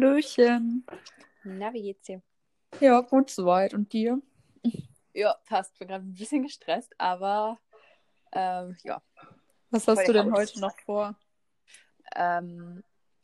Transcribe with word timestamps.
Hallöchen. 0.00 0.86
Na, 1.44 1.74
wie 1.74 1.82
geht's 1.82 2.06
dir? 2.06 2.22
Ja, 2.80 3.02
gut 3.02 3.28
soweit. 3.28 3.74
Und 3.74 3.92
dir? 3.92 4.22
Ja, 5.12 5.36
passt. 5.44 5.78
Bin 5.78 5.88
gerade 5.88 6.06
ein 6.06 6.14
bisschen 6.14 6.42
gestresst, 6.42 6.94
aber 6.96 7.58
ähm, 8.32 8.78
ja. 8.82 9.02
Was 9.68 9.86
hast 9.86 10.08
du 10.08 10.12
denn 10.14 10.32
heute 10.32 10.58
noch 10.58 10.74
vor? 10.86 11.16
Ähm, 12.16 12.82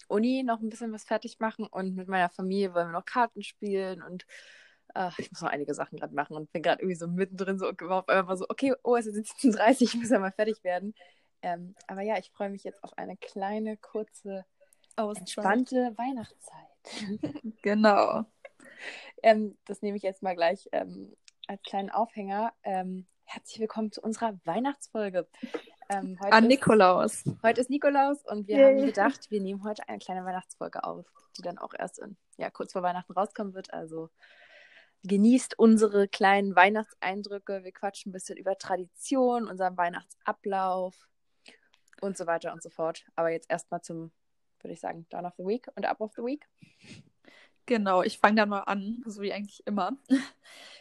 Uni 0.09 0.43
noch 0.43 0.61
ein 0.61 0.69
bisschen 0.69 0.93
was 0.93 1.05
fertig 1.05 1.41
machen 1.41 1.67
und 1.67 1.97
mit 1.97 2.09
meiner 2.09 2.29
Familie 2.29 2.75
wollen 2.75 2.89
wir 2.89 2.93
noch 2.93 3.07
Karten 3.07 3.43
spielen 3.43 4.03
und 4.03 4.27
äh, 4.95 5.11
ich 5.17 5.33
muss 5.33 5.41
noch 5.41 5.49
einige 5.49 5.73
Sachen 5.73 5.99
gerade 5.99 6.15
machen 6.15 6.37
und 6.37 6.53
bin 6.53 6.63
gerade 6.63 6.83
irgendwie 6.83 6.97
so 6.97 7.09
mittendrin 7.09 7.59
so 7.59 7.69
auf 7.69 8.09
einmal 8.09 8.25
mal 8.25 8.37
so, 8.37 8.45
okay, 8.51 8.75
oh, 8.83 8.97
es 8.97 9.07
ist 9.07 9.17
jetzt 9.17 9.33
17.30 9.59 9.83
ich 9.83 9.95
muss 9.95 10.11
ja 10.11 10.19
mal 10.19 10.31
fertig 10.31 10.63
werden. 10.63 10.95
Ähm, 11.41 11.75
aber 11.87 12.03
ja, 12.03 12.19
ich 12.19 12.31
freue 12.33 12.51
mich 12.51 12.65
jetzt 12.65 12.85
auf 12.85 12.97
eine 12.99 13.17
kleine, 13.17 13.79
kurze, 13.79 14.45
entspannte 14.97 15.93
Weihnachtszeit. 15.97 16.66
Genau. 17.63 18.25
ähm, 19.23 19.59
das 19.65 19.83
nehme 19.83 19.97
ich 19.97 20.03
jetzt 20.03 20.23
mal 20.23 20.35
gleich 20.35 20.69
ähm, 20.73 21.15
als 21.47 21.63
kleinen 21.63 21.91
Aufhänger. 21.91 22.53
Ähm, 22.63 23.07
herzlich 23.25 23.61
willkommen 23.61 23.93
zu 23.93 24.01
unserer 24.01 24.39
Weihnachtsfolge. 24.45 25.29
Ähm, 25.89 26.19
An 26.21 26.45
ist, 26.45 26.49
Nikolaus. 26.49 27.25
heute 27.43 27.61
ist 27.61 27.71
Nikolaus 27.71 28.25
und 28.25 28.49
wir 28.49 28.57
Yay. 28.57 28.65
haben 28.65 28.87
gedacht, 28.87 29.31
wir 29.31 29.41
nehmen 29.41 29.65
heute 29.65 29.89
eine 29.89 29.99
kleine 29.99 30.25
Weihnachtsfolge 30.25 30.85
auf, 30.85 31.07
die 31.37 31.43
dann 31.43 31.59
auch 31.59 31.75
erst 31.77 31.99
in, 31.99 32.17
ja, 32.37 32.51
kurz 32.51 32.73
vor 32.73 32.83
Weihnachten 32.83 33.13
rauskommen 33.13 33.55
wird. 33.55 33.73
Also 33.73 34.11
genießt 35.05 35.59
unsere 35.59 36.09
kleinen 36.09 36.57
Weihnachtseindrücke. 36.57 37.63
Wir 37.65 37.73
quatschen 37.73 38.11
ein 38.11 38.13
bisschen 38.13 38.37
über 38.37 38.59
Tradition, 38.59 39.47
unseren 39.49 39.77
Weihnachtsablauf 39.77 41.09
und 42.01 42.17
so 42.17 42.27
weiter 42.27 42.53
und 42.53 42.63
so 42.63 42.71
fort. 42.71 43.05
Aber 43.15 43.31
jetzt 43.31 43.51
erstmal 43.51 43.83
zum, 43.83 44.13
würde 44.63 44.75
ich 44.75 44.81
sagen, 44.81 45.07
Down 45.11 45.27
of 45.27 45.35
the 45.37 45.45
Week 45.45 45.69
und 45.75 45.85
Up 45.87 46.01
of 46.01 46.13
the 46.17 46.23
Week. 46.23 46.47
Genau, 47.69 48.03
ich 48.03 48.19
fange 48.19 48.37
dann 48.37 48.49
mal 48.49 48.61
an, 48.61 49.03
so 49.07 49.21
wie 49.23 49.33
eigentlich 49.33 49.67
immer. 49.67 49.97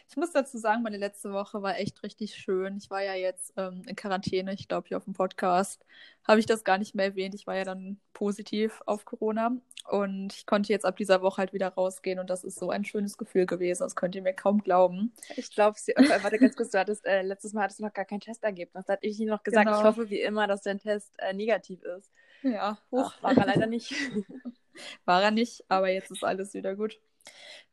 Ich 0.08 0.16
muss 0.16 0.30
dazu 0.30 0.56
sagen, 0.56 0.84
meine 0.84 0.98
letzte 0.98 1.32
Woche 1.32 1.60
war 1.62 1.78
echt 1.78 2.00
richtig 2.04 2.36
schön. 2.36 2.76
Ich 2.76 2.90
war 2.90 3.02
ja 3.02 3.14
jetzt 3.14 3.52
ähm, 3.56 3.82
in 3.88 3.96
Quarantäne, 3.96 4.54
ich 4.54 4.68
glaube 4.68 4.86
hier 4.86 4.96
auf 4.98 5.04
dem 5.04 5.14
Podcast 5.14 5.84
habe 6.22 6.38
ich 6.38 6.46
das 6.46 6.62
gar 6.62 6.78
nicht 6.78 6.94
mehr 6.94 7.06
erwähnt. 7.06 7.34
Ich 7.34 7.48
war 7.48 7.56
ja 7.56 7.64
dann 7.64 7.98
positiv 8.12 8.82
auf 8.86 9.04
Corona 9.04 9.56
und 9.88 10.32
ich 10.32 10.46
konnte 10.46 10.72
jetzt 10.72 10.84
ab 10.84 10.96
dieser 10.96 11.22
Woche 11.22 11.38
halt 11.38 11.52
wieder 11.52 11.68
rausgehen 11.70 12.20
und 12.20 12.30
das 12.30 12.44
ist 12.44 12.56
so 12.56 12.70
ein 12.70 12.84
schönes 12.84 13.18
Gefühl 13.18 13.46
gewesen. 13.46 13.82
Das 13.82 13.96
könnt 13.96 14.14
ihr 14.14 14.22
mir 14.22 14.32
kaum 14.32 14.62
glauben. 14.62 15.12
Ich 15.36 15.50
glaube, 15.50 15.76
äh, 15.88 16.22
warte 16.22 16.38
ganz 16.38 16.54
kurz, 16.54 16.70
du 16.70 16.78
hattest, 16.78 17.04
äh, 17.04 17.22
letztes 17.22 17.52
Mal 17.52 17.62
hattest 17.64 17.80
du 17.80 17.84
noch 17.84 17.92
gar 17.92 18.04
kein 18.04 18.20
Testergebnis. 18.20 18.84
Da 18.86 18.92
hatte 18.92 19.06
ich 19.08 19.18
Ihnen 19.18 19.30
noch 19.30 19.42
gesagt, 19.42 19.66
Genau. 19.66 19.78
ich 19.80 19.84
hoffe 19.84 20.08
wie 20.08 20.20
immer, 20.20 20.46
dass 20.46 20.62
dein 20.62 20.78
Test 20.78 21.14
äh, 21.18 21.32
negativ 21.34 21.82
ist. 21.82 22.12
Ja, 22.52 22.78
Ach, 22.92 23.22
war 23.22 23.36
er 23.36 23.46
leider 23.46 23.66
nicht. 23.66 23.92
War 25.06 25.22
er 25.22 25.30
nicht, 25.30 25.64
aber 25.68 25.88
jetzt 25.88 26.10
ist 26.10 26.22
alles 26.22 26.52
wieder 26.52 26.76
gut. 26.76 27.00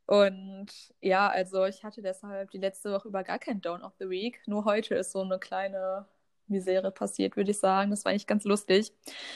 Und 0.06 0.68
ja, 1.02 1.28
also 1.28 1.66
ich 1.66 1.84
hatte 1.84 2.02
deshalb 2.02 2.50
die 2.52 2.58
letzte 2.58 2.94
Woche 2.94 3.10
über 3.10 3.24
gar 3.24 3.40
kein 3.40 3.60
Down 3.60 3.84
of 3.84 3.94
the 4.00 4.10
Week. 4.10 4.40
Nur 4.46 4.64
heute 4.64 4.96
ist 4.96 5.12
so 5.12 5.22
eine 5.22 5.38
kleine 5.38 6.06
Misere 6.48 6.92
passiert, 6.92 7.36
würde 7.36 7.52
ich 7.52 7.60
sagen. 7.60 7.92
Das 7.92 8.06
war 8.06 8.12
eigentlich 8.12 8.28
ganz 8.28 8.46
lustig. 8.46 8.94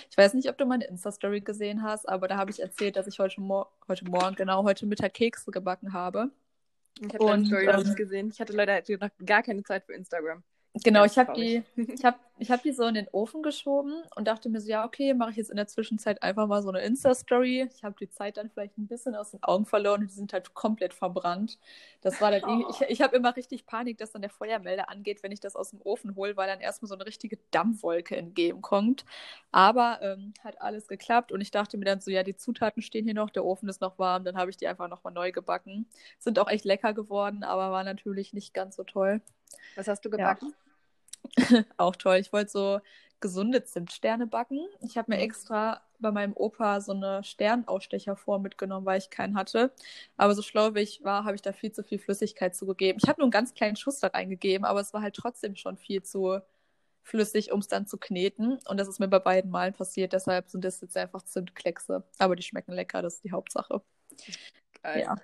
Ich 0.10 0.18
weiß 0.18 0.34
nicht, 0.34 0.50
ob 0.50 0.58
du 0.58 0.66
meine 0.66 0.86
Insta-Story 0.86 1.42
gesehen 1.42 1.84
hast, 1.84 2.08
aber 2.08 2.30
da 2.30 2.38
habe 2.38 2.52
ich 2.52 2.62
erzählt, 2.62 2.96
dass 2.96 3.08
ich 3.08 3.20
heute, 3.20 3.42
Mor 3.42 3.70
heute 3.88 4.06
Morgen, 4.06 4.36
genau, 4.36 4.64
heute 4.64 4.86
Mittag 4.86 5.14
Kekse 5.14 5.52
gebacken 5.52 5.92
habe. 5.92 6.32
Ich 7.00 7.14
habe 7.14 7.26
deine 7.26 7.46
Story 7.46 7.66
noch 7.66 7.80
ähm, 7.80 7.84
nicht 7.84 7.98
gesehen. 7.98 8.30
Ich 8.34 8.40
hatte 8.40 8.54
leider 8.54 8.82
noch 9.00 9.10
gar 9.26 9.44
keine 9.44 9.64
Zeit 9.64 9.86
für 9.86 9.94
Instagram. 9.94 10.44
Genau, 10.84 11.06
ich 11.06 11.18
habe 11.18 11.34
die, 11.34 11.64
ich 11.76 12.06
habe, 12.06 12.18
ich 12.40 12.52
habe 12.52 12.62
die 12.62 12.72
so 12.72 12.84
in 12.86 12.94
den 12.94 13.08
Ofen 13.12 13.42
geschoben 13.42 14.04
und 14.16 14.28
dachte 14.28 14.50
mir 14.50 14.62
so, 14.62 14.70
ja, 14.70 14.86
okay, 14.86 15.14
mache 15.14 15.32
ich 15.32 15.38
jetzt 15.38 15.50
in 15.50 15.56
der 15.56 15.68
Zwischenzeit 15.68 16.22
einfach 16.22 16.46
mal 16.48 16.62
so 16.62 16.70
eine 16.70 16.82
Insta-Story. 16.82 17.70
Ich 17.76 17.84
habe 17.84 17.96
die 18.00 18.10
Zeit 18.10 18.38
dann 18.38 18.50
vielleicht 18.50 18.78
ein 18.78 18.88
bisschen 18.88 19.16
aus 19.16 19.32
den 19.32 19.42
Augen 19.44 19.66
verloren 19.66 20.02
und 20.02 20.08
die 20.12 20.14
sind 20.14 20.34
halt 20.34 20.54
komplett 20.54 20.94
verbrannt. 20.94 21.58
Das 22.02 22.22
war 22.22 22.32
dann, 22.32 22.44
Oh. 22.46 22.70
ich, 22.70 22.82
ich 22.90 23.02
habe 23.02 23.16
immer 23.16 23.36
richtig 23.36 23.66
Panik, 23.66 23.98
dass 23.98 24.12
dann 24.12 24.22
der 24.22 24.30
Feuermelder 24.30 24.90
angeht, 24.90 25.24
wenn 25.24 25.32
ich 25.32 25.40
das 25.40 25.56
aus 25.56 25.72
dem 25.72 25.82
Ofen 25.84 26.16
hole, 26.16 26.38
weil 26.38 26.48
dann 26.48 26.60
erstmal 26.60 26.90
so 26.90 26.96
eine 26.96 27.06
richtige 27.06 27.38
Dampfwolke 27.52 28.16
entgegenkommt. 28.16 29.06
Aber 29.52 30.00
ähm, 30.02 30.34
hat 30.44 30.62
alles 30.62 30.88
geklappt 30.88 31.32
und 31.32 31.42
ich 31.42 31.52
dachte 31.52 31.78
mir 31.78 31.86
dann 31.86 32.02
so, 32.02 32.12
ja, 32.12 32.24
die 32.24 32.36
Zutaten 32.36 32.82
stehen 32.84 33.06
hier 33.06 33.14
noch, 33.16 33.30
der 33.30 33.46
Ofen 33.46 33.70
ist 33.70 33.82
noch 33.82 33.98
warm, 34.00 34.24
dann 34.26 34.38
habe 34.38 34.52
ich 34.52 34.58
die 34.58 34.68
einfach 34.68 34.88
nochmal 34.90 35.14
neu 35.14 35.32
gebacken. 35.32 35.88
Sind 36.20 36.40
auch 36.40 36.50
echt 36.50 36.66
lecker 36.66 36.94
geworden, 36.94 37.44
aber 37.44 37.72
war 37.72 37.84
natürlich 37.84 38.34
nicht 38.34 38.54
ganz 38.54 38.76
so 38.76 38.84
toll. 38.84 39.22
Was 39.76 39.88
hast 39.88 40.04
du 40.06 40.10
gebacken? 40.10 40.54
Auch 41.78 41.96
toll. 41.96 42.18
Ich 42.18 42.34
wollte 42.34 42.52
so 42.52 42.80
gesunde 43.20 43.64
Zimtsterne 43.64 44.28
backen. 44.28 44.60
Ich 44.82 44.98
habe 44.98 45.12
mir 45.12 45.18
Mhm. 45.18 45.22
extra 45.22 45.82
bei 46.00 46.12
meinem 46.12 46.34
Opa 46.36 46.82
so 46.82 46.92
eine 46.94 47.24
Sternausstecherform 47.24 48.44
mitgenommen, 48.44 48.86
weil 48.86 49.00
ich 49.00 49.10
keinen 49.10 49.36
hatte. 49.36 49.74
Aber 50.18 50.36
so 50.36 50.44
schlau 50.44 50.76
wie 50.76 50.82
ich 50.82 51.04
war, 51.04 51.24
habe 51.26 51.36
ich 51.36 51.42
da 51.42 51.52
viel 51.54 51.72
zu 51.72 51.84
viel 51.84 51.98
Flüssigkeit 52.00 52.56
zugegeben. 52.56 53.00
Ich 53.02 53.10
habe 53.10 53.20
nur 53.20 53.26
einen 53.26 53.32
ganz 53.32 53.54
kleinen 53.56 53.76
Schuss 53.76 54.00
da 54.00 54.08
reingegeben, 54.08 54.66
aber 54.66 54.82
es 54.82 54.94
war 54.94 55.02
halt 55.02 55.16
trotzdem 55.16 55.56
schon 55.56 55.78
viel 55.78 56.04
zu 56.04 56.40
flüssig, 57.04 57.52
um 57.54 57.60
es 57.62 57.68
dann 57.70 57.88
zu 57.88 57.98
kneten. 57.98 58.60
Und 58.68 58.78
das 58.80 58.88
ist 58.90 59.00
mir 59.00 59.08
bei 59.10 59.20
beiden 59.20 59.52
Malen 59.52 59.74
passiert. 59.74 60.14
Deshalb 60.14 60.50
sind 60.50 60.64
das 60.66 60.82
jetzt 60.82 60.98
einfach 60.98 61.24
Zimtkleckse. 61.24 62.04
Aber 62.20 62.36
die 62.36 62.44
schmecken 62.44 62.74
lecker, 62.74 63.02
das 63.02 63.16
ist 63.16 63.24
die 63.26 63.32
Hauptsache. 63.32 63.82
Geil. 64.84 65.04
Ja. 65.04 65.16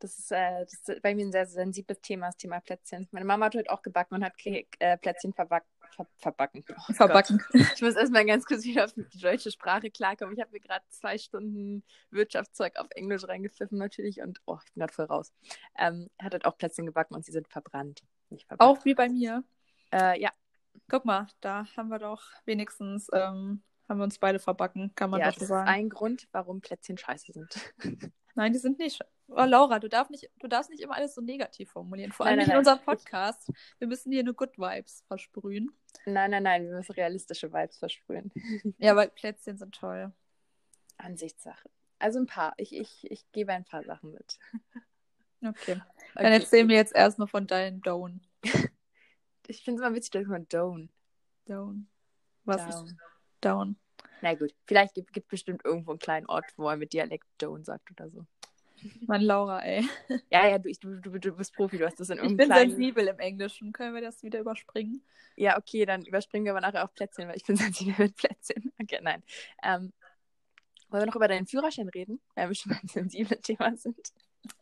Das 0.00 0.18
ist, 0.18 0.32
äh, 0.32 0.60
das 0.60 0.72
ist 0.72 1.02
bei 1.02 1.14
mir 1.14 1.26
ein 1.26 1.32
sehr 1.32 1.46
sensibles 1.46 2.00
Thema, 2.00 2.26
das 2.26 2.36
Thema 2.36 2.60
Plätzchen. 2.60 3.08
Meine 3.12 3.26
Mama 3.26 3.46
hat 3.46 3.54
heute 3.54 3.70
auch 3.70 3.82
gebacken 3.82 4.16
und 4.16 4.24
hat 4.24 4.36
Ke 4.36 4.66
äh, 4.78 4.96
Plätzchen 4.98 5.32
verback 5.32 5.64
ver 5.94 6.06
verbacken. 6.18 6.64
Oh. 6.68 6.92
Verbacken. 6.92 7.42
Ich 7.74 7.82
muss 7.82 7.94
erstmal 7.94 8.26
ganz 8.26 8.44
kurz 8.44 8.64
wieder 8.64 8.84
auf 8.84 8.92
die 8.92 9.18
deutsche 9.18 9.50
Sprache 9.50 9.90
klarkommen. 9.90 10.34
Ich 10.34 10.40
habe 10.40 10.50
mir 10.52 10.60
gerade 10.60 10.84
zwei 10.88 11.18
Stunden 11.18 11.84
Wirtschaftszeug 12.10 12.76
auf 12.76 12.88
Englisch 12.90 13.26
reingepfiffen 13.26 13.78
natürlich 13.78 14.20
und 14.20 14.40
oh, 14.46 14.58
ich 14.64 14.72
bin 14.72 14.80
gerade 14.80 14.92
voll 14.92 15.06
raus. 15.06 15.32
Ähm, 15.78 16.08
hat 16.20 16.32
halt 16.32 16.44
auch 16.44 16.56
Plätzchen 16.58 16.86
gebacken 16.86 17.14
und 17.14 17.24
sie 17.24 17.32
sind 17.32 17.48
verbrannt. 17.48 18.02
Verbrannt. 18.28 18.60
Auch 18.60 18.84
wie 18.84 18.94
bei 18.94 19.08
mir. 19.08 19.44
Äh, 19.92 20.20
ja, 20.20 20.30
Guck 20.90 21.04
mal, 21.04 21.28
da 21.40 21.66
haben 21.76 21.88
wir 21.88 22.00
doch 22.00 22.22
wenigstens, 22.46 23.08
ähm, 23.12 23.62
haben 23.88 23.98
wir 23.98 24.04
uns 24.04 24.18
beide 24.18 24.40
verbacken, 24.40 24.92
kann 24.96 25.10
man 25.10 25.20
ja 25.20 25.26
doch 25.26 25.34
das 25.34 25.40
so 25.40 25.44
ist 25.44 25.48
sagen. 25.48 25.68
ein 25.68 25.88
Grund, 25.88 26.28
warum 26.32 26.60
Plätzchen 26.60 26.98
scheiße 26.98 27.32
sind. 27.32 27.74
Nein, 28.34 28.52
die 28.52 28.58
sind 28.58 28.78
nicht. 28.78 29.00
Oh, 29.32 29.44
Laura, 29.44 29.78
du 29.78 29.88
darfst 29.88 30.10
nicht, 30.10 30.28
du 30.40 30.48
darfst 30.48 30.70
nicht 30.70 30.80
immer 30.82 30.96
alles 30.96 31.14
so 31.14 31.20
negativ 31.20 31.70
formulieren. 31.70 32.12
Vor 32.12 32.26
Nein, 32.26 32.38
allem 32.38 32.38
nein, 32.38 32.46
nicht 32.46 32.48
in 32.48 32.64
nein. 32.64 32.74
unserem 32.76 32.84
Podcast. 32.84 33.50
Wir 33.78 33.86
müssen 33.88 34.10
hier 34.12 34.24
nur 34.24 34.34
Good 34.34 34.58
Vibes 34.58 35.04
versprühen. 35.06 35.70
nein, 36.04 36.30
nein, 36.32 36.42
nein, 36.42 36.66
wir 36.66 36.76
müssen 36.76 36.92
realistische 36.92 37.52
Vibes 37.52 37.78
versprühen. 37.78 38.32
Ja, 38.78 38.96
weil 38.96 39.08
Plätzchen 39.10 39.56
sind 39.56 39.74
toll. 39.74 40.12
Ansichtssache. 40.98 41.70
Also 41.98 42.18
ein 42.18 42.26
paar. 42.26 42.54
Ich, 42.56 42.74
ich, 42.74 43.10
ich 43.10 43.30
gebe 43.32 43.52
ein 43.52 43.64
paar 43.64 43.84
Sachen 43.84 44.12
mit. 44.12 44.38
Okay. 45.42 45.74
Dann 46.14 46.26
Okay. 46.26 46.34
erzähl 46.34 46.64
mir 46.64 46.76
jetzt 46.76 46.94
erstmal 46.94 47.28
von 47.28 47.46
deinen 47.46 47.80
Down. 47.82 48.20
Ich 49.46 49.62
finde 49.64 49.80
es 49.80 49.86
immer 49.86 49.94
witzig, 49.96 50.10
dass 50.12 50.26
man 50.26 50.46
Down. 50.48 50.90
Down. 51.46 51.88
Was 52.44 52.66
Down. 52.68 52.86
ist 52.86 52.94
Down? 53.40 53.76
Na 54.22 54.34
gut, 54.34 54.54
vielleicht 54.66 54.94
gibt 54.94 55.16
es 55.16 55.24
bestimmt 55.28 55.64
irgendwo 55.64 55.92
einen 55.92 55.98
kleinen 55.98 56.26
Ort, 56.26 56.44
wo 56.56 56.64
man 56.64 56.78
mit 56.78 56.92
Dialekt 56.92 57.26
Down 57.38 57.64
sagt 57.64 57.90
oder 57.92 58.10
so. 58.10 58.26
Mann, 59.06 59.22
Laura, 59.22 59.60
ey. 59.64 59.88
Ja, 60.30 60.48
ja, 60.48 60.58
du, 60.58 60.68
ich- 60.68 60.78
du, 60.80 60.96
du, 61.00 61.18
du 61.18 61.32
bist 61.32 61.54
Profi, 61.54 61.78
du 61.78 61.86
hast 61.86 61.98
das 62.00 62.10
in 62.10 62.16
Ich 62.16 62.22
irgendeinem 62.22 62.48
bin 62.48 62.54
kleinen... 62.54 62.70
sensibel 62.70 63.06
im 63.08 63.18
Englischen. 63.18 63.72
Können 63.72 63.94
wir 63.94 64.02
das 64.02 64.22
wieder 64.22 64.40
überspringen? 64.40 65.02
Ja, 65.36 65.58
okay, 65.58 65.84
dann 65.86 66.02
überspringen 66.04 66.44
wir 66.44 66.52
aber 66.52 66.60
nachher 66.60 66.84
auf 66.84 66.94
Plätzchen, 66.94 67.28
weil 67.28 67.36
ich 67.36 67.44
bin 67.44 67.56
sensibel 67.56 67.94
mit 67.98 68.16
Plätzchen. 68.16 68.72
Okay, 68.80 69.00
nein. 69.02 69.22
Ähm, 69.62 69.92
wollen 70.88 71.02
wir 71.02 71.06
noch 71.06 71.16
über 71.16 71.28
deinen 71.28 71.46
Führerschein 71.46 71.88
reden, 71.88 72.20
weil 72.34 72.48
wir 72.48 72.54
schon 72.54 72.72
beim 72.72 72.86
sensiblen 72.88 73.40
Thema 73.42 73.76
sind? 73.76 74.12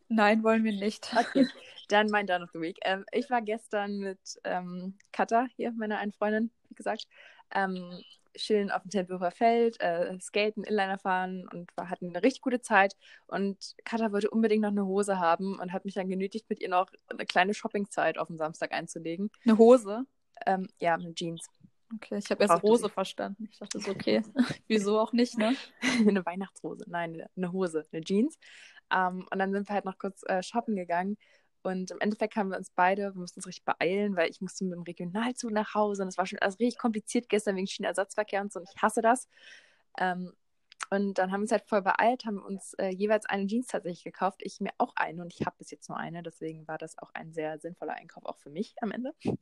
Nein, 0.08 0.42
wollen 0.42 0.64
wir 0.64 0.72
nicht. 0.72 1.10
Okay, 1.16 1.46
dann 1.88 2.08
mein 2.10 2.26
Down 2.26 2.42
of 2.42 2.50
the 2.52 2.60
Week. 2.60 2.78
Ähm, 2.82 3.04
ich 3.12 3.30
war 3.30 3.42
gestern 3.42 3.98
mit 3.98 4.18
ähm, 4.44 4.98
Katha, 5.12 5.46
hier, 5.56 5.72
meiner 5.72 5.98
einen 5.98 6.12
Freundin, 6.12 6.50
wie 6.68 6.74
gesagt, 6.74 7.06
ähm, 7.54 8.02
chillen 8.38 8.70
auf 8.70 8.82
dem 8.82 8.90
Tempelhofer 8.90 9.30
Feld, 9.30 9.80
äh, 9.80 10.18
skaten, 10.20 10.64
Inliner 10.64 10.98
fahren 10.98 11.46
und 11.52 11.70
wir 11.76 11.90
hatten 11.90 12.08
eine 12.08 12.22
richtig 12.22 12.42
gute 12.42 12.60
Zeit. 12.60 12.96
Und 13.26 13.74
Katha 13.84 14.10
wollte 14.12 14.30
unbedingt 14.30 14.62
noch 14.62 14.70
eine 14.70 14.86
Hose 14.86 15.18
haben 15.18 15.58
und 15.58 15.72
hat 15.72 15.84
mich 15.84 15.94
dann 15.94 16.08
genötigt, 16.08 16.48
mit 16.48 16.60
ihr 16.60 16.68
noch 16.68 16.90
eine 17.08 17.26
kleine 17.26 17.54
Shoppingzeit 17.54 18.18
auf 18.18 18.28
den 18.28 18.38
Samstag 18.38 18.72
einzulegen. 18.72 19.30
Eine 19.44 19.58
Hose? 19.58 20.04
Ähm, 20.46 20.68
ja, 20.80 20.94
eine 20.94 21.14
Jeans. 21.14 21.46
Okay, 21.94 22.18
ich 22.18 22.30
habe 22.30 22.42
erst 22.42 22.62
sie. 22.62 22.88
verstanden. 22.90 23.48
Ich 23.50 23.58
dachte 23.58 23.80
so, 23.80 23.90
okay. 23.90 24.22
Wieso 24.68 24.98
auch 25.00 25.12
nicht, 25.12 25.38
ne? 25.38 25.54
eine 26.06 26.24
Weihnachtshose. 26.24 26.84
Nein, 26.86 27.14
eine- 27.14 27.30
eine 27.36 27.52
Hose, 27.52 27.86
eine 27.92 28.02
Jeans. 28.02 28.38
Ähm, 28.94 29.26
und 29.30 29.38
dann 29.38 29.52
sind 29.52 29.68
wir 29.68 29.74
halt 29.74 29.84
noch 29.84 29.98
kurz 29.98 30.22
äh, 30.26 30.42
shoppen 30.42 30.76
gegangen. 30.76 31.16
Und 31.62 31.90
im 31.90 32.00
Endeffekt 32.00 32.36
haben 32.36 32.50
wir 32.50 32.56
uns 32.56 32.70
beide, 32.70 33.14
wir 33.14 33.20
mussten 33.20 33.40
uns 33.40 33.46
richtig 33.46 33.64
beeilen, 33.64 34.16
weil 34.16 34.30
ich 34.30 34.40
musste 34.40 34.64
mit 34.64 34.74
dem 34.74 34.82
Regionalzug 34.82 35.50
nach 35.50 35.74
Hause 35.74 36.02
und 36.02 36.08
es 36.08 36.18
war 36.18 36.26
schon 36.26 36.38
alles 36.38 36.58
richtig 36.58 36.78
kompliziert 36.78 37.28
gestern 37.28 37.56
wegen 37.56 37.66
Schienenersatzverkehr 37.66 38.40
und 38.40 38.52
so 38.52 38.60
und 38.60 38.68
ich 38.68 38.80
hasse 38.80 39.02
das. 39.02 39.28
Ähm, 39.98 40.32
und 40.90 41.18
dann 41.18 41.32
haben 41.32 41.40
wir 41.40 41.44
uns 41.44 41.52
halt 41.52 41.64
voll 41.66 41.82
beeilt, 41.82 42.24
haben 42.24 42.42
uns 42.42 42.72
äh, 42.74 42.88
jeweils 42.88 43.26
eine 43.26 43.46
Jeans 43.46 43.66
tatsächlich 43.66 44.04
gekauft. 44.04 44.40
Ich 44.42 44.60
mir 44.60 44.70
auch 44.78 44.94
eine 44.96 45.20
und 45.22 45.34
ich 45.34 45.44
habe 45.44 45.56
bis 45.58 45.70
jetzt 45.70 45.88
nur 45.88 45.98
eine, 45.98 46.22
deswegen 46.22 46.66
war 46.66 46.78
das 46.78 46.96
auch 46.98 47.10
ein 47.12 47.32
sehr 47.32 47.58
sinnvoller 47.58 47.92
Einkauf 47.94 48.24
auch 48.24 48.38
für 48.38 48.50
mich 48.50 48.74
am 48.80 48.92
Ende. 48.92 49.12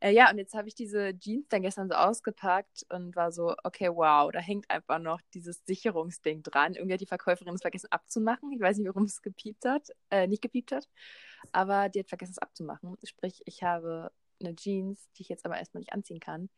Äh, 0.00 0.12
ja, 0.12 0.30
und 0.30 0.38
jetzt 0.38 0.54
habe 0.54 0.68
ich 0.68 0.76
diese 0.76 1.18
Jeans 1.18 1.48
dann 1.48 1.62
gestern 1.62 1.88
so 1.88 1.96
ausgepackt 1.96 2.86
und 2.88 3.16
war 3.16 3.32
so, 3.32 3.56
okay, 3.64 3.88
wow, 3.88 4.30
da 4.30 4.38
hängt 4.38 4.70
einfach 4.70 5.00
noch 5.00 5.20
dieses 5.34 5.64
Sicherungsding 5.66 6.44
dran. 6.44 6.74
Irgendwie 6.74 6.92
hat 6.92 7.00
die 7.00 7.06
Verkäuferin 7.06 7.52
es 7.52 7.62
vergessen 7.62 7.88
abzumachen. 7.90 8.52
Ich 8.52 8.60
weiß 8.60 8.78
nicht, 8.78 8.86
warum 8.86 9.06
es 9.06 9.22
gepiept 9.22 9.64
hat, 9.64 9.88
äh, 10.10 10.28
nicht 10.28 10.40
gepiept 10.40 10.70
hat, 10.70 10.88
aber 11.52 11.88
die 11.88 12.00
hat 12.00 12.08
vergessen 12.08 12.32
es 12.32 12.38
abzumachen. 12.38 12.96
Sprich, 13.04 13.42
ich 13.46 13.62
habe 13.62 14.10
eine 14.40 14.54
Jeans, 14.54 15.08
die 15.16 15.22
ich 15.22 15.28
jetzt 15.28 15.44
aber 15.44 15.58
erstmal 15.58 15.80
nicht 15.80 15.92
anziehen 15.92 16.20
kann 16.20 16.48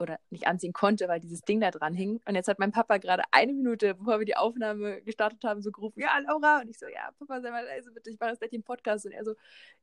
oder 0.00 0.18
nicht 0.30 0.46
anziehen 0.46 0.72
konnte, 0.72 1.08
weil 1.08 1.20
dieses 1.20 1.40
Ding 1.40 1.60
da 1.60 1.70
dran 1.70 1.94
hing. 1.94 2.20
Und 2.24 2.34
jetzt 2.34 2.48
hat 2.48 2.58
mein 2.58 2.72
Papa 2.72 2.98
gerade 2.98 3.24
eine 3.32 3.52
Minute, 3.52 3.94
bevor 3.94 4.18
wir 4.18 4.26
die 4.26 4.36
Aufnahme 4.36 5.02
gestartet 5.02 5.42
haben, 5.44 5.60
so 5.60 5.72
gerufen, 5.72 6.00
ja, 6.00 6.16
Laura. 6.20 6.60
Und 6.60 6.68
ich 6.68 6.78
so, 6.78 6.86
ja, 6.86 7.10
Papa, 7.18 7.40
sei 7.40 7.50
mal 7.50 7.64
leise, 7.64 7.90
bitte, 7.90 8.10
ich 8.10 8.18
mache 8.18 8.30
das 8.30 8.38
gleich 8.38 8.52
im 8.52 8.62
Podcast. 8.62 9.06
Und 9.06 9.12
er 9.12 9.24
so, 9.24 9.34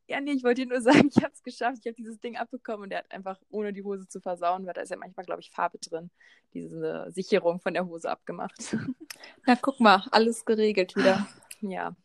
ja, 0.07 0.21
nee, 0.21 0.31
ich 0.31 0.43
wollte 0.43 0.61
dir 0.61 0.69
nur 0.69 0.81
sagen, 0.81 1.09
ich 1.15 1.21
habe 1.21 1.33
es 1.33 1.43
geschafft, 1.43 1.79
ich 1.81 1.87
habe 1.87 1.95
dieses 1.95 2.19
Ding 2.19 2.37
abbekommen. 2.37 2.83
Und 2.83 2.91
er 2.91 2.99
hat 2.99 3.11
einfach, 3.11 3.39
ohne 3.49 3.73
die 3.73 3.83
Hose 3.83 4.07
zu 4.07 4.21
versauen, 4.21 4.65
weil 4.65 4.73
da 4.73 4.81
ist 4.81 4.89
ja 4.89 4.97
manchmal, 4.97 5.25
glaube 5.25 5.41
ich, 5.41 5.51
Farbe 5.51 5.79
drin, 5.79 6.09
diese 6.53 7.11
Sicherung 7.11 7.59
von 7.59 7.73
der 7.73 7.85
Hose 7.85 8.09
abgemacht. 8.09 8.55
Na, 9.45 9.55
guck 9.55 9.79
mal, 9.79 10.07
alles 10.11 10.45
geregelt 10.45 10.95
wieder. 10.95 11.27
Ja, 11.61 11.95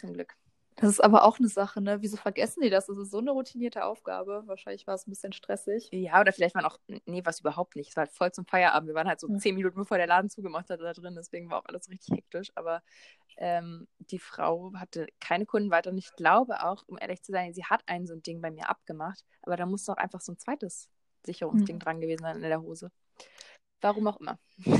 zum 0.00 0.12
Glück. 0.14 0.34
Das 0.80 0.90
ist 0.90 1.00
aber 1.00 1.24
auch 1.24 1.40
eine 1.40 1.48
Sache, 1.48 1.80
ne? 1.80 2.02
Wieso 2.02 2.16
vergessen 2.16 2.60
die 2.62 2.70
das? 2.70 2.86
Das 2.86 2.96
ist 2.98 3.10
so 3.10 3.18
eine 3.18 3.32
routinierte 3.32 3.84
Aufgabe. 3.84 4.44
Wahrscheinlich 4.46 4.86
war 4.86 4.94
es 4.94 5.06
ein 5.06 5.10
bisschen 5.10 5.32
stressig. 5.32 5.88
Ja, 5.90 6.20
oder 6.20 6.32
vielleicht 6.32 6.54
waren 6.54 6.64
auch, 6.64 6.78
nee, 7.04 7.22
was 7.24 7.40
überhaupt 7.40 7.74
nicht. 7.74 7.90
Es 7.90 7.96
war 7.96 8.04
halt 8.04 8.12
voll 8.12 8.30
zum 8.30 8.46
Feierabend. 8.46 8.88
Wir 8.88 8.94
waren 8.94 9.08
halt 9.08 9.18
so 9.18 9.26
mhm. 9.26 9.40
zehn 9.40 9.56
Minuten, 9.56 9.76
bevor 9.76 9.96
der 9.96 10.06
Laden 10.06 10.30
zugemacht 10.30 10.70
hat, 10.70 10.80
da 10.80 10.92
drin. 10.92 11.16
Deswegen 11.16 11.50
war 11.50 11.58
auch 11.58 11.64
alles 11.64 11.90
richtig 11.90 12.16
hektisch. 12.16 12.52
Aber 12.54 12.82
ähm, 13.38 13.88
die 13.98 14.20
Frau 14.20 14.72
hatte 14.74 15.08
keine 15.20 15.46
Kunden 15.46 15.72
weiter. 15.72 15.90
Und 15.90 15.98
ich 15.98 16.14
glaube 16.14 16.62
auch, 16.62 16.84
um 16.86 16.96
ehrlich 16.96 17.22
zu 17.24 17.32
sein, 17.32 17.54
sie 17.54 17.64
hat 17.64 17.82
ein 17.86 18.06
so 18.06 18.14
ein 18.14 18.22
Ding 18.22 18.40
bei 18.40 18.52
mir 18.52 18.70
abgemacht. 18.70 19.24
Aber 19.42 19.56
da 19.56 19.66
muss 19.66 19.84
doch 19.84 19.96
einfach 19.96 20.20
so 20.20 20.30
ein 20.30 20.38
zweites 20.38 20.88
Sicherungsding 21.26 21.76
mhm. 21.76 21.80
dran 21.80 22.00
gewesen 22.00 22.22
sein 22.22 22.36
in 22.36 22.42
der 22.42 22.62
Hose. 22.62 22.92
Warum 23.80 24.06
auch 24.06 24.20
immer. 24.20 24.38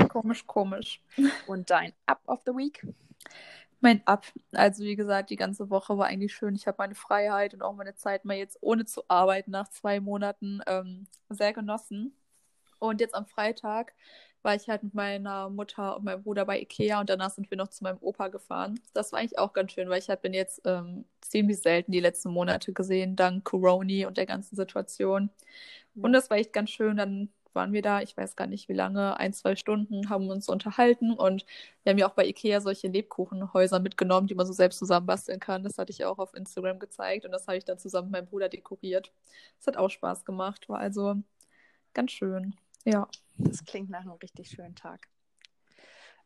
Komisch, 0.08 0.46
komisch. 0.46 1.02
Und 1.48 1.70
dein 1.70 1.92
Up 2.06 2.20
of 2.26 2.40
the 2.46 2.52
Week? 2.52 2.86
Mein 3.80 4.06
Ab. 4.06 4.26
Also 4.52 4.84
wie 4.84 4.96
gesagt, 4.96 5.30
die 5.30 5.36
ganze 5.36 5.70
Woche 5.70 5.98
war 5.98 6.06
eigentlich 6.06 6.34
schön. 6.34 6.54
Ich 6.54 6.66
habe 6.66 6.76
meine 6.78 6.94
Freiheit 6.94 7.54
und 7.54 7.62
auch 7.62 7.74
meine 7.74 7.94
Zeit 7.94 8.24
mal 8.24 8.36
jetzt 8.36 8.58
ohne 8.60 8.84
zu 8.84 9.02
arbeiten 9.08 9.50
nach 9.50 9.68
zwei 9.68 10.00
Monaten 10.00 10.60
ähm, 10.66 11.06
sehr 11.28 11.52
genossen. 11.52 12.14
Und 12.78 13.00
jetzt 13.00 13.14
am 13.14 13.26
Freitag 13.26 13.94
war 14.42 14.54
ich 14.54 14.68
halt 14.68 14.82
mit 14.84 14.94
meiner 14.94 15.50
Mutter 15.50 15.96
und 15.96 16.04
meinem 16.04 16.22
Bruder 16.22 16.44
bei 16.44 16.60
Ikea 16.60 17.00
und 17.00 17.10
danach 17.10 17.30
sind 17.30 17.50
wir 17.50 17.58
noch 17.58 17.68
zu 17.68 17.84
meinem 17.84 17.98
Opa 18.00 18.28
gefahren. 18.28 18.80
Das 18.94 19.12
war 19.12 19.20
eigentlich 19.20 19.38
auch 19.38 19.52
ganz 19.52 19.72
schön, 19.72 19.88
weil 19.88 19.98
ich 19.98 20.08
halt 20.08 20.22
bin 20.22 20.32
jetzt 20.32 20.62
ähm, 20.64 21.04
ziemlich 21.20 21.60
selten 21.60 21.92
die 21.92 22.00
letzten 22.00 22.30
Monate 22.30 22.72
gesehen, 22.72 23.16
dank 23.16 23.44
Corona 23.44 24.06
und 24.06 24.16
der 24.16 24.26
ganzen 24.26 24.56
Situation. 24.56 25.30
Und 25.96 26.12
das 26.12 26.30
war 26.30 26.36
echt 26.36 26.52
ganz 26.52 26.70
schön. 26.70 26.96
Dann 26.96 27.30
waren 27.54 27.72
wir 27.72 27.82
da, 27.82 28.00
ich 28.00 28.16
weiß 28.16 28.36
gar 28.36 28.46
nicht 28.46 28.68
wie 28.68 28.74
lange, 28.74 29.18
ein, 29.18 29.32
zwei 29.32 29.56
Stunden, 29.56 30.08
haben 30.08 30.28
uns 30.28 30.48
unterhalten 30.48 31.12
und 31.12 31.44
wir 31.82 31.90
haben 31.90 31.98
ja 31.98 32.08
auch 32.08 32.14
bei 32.14 32.26
Ikea 32.26 32.60
solche 32.60 32.88
Lebkuchenhäuser 32.88 33.80
mitgenommen, 33.80 34.26
die 34.26 34.34
man 34.34 34.46
so 34.46 34.52
selbst 34.52 34.78
zusammenbasteln 34.78 35.40
kann. 35.40 35.62
Das 35.62 35.78
hatte 35.78 35.92
ich 35.92 36.04
auch 36.04 36.18
auf 36.18 36.34
Instagram 36.34 36.78
gezeigt 36.78 37.24
und 37.24 37.32
das 37.32 37.46
habe 37.46 37.58
ich 37.58 37.64
dann 37.64 37.78
zusammen 37.78 38.08
mit 38.08 38.20
meinem 38.20 38.28
Bruder 38.28 38.48
dekoriert. 38.48 39.12
Das 39.58 39.66
hat 39.66 39.76
auch 39.76 39.90
Spaß 39.90 40.24
gemacht, 40.24 40.68
war 40.68 40.78
also 40.78 41.16
ganz 41.94 42.12
schön. 42.12 42.54
Ja. 42.84 43.08
Das 43.38 43.64
klingt 43.64 43.90
nach 43.90 44.00
einem 44.00 44.12
richtig 44.12 44.50
schönen 44.50 44.74
Tag. 44.74 45.08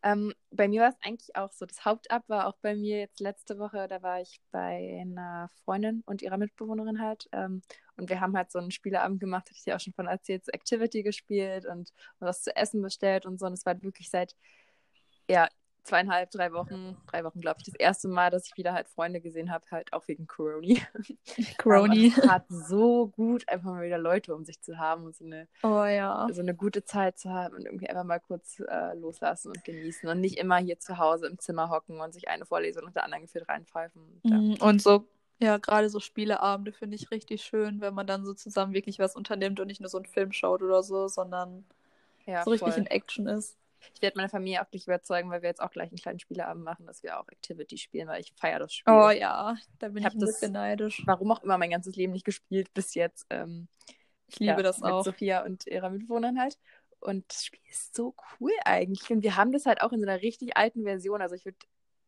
Ähm, 0.02 0.34
bei 0.50 0.69
mir 0.69 0.82
war 0.82 0.88
es 0.88 0.96
eigentlich 1.02 1.37
auch 1.37 1.52
so. 1.52 1.64
Das 1.66 1.84
Hauptab 1.84 2.28
war 2.28 2.46
auch 2.49 2.56
bei 2.60 2.75
mir 2.75 2.99
jetzt 2.99 3.20
letzte 3.20 3.58
Woche. 3.58 3.87
Da 3.88 4.02
war 4.02 4.20
ich 4.20 4.40
bei 4.50 4.99
einer 5.00 5.49
Freundin 5.64 6.02
und 6.06 6.22
ihrer 6.22 6.38
Mitbewohnerin 6.38 7.00
halt. 7.00 7.28
Ähm, 7.32 7.62
und 7.96 8.10
wir 8.10 8.20
haben 8.20 8.37
halt 8.37 8.50
so 8.50 8.58
einen 8.58 8.70
Spieleabend 8.72 9.20
gemacht, 9.20 9.49
hatte 9.49 9.56
ich 9.56 9.64
dir 9.64 9.76
auch 9.76 9.81
schon 9.81 9.93
von 9.93 10.06
erzählt, 10.08 10.44
so 10.44 10.52
Activity 10.52 11.02
gespielt 11.02 11.66
und, 11.66 11.93
und 12.19 12.26
was 12.26 12.43
zu 12.43 12.54
essen 12.56 12.82
bestellt 12.82 13.26
und 13.26 13.38
so. 13.38 13.46
Und 13.46 13.52
es 13.52 13.66
war 13.66 13.81
wirklich 13.82 14.10
seit 14.10 14.34
ja, 15.28 15.49
zweieinhalb, 15.82 16.31
drei 16.31 16.52
Wochen, 16.52 16.96
drei 17.06 17.25
Wochen, 17.25 17.40
glaube 17.40 17.58
ich, 17.58 17.64
das 17.64 17.75
erste 17.75 18.08
Mal, 18.08 18.31
dass 18.31 18.46
ich 18.46 18.56
wieder 18.56 18.73
halt 18.73 18.88
Freunde 18.88 19.20
gesehen 19.20 19.50
habe, 19.50 19.64
halt 19.70 19.93
auch 19.93 20.06
wegen. 20.08 20.26
Corona. 20.26 20.73
Es 21.58 22.29
hat 22.29 22.44
so 22.49 23.08
gut, 23.08 23.49
einfach 23.49 23.70
mal 23.70 23.84
wieder 23.84 23.99
Leute 23.99 24.34
um 24.34 24.44
sich 24.44 24.61
zu 24.61 24.79
haben 24.79 25.05
und 25.05 25.14
so 25.14 25.25
eine, 25.25 25.49
oh, 25.62 25.84
ja. 25.84 26.26
so 26.32 26.40
eine 26.40 26.55
gute 26.55 26.84
Zeit 26.84 27.19
zu 27.19 27.31
haben 27.31 27.55
und 27.55 27.64
irgendwie 27.64 27.88
einfach 27.88 28.05
mal 28.05 28.20
kurz 28.20 28.61
äh, 28.61 28.94
loslassen 28.94 29.49
und 29.49 29.64
genießen 29.64 30.08
und 30.08 30.20
nicht 30.20 30.38
immer 30.38 30.56
hier 30.56 30.79
zu 30.79 30.99
Hause 30.99 31.26
im 31.26 31.38
Zimmer 31.38 31.70
hocken 31.70 32.00
und 32.00 32.12
sich 32.12 32.28
eine 32.28 32.46
Vorlesung 32.46 32.85
nach 32.85 32.93
der 32.93 33.05
anderen 33.05 33.25
gefühlt 33.25 33.49
reinpfeifen. 33.49 34.02
Und, 34.02 34.31
ja. 34.31 34.37
Mhm, 34.37 34.56
und 34.61 34.82
so 34.82 35.06
ja, 35.43 35.58
gerade 35.58 35.88
so 35.90 35.99
Spieleabende 35.99 36.73
finde 36.73 36.94
ich 36.94 37.11
richtig 37.11 37.43
schön, 37.43 37.81
wenn 37.81 37.94
man 37.94 38.06
dann 38.06 38.25
so 38.25 38.32
zusammen 38.32 38.75
wirklich 38.75 39.00
was 39.00 39.17
unternimmt 39.17 39.58
und 39.58 39.67
nicht 39.67 39.81
nur 39.81 39.90
so 39.90 39.99
einen 39.99 40.06
Film 40.06 40.31
schaut 40.31 40.62
oder 40.62 40.85
so, 40.85 41.08
sondern 41.08 41.64
ja, 42.26 42.44
so 42.44 42.50
richtig 42.50 42.76
in 42.76 42.87
Action 42.87 43.26
ist. 43.26 43.58
Ich 43.94 44.02
werde 44.02 44.17
meine 44.17 44.29
Familie 44.29 44.62
auch 44.62 44.70
gleich 44.70 44.84
überzeugen, 44.84 45.31
weil 45.31 45.43
wir 45.43 45.49
jetzt 45.49 45.61
auch 45.61 45.70
gleich 45.70 45.90
einen 45.90 45.99
kleinen 45.99 46.19
Spieleabend 46.19 46.64
machen, 46.64 46.87
dass 46.87 47.02
wir 47.02 47.19
auch 47.19 47.29
Activity 47.29 47.79
spielen, 47.79 48.08
weil 48.08 48.20
ich 48.20 48.32
feiere 48.37 48.61
das 48.61 48.75
Spiel. 48.75 48.93
Oh 48.93 49.11
ja, 49.11 49.56
da 49.79 49.88
bin 49.88 49.99
ich, 49.99 50.06
ich 50.06 50.12
ein 50.12 50.19
bisschen 50.19 50.52
neidisch. 50.52 51.02
Warum 51.06 51.31
auch 51.32 51.43
immer 51.43 51.58
mein 51.58 51.70
ganzes 51.70 51.96
Leben 51.96 52.12
nicht 52.12 52.25
gespielt 52.25 52.73
bis 52.75 52.94
jetzt. 52.94 53.26
Ähm, 53.31 53.69
ich 54.29 54.38
liebe 54.38 54.52
ja, 54.52 54.62
das 54.62 54.81
mit 54.81 54.90
auch. 54.90 55.05
Sophia 55.05 55.44
und 55.44 55.67
ihrer 55.67 55.90
Mitbewohnerin 55.90 56.40
halt. 56.40 56.58
Und 57.00 57.25
das 57.29 57.46
Spiel 57.46 57.61
ist 57.69 57.94
so 57.94 58.14
cool 58.40 58.52
eigentlich. 58.64 59.11
Und 59.11 59.23
wir 59.23 59.37
haben 59.37 59.52
das 59.52 59.67
halt 59.67 59.81
auch 59.82 59.93
in 59.93 60.00
so 60.00 60.06
einer 60.06 60.23
richtig 60.23 60.56
alten 60.56 60.85
Version. 60.85 61.20
Also 61.20 61.35
ich 61.35 61.44
würde 61.44 61.58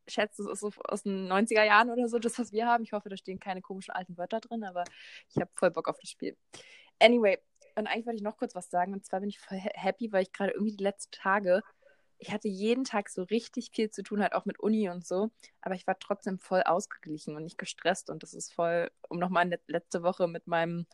schätzen, 0.07 0.45
das 0.45 0.55
ist 0.55 0.61
so 0.61 0.73
aus 0.85 1.03
den 1.03 1.31
90er 1.31 1.65
Jahren 1.65 1.91
oder 1.91 2.09
so, 2.09 2.19
das, 2.19 2.39
was 2.39 2.53
wir 2.53 2.67
haben. 2.67 2.85
Ich 2.85 2.93
hoffe, 2.93 3.09
da 3.09 3.17
stehen 3.17 3.41
keine 3.41 3.63
komischen 3.63 3.93
alten 3.95 4.17
Wörter 4.17 4.41
drin, 4.41 4.65
aber 4.65 4.85
ich 5.29 5.37
habe 5.37 5.51
voll 5.55 5.71
Bock 5.71 5.89
auf 5.89 5.99
das 5.99 6.11
Spiel. 6.11 6.37
Anyway, 7.01 7.39
und 7.77 7.87
eigentlich 7.87 8.07
wollte 8.07 8.17
ich 8.17 8.23
noch 8.23 8.37
kurz 8.37 8.55
was 8.55 8.71
sagen. 8.71 8.93
Und 8.93 9.05
zwar 9.05 9.21
bin 9.21 9.29
ich 9.29 9.41
voll 9.41 9.59
happy, 9.59 10.13
weil 10.13 10.23
ich 10.23 10.33
gerade 10.33 10.53
irgendwie 10.53 10.77
die 10.77 10.85
letzten 10.85 11.13
Tage 11.13 11.63
ich 12.27 12.33
hatte 12.33 12.49
jeden 12.49 12.85
Tag 12.85 13.11
so 13.11 13.23
richtig 13.25 13.71
viel 13.71 13.91
zu 13.91 14.03
tun, 14.03 14.23
halt 14.23 14.33
auch 14.33 14.47
mit 14.47 14.59
Uni 14.59 14.89
und 14.89 15.07
so, 15.07 15.31
aber 15.61 15.75
ich 15.75 15.87
war 15.87 15.99
trotzdem 15.99 16.39
voll 16.39 16.63
ausgeglichen 16.63 17.37
und 17.37 17.45
nicht 17.45 17.59
gestresst 17.59 18.09
und 18.09 18.23
das 18.23 18.33
ist 18.33 18.53
voll, 18.53 18.91
um 19.11 19.19
nochmal 19.19 19.59
letzte 19.67 20.03
Woche 20.03 20.27
mit 20.27 20.47
meinem 20.47 20.87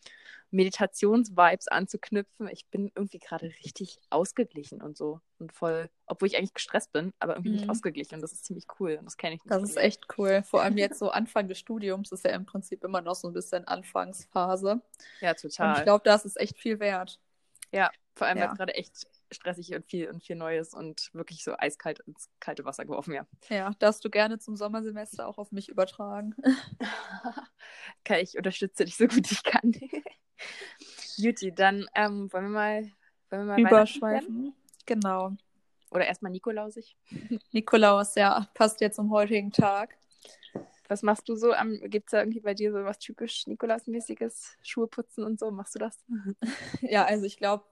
Meditationsvibes 0.50 1.69
anzuknüpfen, 1.69 2.49
ich 2.49 2.67
bin 2.67 2.91
irgendwie 2.97 3.21
gerade 3.21 3.47
richtig 3.65 4.00
ausgeglichen 4.11 4.82
und 4.82 4.97
so 4.97 5.21
und 5.38 5.53
voll, 5.53 5.88
obwohl 6.06 6.27
ich 6.27 6.37
eigentlich 6.37 6.55
gestresst 6.55 6.93
bin, 6.93 7.12
aber 7.21 7.35
irgendwie 7.35 7.50
mhm. 7.50 7.56
nicht 7.59 7.71
ausgeglichen 7.71 8.17
und 8.17 8.23
das 8.23 8.33
ist 8.33 8.44
ziemlich 8.44 8.67
cool 8.81 8.97
und 8.99 9.05
das 9.05 9.17
kenne 9.17 9.37
ich 9.37 9.44
nicht. 9.44 9.55
Das 9.55 9.62
ist 9.62 9.76
echt 9.76 10.06
cool, 10.19 10.43
vor 10.43 10.62
allem 10.62 10.79
jetzt 10.79 10.99
so 10.99 11.11
Anfang 11.11 11.47
des 11.47 11.61
Studiums 11.61 12.11
ist 12.11 12.25
ja 12.25 12.33
im 12.33 12.44
Prinzip 12.44 12.83
immer 12.83 13.03
noch 13.03 13.15
so 13.15 13.29
ein 13.29 13.35
bisschen 13.35 13.65
Anfangsphase. 13.69 14.83
Ja, 15.21 15.35
total. 15.35 15.69
Und 15.69 15.79
ich 15.79 15.85
glaube, 15.85 16.03
das 16.05 16.25
ist 16.25 16.41
echt 16.41 16.59
viel 16.59 16.81
wert. 16.81 17.21
Ja, 17.71 17.93
vor 18.17 18.26
allem, 18.26 18.38
ja. 18.38 18.53
gerade 18.53 18.75
echt 18.75 19.06
stressig 19.31 19.75
und 19.75 19.87
viel 19.87 20.09
und 20.09 20.23
viel 20.23 20.37
Neues 20.37 20.75
und 20.75 21.11
wirklich 21.12 21.45
so 21.45 21.55
eiskalt 21.57 22.00
ins 22.00 22.28
kalte 22.40 22.64
Wasser 22.64 22.85
geworfen, 22.85 23.14
ja. 23.14 23.26
Ja, 23.49 23.73
darfst 23.78 24.05
du 24.05 24.11
gerne 24.11 24.38
zum 24.38 24.57
Sommersemester 24.57 25.26
auch 25.26 25.38
auf 25.38 25.52
mich 25.52 25.69
übertragen. 25.69 26.35
kann 28.05 28.21
ich 28.21 28.37
unterstütze 28.37 28.85
dich 28.85 28.97
so 28.97 29.07
gut 29.07 29.31
ich 29.31 29.43
kann. 29.43 29.75
Juti, 31.16 31.52
dann 31.52 31.87
ähm, 31.95 32.33
wollen 32.33 32.45
wir 32.45 32.50
mal, 32.50 32.83
wollen 33.31 33.47
wir 33.47 33.55
mal 33.55 33.61
überschweifen. 33.61 34.55
Genau. 34.87 35.33
Oder 35.90 36.07
erstmal 36.07 36.33
Nikolausig. 36.33 36.97
Nikolaus, 37.52 38.14
ja, 38.14 38.49
passt 38.55 38.81
jetzt 38.81 38.97
zum 38.97 39.11
heutigen 39.11 39.52
Tag. 39.52 39.97
Was 40.88 41.02
machst 41.02 41.28
du 41.28 41.37
so? 41.37 41.52
Gibt 41.85 42.09
es 42.09 42.11
da 42.11 42.19
irgendwie 42.19 42.40
bei 42.40 42.55
dir 42.55 42.73
so 42.73 42.85
was 42.85 42.99
typisch 42.99 43.47
Nikolausmäßiges? 43.47 44.57
Schuhe 44.62 44.88
putzen 44.88 45.23
und 45.23 45.38
so? 45.38 45.50
Machst 45.52 45.76
du 45.76 45.78
das? 45.78 46.05
ja, 46.81 47.05
also 47.05 47.26
ich 47.26 47.37
glaube, 47.37 47.64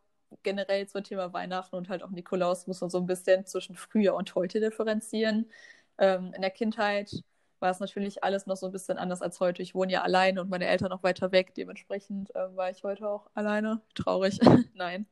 generell 0.43 0.87
zum 0.89 1.05
Thema 1.05 1.33
Weihnachten 1.33 1.77
und 1.77 1.89
halt 1.89 2.03
auch 2.03 2.11
Nikolaus 2.11 2.67
muss 2.67 2.81
man 2.81 2.91
so 2.91 2.99
ein 2.99 3.07
bisschen 3.07 3.47
zwischen 3.47 3.77
früher 3.77 4.15
und 4.15 4.35
heute 4.35 4.61
differenzieren. 4.61 5.51
Ähm, 5.99 6.33
in 6.35 6.43
der 6.43 6.51
Kindheit 6.51 7.23
war 7.61 7.71
es 7.71 7.81
natürlich 7.81 8.23
alles 8.23 8.47
noch 8.47 8.57
so 8.57 8.67
ein 8.67 8.73
bisschen 8.73 8.99
anders 8.99 9.23
als 9.23 9.41
heute. 9.41 9.63
Ich 9.63 9.75
wohne 9.75 9.93
ja 9.93 10.03
alleine 10.03 10.41
und 10.41 10.51
meine 10.51 10.67
Eltern 10.67 10.91
noch 10.91 11.03
weiter 11.03 11.33
weg. 11.33 11.55
Dementsprechend 11.55 12.35
äh, 12.35 12.57
war 12.57 12.71
ich 12.71 12.85
heute 12.85 13.09
auch 13.09 13.29
alleine. 13.35 13.81
Traurig. 13.95 14.39
Nein. 14.75 15.07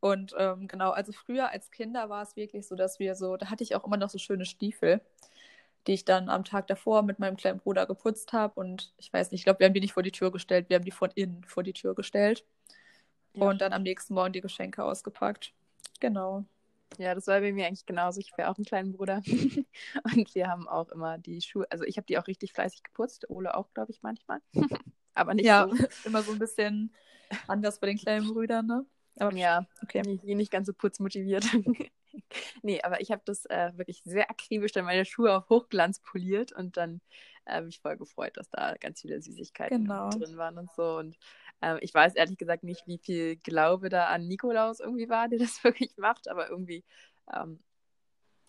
Und 0.00 0.34
ähm, 0.38 0.68
genau, 0.68 0.90
also 0.90 1.12
früher 1.12 1.50
als 1.50 1.70
Kinder 1.70 2.08
war 2.08 2.22
es 2.22 2.36
wirklich 2.36 2.66
so, 2.66 2.74
dass 2.76 2.98
wir 2.98 3.14
so, 3.14 3.36
da 3.36 3.50
hatte 3.50 3.64
ich 3.64 3.74
auch 3.74 3.84
immer 3.84 3.96
noch 3.96 4.10
so 4.10 4.18
schöne 4.18 4.44
Stiefel, 4.44 5.00
die 5.86 5.94
ich 5.94 6.04
dann 6.04 6.28
am 6.28 6.44
Tag 6.44 6.66
davor 6.66 7.02
mit 7.02 7.18
meinem 7.18 7.36
kleinen 7.36 7.60
Bruder 7.60 7.86
geputzt 7.86 8.32
habe. 8.32 8.60
Und 8.60 8.92
ich 8.98 9.12
weiß 9.12 9.30
nicht, 9.30 9.40
ich 9.40 9.44
glaube, 9.44 9.60
wir 9.60 9.66
haben 9.66 9.74
die 9.74 9.80
nicht 9.80 9.94
vor 9.94 10.02
die 10.02 10.12
Tür 10.12 10.32
gestellt, 10.32 10.68
wir 10.68 10.76
haben 10.76 10.84
die 10.84 10.90
von 10.90 11.10
innen 11.14 11.44
vor 11.44 11.62
die 11.62 11.72
Tür 11.72 11.94
gestellt. 11.94 12.44
Ja. 13.36 13.50
Und 13.50 13.60
dann 13.60 13.72
am 13.72 13.82
nächsten 13.82 14.14
Morgen 14.14 14.32
die 14.32 14.40
Geschenke 14.40 14.82
ausgepackt. 14.84 15.52
Genau. 16.00 16.44
Ja, 16.98 17.14
das 17.14 17.26
war 17.26 17.40
bei 17.40 17.52
mir 17.52 17.66
eigentlich 17.66 17.86
genauso. 17.86 18.20
Ich 18.20 18.36
wäre 18.36 18.50
auch 18.50 18.58
ein 18.58 18.64
kleiner 18.64 18.90
Bruder. 18.92 19.22
und 20.04 20.34
wir 20.34 20.48
haben 20.48 20.68
auch 20.68 20.88
immer 20.90 21.18
die 21.18 21.42
Schuhe, 21.42 21.66
also 21.70 21.84
ich 21.84 21.96
habe 21.98 22.06
die 22.06 22.18
auch 22.18 22.26
richtig 22.26 22.52
fleißig 22.52 22.82
geputzt. 22.82 23.28
Ole 23.28 23.54
auch, 23.56 23.72
glaube 23.74 23.92
ich, 23.92 24.02
manchmal. 24.02 24.40
Aber 25.14 25.34
nicht 25.34 25.46
ja, 25.46 25.68
so. 25.68 25.86
immer 26.04 26.22
so 26.22 26.32
ein 26.32 26.38
bisschen 26.38 26.94
anders 27.48 27.80
bei 27.80 27.88
den 27.88 27.98
kleinen 27.98 28.28
Brüdern, 28.28 28.66
ne? 28.66 28.86
Aber 29.18 29.34
Ja, 29.36 29.66
okay. 29.82 30.02
nicht, 30.02 30.24
nicht 30.24 30.50
ganz 30.52 30.66
so 30.66 30.74
putzmotiviert. 30.74 31.44
nee, 32.62 32.80
aber 32.82 33.00
ich 33.00 33.10
habe 33.10 33.22
das 33.24 33.46
äh, 33.46 33.72
wirklich 33.76 34.02
sehr 34.04 34.30
akribisch 34.30 34.72
dann 34.72 34.84
meine 34.84 35.04
Schuhe 35.04 35.34
auf 35.34 35.48
Hochglanz 35.48 36.00
poliert 36.00 36.52
und 36.52 36.76
dann 36.76 37.00
äh, 37.46 37.60
mich 37.62 37.80
voll 37.80 37.96
gefreut, 37.96 38.36
dass 38.36 38.50
da 38.50 38.74
ganz 38.76 39.00
viele 39.00 39.20
Süßigkeiten 39.22 39.84
Genau. 39.84 40.10
drin 40.10 40.36
waren 40.36 40.58
und 40.58 40.70
so. 40.72 40.98
Und 40.98 41.16
ähm, 41.66 41.78
ich 41.82 41.92
weiß 41.92 42.14
ehrlich 42.14 42.38
gesagt 42.38 42.62
nicht, 42.64 42.86
wie 42.86 42.98
viel 42.98 43.36
Glaube 43.38 43.88
da 43.88 44.06
an 44.06 44.28
Nikolaus 44.28 44.80
irgendwie 44.80 45.08
war, 45.08 45.28
der 45.28 45.38
das 45.40 45.64
wirklich 45.64 45.96
macht, 45.96 46.28
aber 46.28 46.48
irgendwie, 46.48 46.84
ähm, 47.34 47.60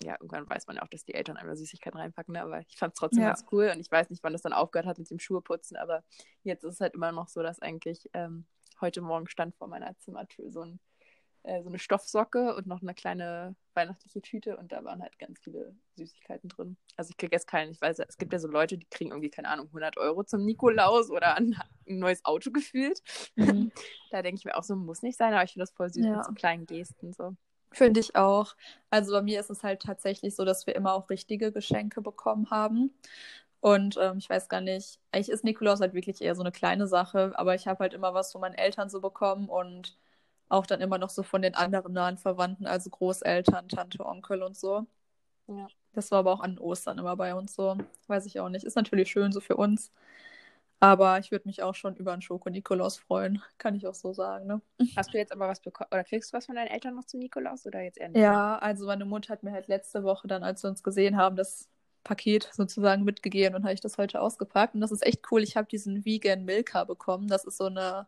ja, 0.03 0.13
irgendwann 0.13 0.47
weiß 0.49 0.67
man 0.67 0.75
ja 0.77 0.83
auch, 0.83 0.89
dass 0.89 1.05
die 1.05 1.15
Eltern 1.15 1.37
einmal 1.37 1.57
Süßigkeiten 1.57 1.99
reinpacken, 1.99 2.33
ne? 2.33 2.43
aber 2.43 2.59
ich 2.61 2.77
fand 2.77 2.93
es 2.93 2.99
trotzdem 2.99 3.23
Ja. 3.23 3.29
ganz 3.29 3.45
cool 3.51 3.71
und 3.73 3.79
ich 3.79 3.91
weiß 3.91 4.11
nicht, 4.11 4.23
wann 4.23 4.33
das 4.33 4.43
dann 4.43 4.53
aufgehört 4.53 4.87
hat 4.87 4.99
mit 4.99 5.09
dem 5.09 5.19
Schuheputzen, 5.19 5.77
aber 5.77 6.03
jetzt 6.43 6.63
ist 6.63 6.75
es 6.75 6.81
halt 6.81 6.93
immer 6.93 7.11
noch 7.11 7.27
so, 7.29 7.41
dass 7.41 7.59
eigentlich 7.61 8.09
ähm, 8.13 8.45
heute 8.81 9.01
Morgen 9.01 9.27
stand 9.27 9.55
vor 9.55 9.67
meiner 9.67 9.97
Zimmertür 9.99 10.51
so, 10.51 10.61
ein, 10.61 10.79
äh, 11.47 11.61
so 11.63 11.69
eine 11.69 11.79
Stoffsocke 11.79 12.55
und 12.55 12.67
noch 12.67 12.81
eine 12.81 12.93
kleine 12.93 13.55
weihnachtliche 13.73 14.21
Tüte 14.21 14.57
und 14.57 14.71
da 14.71 14.83
waren 14.83 15.01
halt 15.01 15.17
ganz 15.17 15.39
viele 15.39 15.75
Süßigkeiten 15.95 16.49
drin. 16.49 16.77
Also 16.97 17.11
ich 17.11 17.17
kriege 17.17 17.35
jetzt 17.35 17.47
keinen, 17.47 17.71
ich 17.71 17.81
weiß, 17.81 17.99
es 17.99 18.17
gibt 18.17 18.33
ja 18.33 18.39
so 18.39 18.47
Leute, 18.47 18.77
die 18.77 18.87
kriegen 18.89 19.11
irgendwie, 19.11 19.29
keine 19.29 19.49
Ahnung, 19.49 19.67
100 19.67 19.97
Euro 19.97 20.23
zum 20.23 20.43
Nikolaus 20.45 21.09
oder 21.09 21.35
ein, 21.35 21.55
ein 21.87 21.99
neues 21.99 22.25
Auto 22.25 22.51
gefühlt. 22.51 23.01
Mhm. 23.35 23.71
Da 24.09 24.21
denke 24.21 24.39
ich 24.39 24.45
mir 24.45 24.55
auch 24.55 24.63
so, 24.63 24.75
muss 24.75 25.01
nicht 25.01 25.17
sein, 25.17 25.33
aber 25.33 25.43
ich 25.43 25.51
finde 25.51 25.63
das 25.63 25.75
voll 25.75 25.89
süß 25.91 26.05
Ja. 26.05 26.15
mit 26.17 26.25
so 26.25 26.31
kleinen 26.33 26.65
Gesten 26.65 27.11
so. 27.13 27.35
Finde 27.73 27.99
ich 27.99 28.15
auch. 28.15 28.55
Also 28.89 29.11
bei 29.11 29.21
mir 29.21 29.39
ist 29.41 29.49
es 29.49 29.63
halt 29.63 29.81
tatsächlich 29.81 30.33
so, 30.35 30.45
dass 30.45 30.65
wir 30.65 30.75
immer 30.75 30.93
auch 30.93 31.09
richtige 31.09 31.51
Geschenke 31.51 32.01
bekommen 32.01 32.49
haben. 32.49 32.93
Und 33.59 33.97
ähm, 33.99 34.17
ich 34.19 34.29
weiß 34.29 34.47
gar 34.47 34.61
nicht, 34.61 34.99
eigentlich 35.11 35.29
ist 35.29 35.43
Nikolaus 35.43 35.81
halt 35.81 35.93
wirklich 35.93 36.21
eher 36.21 36.35
so 36.35 36.41
eine 36.41 36.51
kleine 36.53 36.87
Sache, 36.87 37.33
aber 37.35 37.55
ich 37.55 37.67
habe 37.67 37.79
halt 37.79 37.93
immer 37.93 38.13
was 38.13 38.31
von 38.31 38.39
meinen 38.41 38.53
Eltern 38.53 38.89
so 38.89 39.01
bekommen 39.01 39.49
und 39.49 39.97
auch 40.49 40.65
dann 40.65 40.81
immer 40.81 40.97
noch 40.97 41.09
so 41.09 41.23
von 41.23 41.41
den 41.41 41.55
anderen 41.55 41.93
nahen 41.93 42.17
Verwandten, 42.17 42.65
also 42.67 42.89
Großeltern, 42.89 43.69
Tante, 43.69 44.05
Onkel 44.05 44.43
und 44.43 44.57
so. 44.57 44.85
Ja. 45.47 45.67
Das 45.93 46.11
war 46.11 46.19
aber 46.19 46.33
auch 46.33 46.41
an 46.41 46.59
Ostern 46.59 46.99
immer 46.99 47.15
bei 47.15 47.33
uns 47.33 47.55
so. 47.55 47.77
Weiß 48.07 48.25
ich 48.25 48.39
auch 48.39 48.49
nicht. 48.49 48.65
Ist 48.65 48.75
natürlich 48.75 49.09
schön 49.09 49.31
so 49.31 49.39
für 49.39 49.55
uns. 49.55 49.91
Aber 50.79 51.17
ich 51.17 51.31
würde 51.31 51.47
mich 51.47 51.63
auch 51.63 51.73
schon 51.73 51.95
über 51.95 52.13
einen 52.13 52.21
Schoko-Nikolaus 52.21 52.97
freuen. 52.97 53.41
Kann 53.57 53.73
ich 53.73 53.87
auch 53.87 53.95
so 53.95 54.13
sagen, 54.13 54.45
ne? 54.45 54.61
Hast 54.95 55.11
du 55.11 55.17
jetzt 55.17 55.31
aber 55.31 55.47
was 55.47 55.59
bekommen, 55.59 55.89
oder 55.91 56.03
kriegst 56.03 56.31
du 56.31 56.37
was 56.37 56.45
von 56.45 56.55
deinen 56.55 56.67
Eltern 56.67 56.93
noch 56.93 57.05
zu 57.05 57.17
Nikolaus 57.17 57.65
oder 57.65 57.81
jetzt 57.81 57.97
eher 57.97 58.09
nicht? 58.09 58.21
Ja, 58.21 58.59
also 58.59 58.85
meine 58.85 59.05
Mutter 59.05 59.33
hat 59.33 59.41
mir 59.41 59.53
halt 59.53 59.67
letzte 59.67 60.03
Woche 60.03 60.27
dann, 60.27 60.43
als 60.43 60.63
wir 60.63 60.69
uns 60.69 60.83
gesehen 60.83 61.17
haben, 61.17 61.35
das 61.35 61.67
Paket 62.03 62.49
sozusagen 62.53 63.03
mitgegeben 63.03 63.55
und 63.55 63.63
habe 63.63 63.73
ich 63.73 63.81
das 63.81 63.97
heute 63.97 64.21
ausgepackt. 64.21 64.75
Und 64.75 64.81
das 64.81 64.91
ist 64.91 65.03
echt 65.03 65.23
cool. 65.31 65.41
Ich 65.41 65.57
habe 65.57 65.67
diesen 65.67 66.05
Vegan 66.05 66.45
Milka 66.45 66.83
bekommen. 66.83 67.27
Das 67.27 67.43
ist 67.43 67.57
so 67.57 67.65
eine 67.65 68.05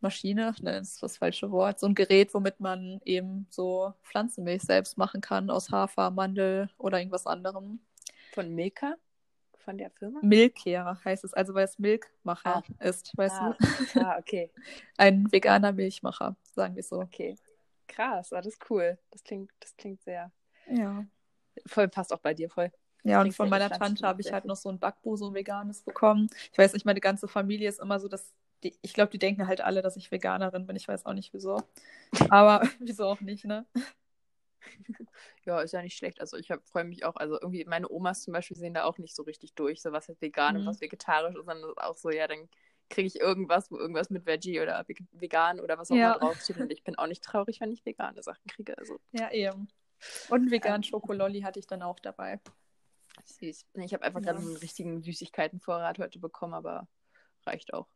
Maschine, 0.00 0.54
ne, 0.60 0.72
das 0.78 0.94
ist 0.94 1.02
das 1.02 1.16
falsche 1.18 1.50
Wort, 1.50 1.78
so 1.80 1.86
ein 1.86 1.94
Gerät, 1.94 2.34
womit 2.34 2.60
man 2.60 3.00
eben 3.04 3.46
so 3.50 3.92
Pflanzenmilch 4.02 4.62
selbst 4.62 4.98
machen 4.98 5.20
kann 5.20 5.50
aus 5.50 5.70
Hafer, 5.70 6.10
Mandel 6.10 6.68
oder 6.78 6.98
irgendwas 6.98 7.26
anderem. 7.26 7.80
Von 8.32 8.54
Milka? 8.54 8.96
Von 9.58 9.78
der 9.78 9.90
Firma? 9.90 10.20
Milkcare 10.22 10.98
heißt 11.04 11.24
es, 11.24 11.34
also 11.34 11.54
weil 11.54 11.64
es 11.64 11.78
Milchmacher 11.78 12.62
ist, 12.78 13.16
weißt 13.16 13.36
Ah, 13.40 13.56
du? 13.94 14.00
ah, 14.00 14.16
okay. 14.18 14.50
Ein 14.96 15.30
veganer 15.32 15.72
Milchmacher, 15.72 16.36
sagen 16.54 16.76
wir 16.76 16.82
so. 16.84 17.00
Okay. 17.00 17.34
Krass, 17.88 18.32
ah, 18.32 18.40
das 18.40 18.54
ist 18.54 18.70
cool. 18.70 18.98
Das 19.10 19.24
klingt, 19.24 19.50
das 19.60 19.76
klingt 19.76 20.02
sehr. 20.02 20.30
Ja. 20.70 21.04
Voll 21.66 21.88
passt 21.88 22.12
auch 22.12 22.18
bei 22.20 22.34
dir 22.34 22.48
voll. 22.50 22.70
Ja, 23.02 23.20
und 23.22 23.32
von 23.34 23.48
meiner 23.48 23.70
Tante 23.70 24.04
habe 24.06 24.20
ich 24.20 24.32
halt 24.32 24.44
noch 24.44 24.56
so 24.56 24.68
ein 24.68 24.78
Backbuch, 24.80 25.16
so 25.16 25.28
ein 25.28 25.34
veganes 25.34 25.82
bekommen. 25.82 26.28
Ich 26.52 26.58
weiß 26.58 26.72
nicht, 26.72 26.84
meine 26.84 27.00
ganze 27.00 27.28
Familie 27.28 27.68
ist 27.68 27.78
immer 27.80 28.00
so, 28.00 28.08
dass 28.08 28.34
die, 28.70 28.78
ich 28.82 28.92
glaube, 28.92 29.10
die 29.10 29.18
denken 29.18 29.46
halt 29.46 29.60
alle, 29.60 29.82
dass 29.82 29.96
ich 29.96 30.10
Veganerin 30.10 30.66
bin. 30.66 30.76
Ich 30.76 30.88
weiß 30.88 31.06
auch 31.06 31.12
nicht 31.14 31.32
wieso. 31.32 31.62
Aber 32.30 32.60
wieso 32.80 33.04
auch 33.06 33.20
nicht, 33.20 33.44
ne? 33.44 33.66
Ja, 35.44 35.60
ist 35.60 35.72
ja 35.72 35.82
nicht 35.82 35.96
schlecht. 35.96 36.20
Also 36.20 36.36
ich 36.36 36.48
freue 36.64 36.84
mich 36.84 37.04
auch. 37.04 37.16
Also 37.16 37.34
irgendwie 37.40 37.64
meine 37.64 37.88
Omas 37.90 38.22
zum 38.22 38.32
Beispiel 38.32 38.56
sehen 38.56 38.74
da 38.74 38.84
auch 38.84 38.98
nicht 38.98 39.14
so 39.14 39.22
richtig 39.22 39.54
durch, 39.54 39.80
so 39.80 39.92
was 39.92 40.08
jetzt 40.08 40.20
vegan 40.20 40.56
und 40.56 40.62
Mhm. 40.62 40.66
was 40.66 40.80
vegetarisch 40.80 41.36
ist, 41.36 41.46
sondern 41.46 41.70
ist 41.70 41.78
auch 41.78 41.96
so, 41.96 42.10
ja, 42.10 42.26
dann 42.26 42.48
kriege 42.88 43.06
ich 43.06 43.20
irgendwas, 43.20 43.70
wo 43.70 43.78
irgendwas 43.78 44.10
mit 44.10 44.26
Veggie 44.26 44.60
oder 44.60 44.84
ve- 44.88 44.94
vegan 45.12 45.60
oder 45.60 45.78
was 45.78 45.90
auch 45.90 45.96
Ja. 45.96 46.12
immer 46.12 46.18
draufsteht. 46.18 46.56
Und 46.58 46.70
ich 46.72 46.82
bin 46.84 46.96
auch 46.96 47.06
nicht 47.06 47.22
traurig, 47.22 47.60
wenn 47.60 47.72
ich 47.72 47.84
vegane 47.84 48.22
Sachen 48.22 48.44
kriege. 48.48 48.76
Also 48.78 48.98
Ja, 49.12 49.30
eben. 49.30 49.68
Und 50.28 50.50
veganen 50.50 50.82
Ähm. 50.82 50.88
Schokololli 50.88 51.42
hatte 51.42 51.58
ich 51.58 51.66
dann 51.66 51.82
auch 51.82 51.98
dabei. 52.00 52.40
süß. 53.24 53.66
Ich 53.74 53.94
habe 53.94 54.04
einfach 54.04 54.20
Ja. 54.20 54.26
gerade 54.32 54.40
so 54.42 54.48
einen 54.48 54.56
richtigen 54.58 55.02
Süßigkeitenvorrat 55.02 55.98
heute 55.98 56.18
bekommen, 56.18 56.54
aber 56.54 56.86
reicht 57.46 57.72
auch. 57.72 57.86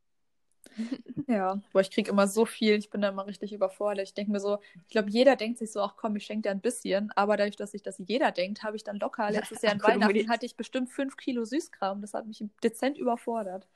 Ja, 1.26 1.60
boah, 1.72 1.80
ich 1.80 1.90
kriege 1.92 2.10
immer 2.10 2.26
so 2.26 2.44
viel. 2.44 2.74
Ich 2.74 2.90
bin 2.90 3.02
da 3.02 3.10
immer 3.10 3.26
richtig 3.26 3.52
überfordert. 3.52 4.04
Ich 4.04 4.14
denke 4.14 4.32
mir 4.32 4.40
so, 4.40 4.58
ich 4.86 4.90
glaube, 4.90 5.10
jeder 5.10 5.36
denkt 5.36 5.58
sich 5.58 5.70
so, 5.70 5.80
ach 5.80 5.94
komm, 5.96 6.16
ich 6.16 6.24
schenke 6.24 6.48
dir 6.48 6.50
ein 6.50 6.60
bisschen. 6.60 7.12
Aber 7.14 7.36
dadurch, 7.36 7.54
dass 7.56 7.70
sich 7.70 7.82
das 7.82 8.02
jeder 8.04 8.32
denkt, 8.32 8.64
habe 8.64 8.76
ich 8.76 8.82
dann 8.82 8.98
locker. 8.98 9.30
Letztes 9.30 9.62
Jahr 9.62 9.74
an. 9.74 9.82
Weihnachten 9.82 10.28
hatte 10.28 10.46
ich 10.46 10.56
bestimmt 10.56 10.90
fünf 10.90 11.16
Kilo 11.16 11.44
Süßkram. 11.44 12.00
Das 12.00 12.14
hat 12.14 12.26
mich 12.26 12.44
dezent 12.64 12.98
überfordert. 12.98 13.68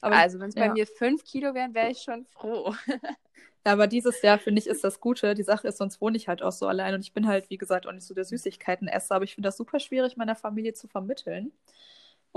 Aber 0.00 0.16
also 0.16 0.38
wenn 0.38 0.50
es 0.50 0.54
bei 0.54 0.66
ja. 0.66 0.72
mir 0.72 0.86
fünf 0.86 1.24
Kilo 1.24 1.54
wären, 1.54 1.74
wäre 1.74 1.90
ich 1.90 2.02
schon 2.02 2.24
froh. 2.26 2.74
Aber 3.64 3.86
dieses 3.86 4.22
Jahr, 4.22 4.38
finde 4.38 4.60
ich, 4.60 4.66
ist 4.66 4.84
das 4.84 5.00
Gute. 5.00 5.34
Die 5.34 5.42
Sache 5.42 5.68
ist, 5.68 5.78
sonst 5.78 6.00
wohne 6.00 6.16
ich 6.16 6.28
halt 6.28 6.42
auch 6.42 6.52
so 6.52 6.66
allein 6.66 6.94
und 6.94 7.00
ich 7.00 7.12
bin 7.12 7.26
halt, 7.26 7.50
wie 7.50 7.58
gesagt, 7.58 7.86
auch 7.86 7.92
nicht 7.92 8.06
so 8.06 8.14
der 8.14 8.24
Süßigkeiten-Esser, 8.24 9.16
aber 9.16 9.24
ich 9.24 9.34
finde 9.34 9.48
das 9.48 9.56
super 9.56 9.80
schwierig, 9.80 10.16
meiner 10.16 10.36
Familie 10.36 10.72
zu 10.72 10.88
vermitteln. 10.88 11.52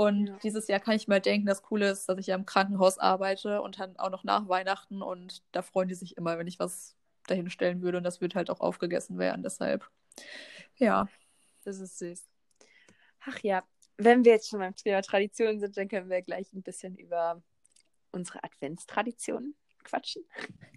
Und 0.01 0.29
Ja. 0.29 0.37
dieses 0.39 0.67
Jahr 0.67 0.79
kann 0.79 0.95
ich 0.95 1.07
mal 1.07 1.21
denken, 1.21 1.45
das 1.45 1.61
Coole 1.61 1.91
ist, 1.91 2.09
dass 2.09 2.17
ich 2.17 2.25
ja 2.27 2.35
im 2.35 2.47
Krankenhaus 2.47 2.97
arbeite 2.97 3.61
und 3.61 3.79
dann 3.79 3.97
auch 3.97 4.09
noch 4.09 4.23
nach 4.23 4.47
Weihnachten 4.49 5.03
und 5.03 5.43
da 5.51 5.61
freuen 5.61 5.89
die 5.89 5.95
sich 5.95 6.17
immer, 6.17 6.39
wenn 6.39 6.47
ich 6.47 6.57
was 6.57 6.95
dahin 7.27 7.51
stellen 7.51 7.83
würde 7.83 7.99
und 7.99 8.03
das 8.03 8.19
wird 8.19 8.33
halt 8.33 8.49
auch 8.49 8.61
aufgegessen 8.61 9.19
werden, 9.19 9.43
deshalb. 9.43 9.87
Ja, 10.77 11.07
Das 11.63 11.79
ist 11.79 11.99
süß. 11.99 12.27
Ach 13.27 13.39
ja, 13.43 13.63
wenn 13.97 14.25
wir 14.25 14.31
jetzt 14.31 14.49
schon 14.49 14.59
beim 14.59 14.75
Thema 14.75 15.03
Traditionen 15.03 15.59
sind, 15.59 15.77
dann 15.77 15.87
können 15.87 16.09
wir 16.09 16.23
gleich 16.23 16.51
ein 16.53 16.63
bisschen 16.63 16.95
über 16.97 17.43
unsere 18.11 18.43
Adventstraditionen 18.43 19.55
quatschen. 19.83 20.23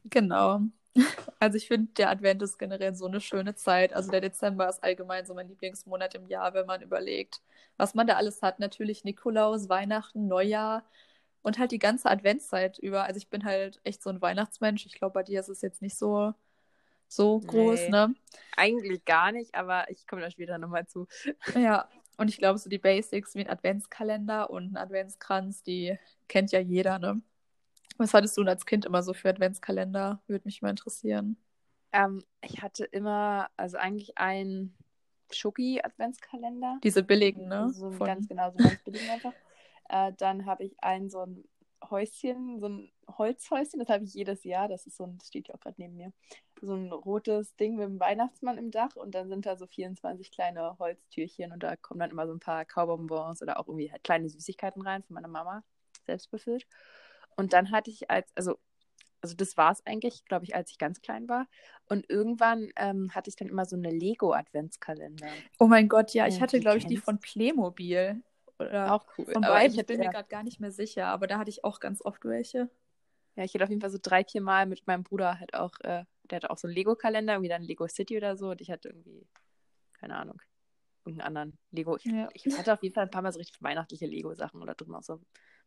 genau. 0.04 0.60
Also 1.40 1.56
ich 1.58 1.68
finde, 1.68 1.92
der 1.94 2.10
Advent 2.10 2.42
ist 2.42 2.58
generell 2.58 2.94
so 2.94 3.06
eine 3.06 3.20
schöne 3.20 3.54
Zeit. 3.54 3.92
Also 3.92 4.10
der 4.10 4.20
Dezember 4.20 4.68
ist 4.68 4.82
allgemein 4.82 5.26
so 5.26 5.34
mein 5.34 5.48
Lieblingsmonat 5.48 6.14
im 6.14 6.26
Jahr, 6.28 6.54
wenn 6.54 6.66
man 6.66 6.80
überlegt, 6.82 7.42
was 7.76 7.94
man 7.94 8.06
da 8.06 8.14
alles 8.16 8.42
hat. 8.42 8.60
Natürlich 8.60 9.04
Nikolaus, 9.04 9.68
Weihnachten, 9.68 10.26
Neujahr 10.28 10.84
und 11.42 11.58
halt 11.58 11.72
die 11.72 11.78
ganze 11.78 12.10
Adventszeit 12.10 12.78
über. 12.78 13.04
Also 13.04 13.18
ich 13.18 13.28
bin 13.28 13.44
halt 13.44 13.80
echt 13.84 14.02
so 14.02 14.10
ein 14.10 14.22
Weihnachtsmensch. 14.22 14.86
Ich 14.86 14.94
glaube, 14.94 15.14
bei 15.14 15.22
dir 15.22 15.40
ist 15.40 15.48
es 15.48 15.60
jetzt 15.62 15.82
nicht 15.82 15.96
so, 15.98 16.32
so 17.08 17.40
groß, 17.40 17.88
Nee. 17.88 17.88
ne? 17.88 18.14
Eigentlich 18.56 19.04
gar 19.04 19.32
nicht, 19.32 19.54
aber 19.54 19.90
ich 19.90 20.06
komme 20.06 20.22
da 20.22 20.30
später 20.30 20.58
nochmal 20.58 20.86
zu. 20.86 21.06
Ja, 21.54 21.88
und 22.16 22.28
ich 22.28 22.38
glaube, 22.38 22.58
so 22.58 22.70
die 22.70 22.78
Basics 22.78 23.34
wie 23.34 23.40
ein 23.40 23.50
Adventskalender 23.50 24.50
und 24.50 24.72
ein 24.72 24.76
Adventskranz, 24.76 25.62
die 25.62 25.98
kennt 26.28 26.52
ja 26.52 26.60
jeder, 26.60 26.98
ne? 26.98 27.22
Was 27.98 28.12
hattest 28.12 28.36
du 28.36 28.42
denn 28.42 28.48
als 28.48 28.66
Kind 28.66 28.84
immer 28.84 29.02
so 29.02 29.14
für 29.14 29.28
Adventskalender? 29.28 30.20
Würde 30.26 30.44
mich 30.44 30.62
mal 30.62 30.70
interessieren. 30.70 31.36
Ähm, 31.92 32.22
ich 32.42 32.60
hatte 32.60 32.84
immer, 32.84 33.48
also 33.56 33.76
eigentlich 33.76 34.18
einen 34.18 34.76
Schoki-Adventskalender. 35.30 36.78
Diese 36.82 37.02
billigen, 37.02 37.48
ne? 37.48 37.70
So 37.72 37.90
Von- 37.92 38.06
ganz 38.06 38.28
genau, 38.28 38.50
so 38.50 38.58
ganz 38.58 38.82
billig 38.84 39.08
einfach. 39.10 39.32
Äh, 39.90 40.14
dann 40.16 40.46
habe 40.46 40.64
ich 40.64 40.74
ein 40.82 41.10
so 41.10 41.20
ein 41.20 41.44
Häuschen, 41.90 42.58
so 42.58 42.68
ein 42.68 42.90
Holzhäuschen, 43.18 43.78
das 43.78 43.90
habe 43.90 44.04
ich 44.04 44.14
jedes 44.14 44.42
Jahr. 44.44 44.66
Das 44.66 44.86
ist 44.86 44.96
so 44.96 45.04
ein, 45.04 45.18
das 45.18 45.28
steht 45.28 45.48
ja 45.48 45.54
auch 45.54 45.60
gerade 45.60 45.76
neben 45.78 45.96
mir. 45.96 46.10
So 46.62 46.74
ein 46.74 46.90
rotes 46.90 47.54
Ding 47.56 47.76
mit 47.76 47.84
einem 47.84 48.00
Weihnachtsmann 48.00 48.56
im 48.56 48.70
Dach 48.70 48.96
und 48.96 49.14
dann 49.14 49.28
sind 49.28 49.44
da 49.44 49.56
so 49.56 49.66
24 49.66 50.30
kleine 50.30 50.78
Holztürchen 50.78 51.52
und 51.52 51.62
da 51.62 51.76
kommen 51.76 52.00
dann 52.00 52.10
immer 52.10 52.26
so 52.26 52.32
ein 52.32 52.40
paar 52.40 52.64
Kaubonbons 52.64 53.42
oder 53.42 53.60
auch 53.60 53.68
irgendwie 53.68 53.92
halt 53.92 54.02
kleine 54.02 54.28
Süßigkeiten 54.28 54.80
rein 54.80 55.02
von 55.02 55.14
meiner 55.14 55.28
Mama, 55.28 55.62
selbst 56.06 56.30
befüllt. 56.30 56.66
Und 57.36 57.52
dann 57.52 57.70
hatte 57.70 57.90
ich 57.90 58.10
als, 58.10 58.30
also, 58.36 58.58
also 59.20 59.34
das 59.34 59.56
war 59.56 59.72
es 59.72 59.84
eigentlich, 59.86 60.24
glaube 60.26 60.44
ich, 60.44 60.54
als 60.54 60.70
ich 60.70 60.78
ganz 60.78 61.00
klein 61.00 61.28
war. 61.28 61.46
Und 61.86 62.08
irgendwann 62.10 62.70
ähm, 62.76 63.14
hatte 63.14 63.30
ich 63.30 63.36
dann 63.36 63.48
immer 63.48 63.64
so 63.64 63.76
eine 63.76 63.90
Lego-Adventskalender. 63.90 65.28
Oh 65.58 65.66
mein 65.66 65.88
Gott, 65.88 66.12
ja, 66.12 66.26
ich 66.26 66.36
Ja, 66.36 66.40
hatte, 66.42 66.60
glaube 66.60 66.78
ich, 66.78 66.86
die 66.86 66.96
von 66.96 67.18
Playmobil. 67.18 68.22
Oder 68.58 68.92
Auch 68.94 69.06
cool. 69.18 69.24
von 69.32 69.42
Aber 69.42 69.54
beiden. 69.54 69.78
ich 69.78 69.86
bin 69.86 69.98
mir 69.98 70.10
gerade 70.10 70.28
gar 70.28 70.42
nicht 70.42 70.60
mehr 70.60 70.70
sicher, 70.70 71.06
aber 71.06 71.26
da 71.26 71.38
hatte 71.38 71.50
ich 71.50 71.64
auch 71.64 71.80
ganz 71.80 72.04
oft 72.04 72.24
welche. 72.24 72.70
Ja, 73.36 73.42
ich 73.44 73.52
hatte 73.54 73.64
auf 73.64 73.70
jeden 73.70 73.80
Fall 73.80 73.90
so 73.90 73.98
drei, 74.00 74.24
vier 74.24 74.40
Mal 74.42 74.66
mit 74.66 74.86
meinem 74.86 75.02
Bruder 75.02 75.40
halt 75.40 75.54
auch, 75.54 75.72
äh, 75.80 76.04
der 76.30 76.36
hatte 76.36 76.50
auch 76.50 76.58
so 76.58 76.68
einen 76.68 76.74
Lego-Kalender, 76.76 77.34
irgendwie 77.34 77.48
dann 77.48 77.62
Lego 77.62 77.88
City 77.88 78.16
oder 78.16 78.36
so. 78.36 78.50
Und 78.50 78.60
ich 78.60 78.70
hatte 78.70 78.90
irgendwie, 78.90 79.26
keine 79.98 80.16
Ahnung, 80.16 80.40
irgendeinen 81.04 81.26
anderen 81.36 81.58
Lego. 81.72 81.96
Ich, 81.96 82.04
Ja. 82.04 82.28
ich 82.32 82.56
hatte 82.56 82.72
auf 82.72 82.82
jeden 82.82 82.94
Fall 82.94 83.04
ein 83.04 83.10
paar 83.10 83.22
Mal 83.22 83.32
so 83.32 83.38
richtig 83.38 83.60
weihnachtliche 83.60 84.06
Lego-Sachen 84.06 84.62
oder 84.62 84.74
drin 84.74 84.94
auch 84.94 85.02
so 85.02 85.20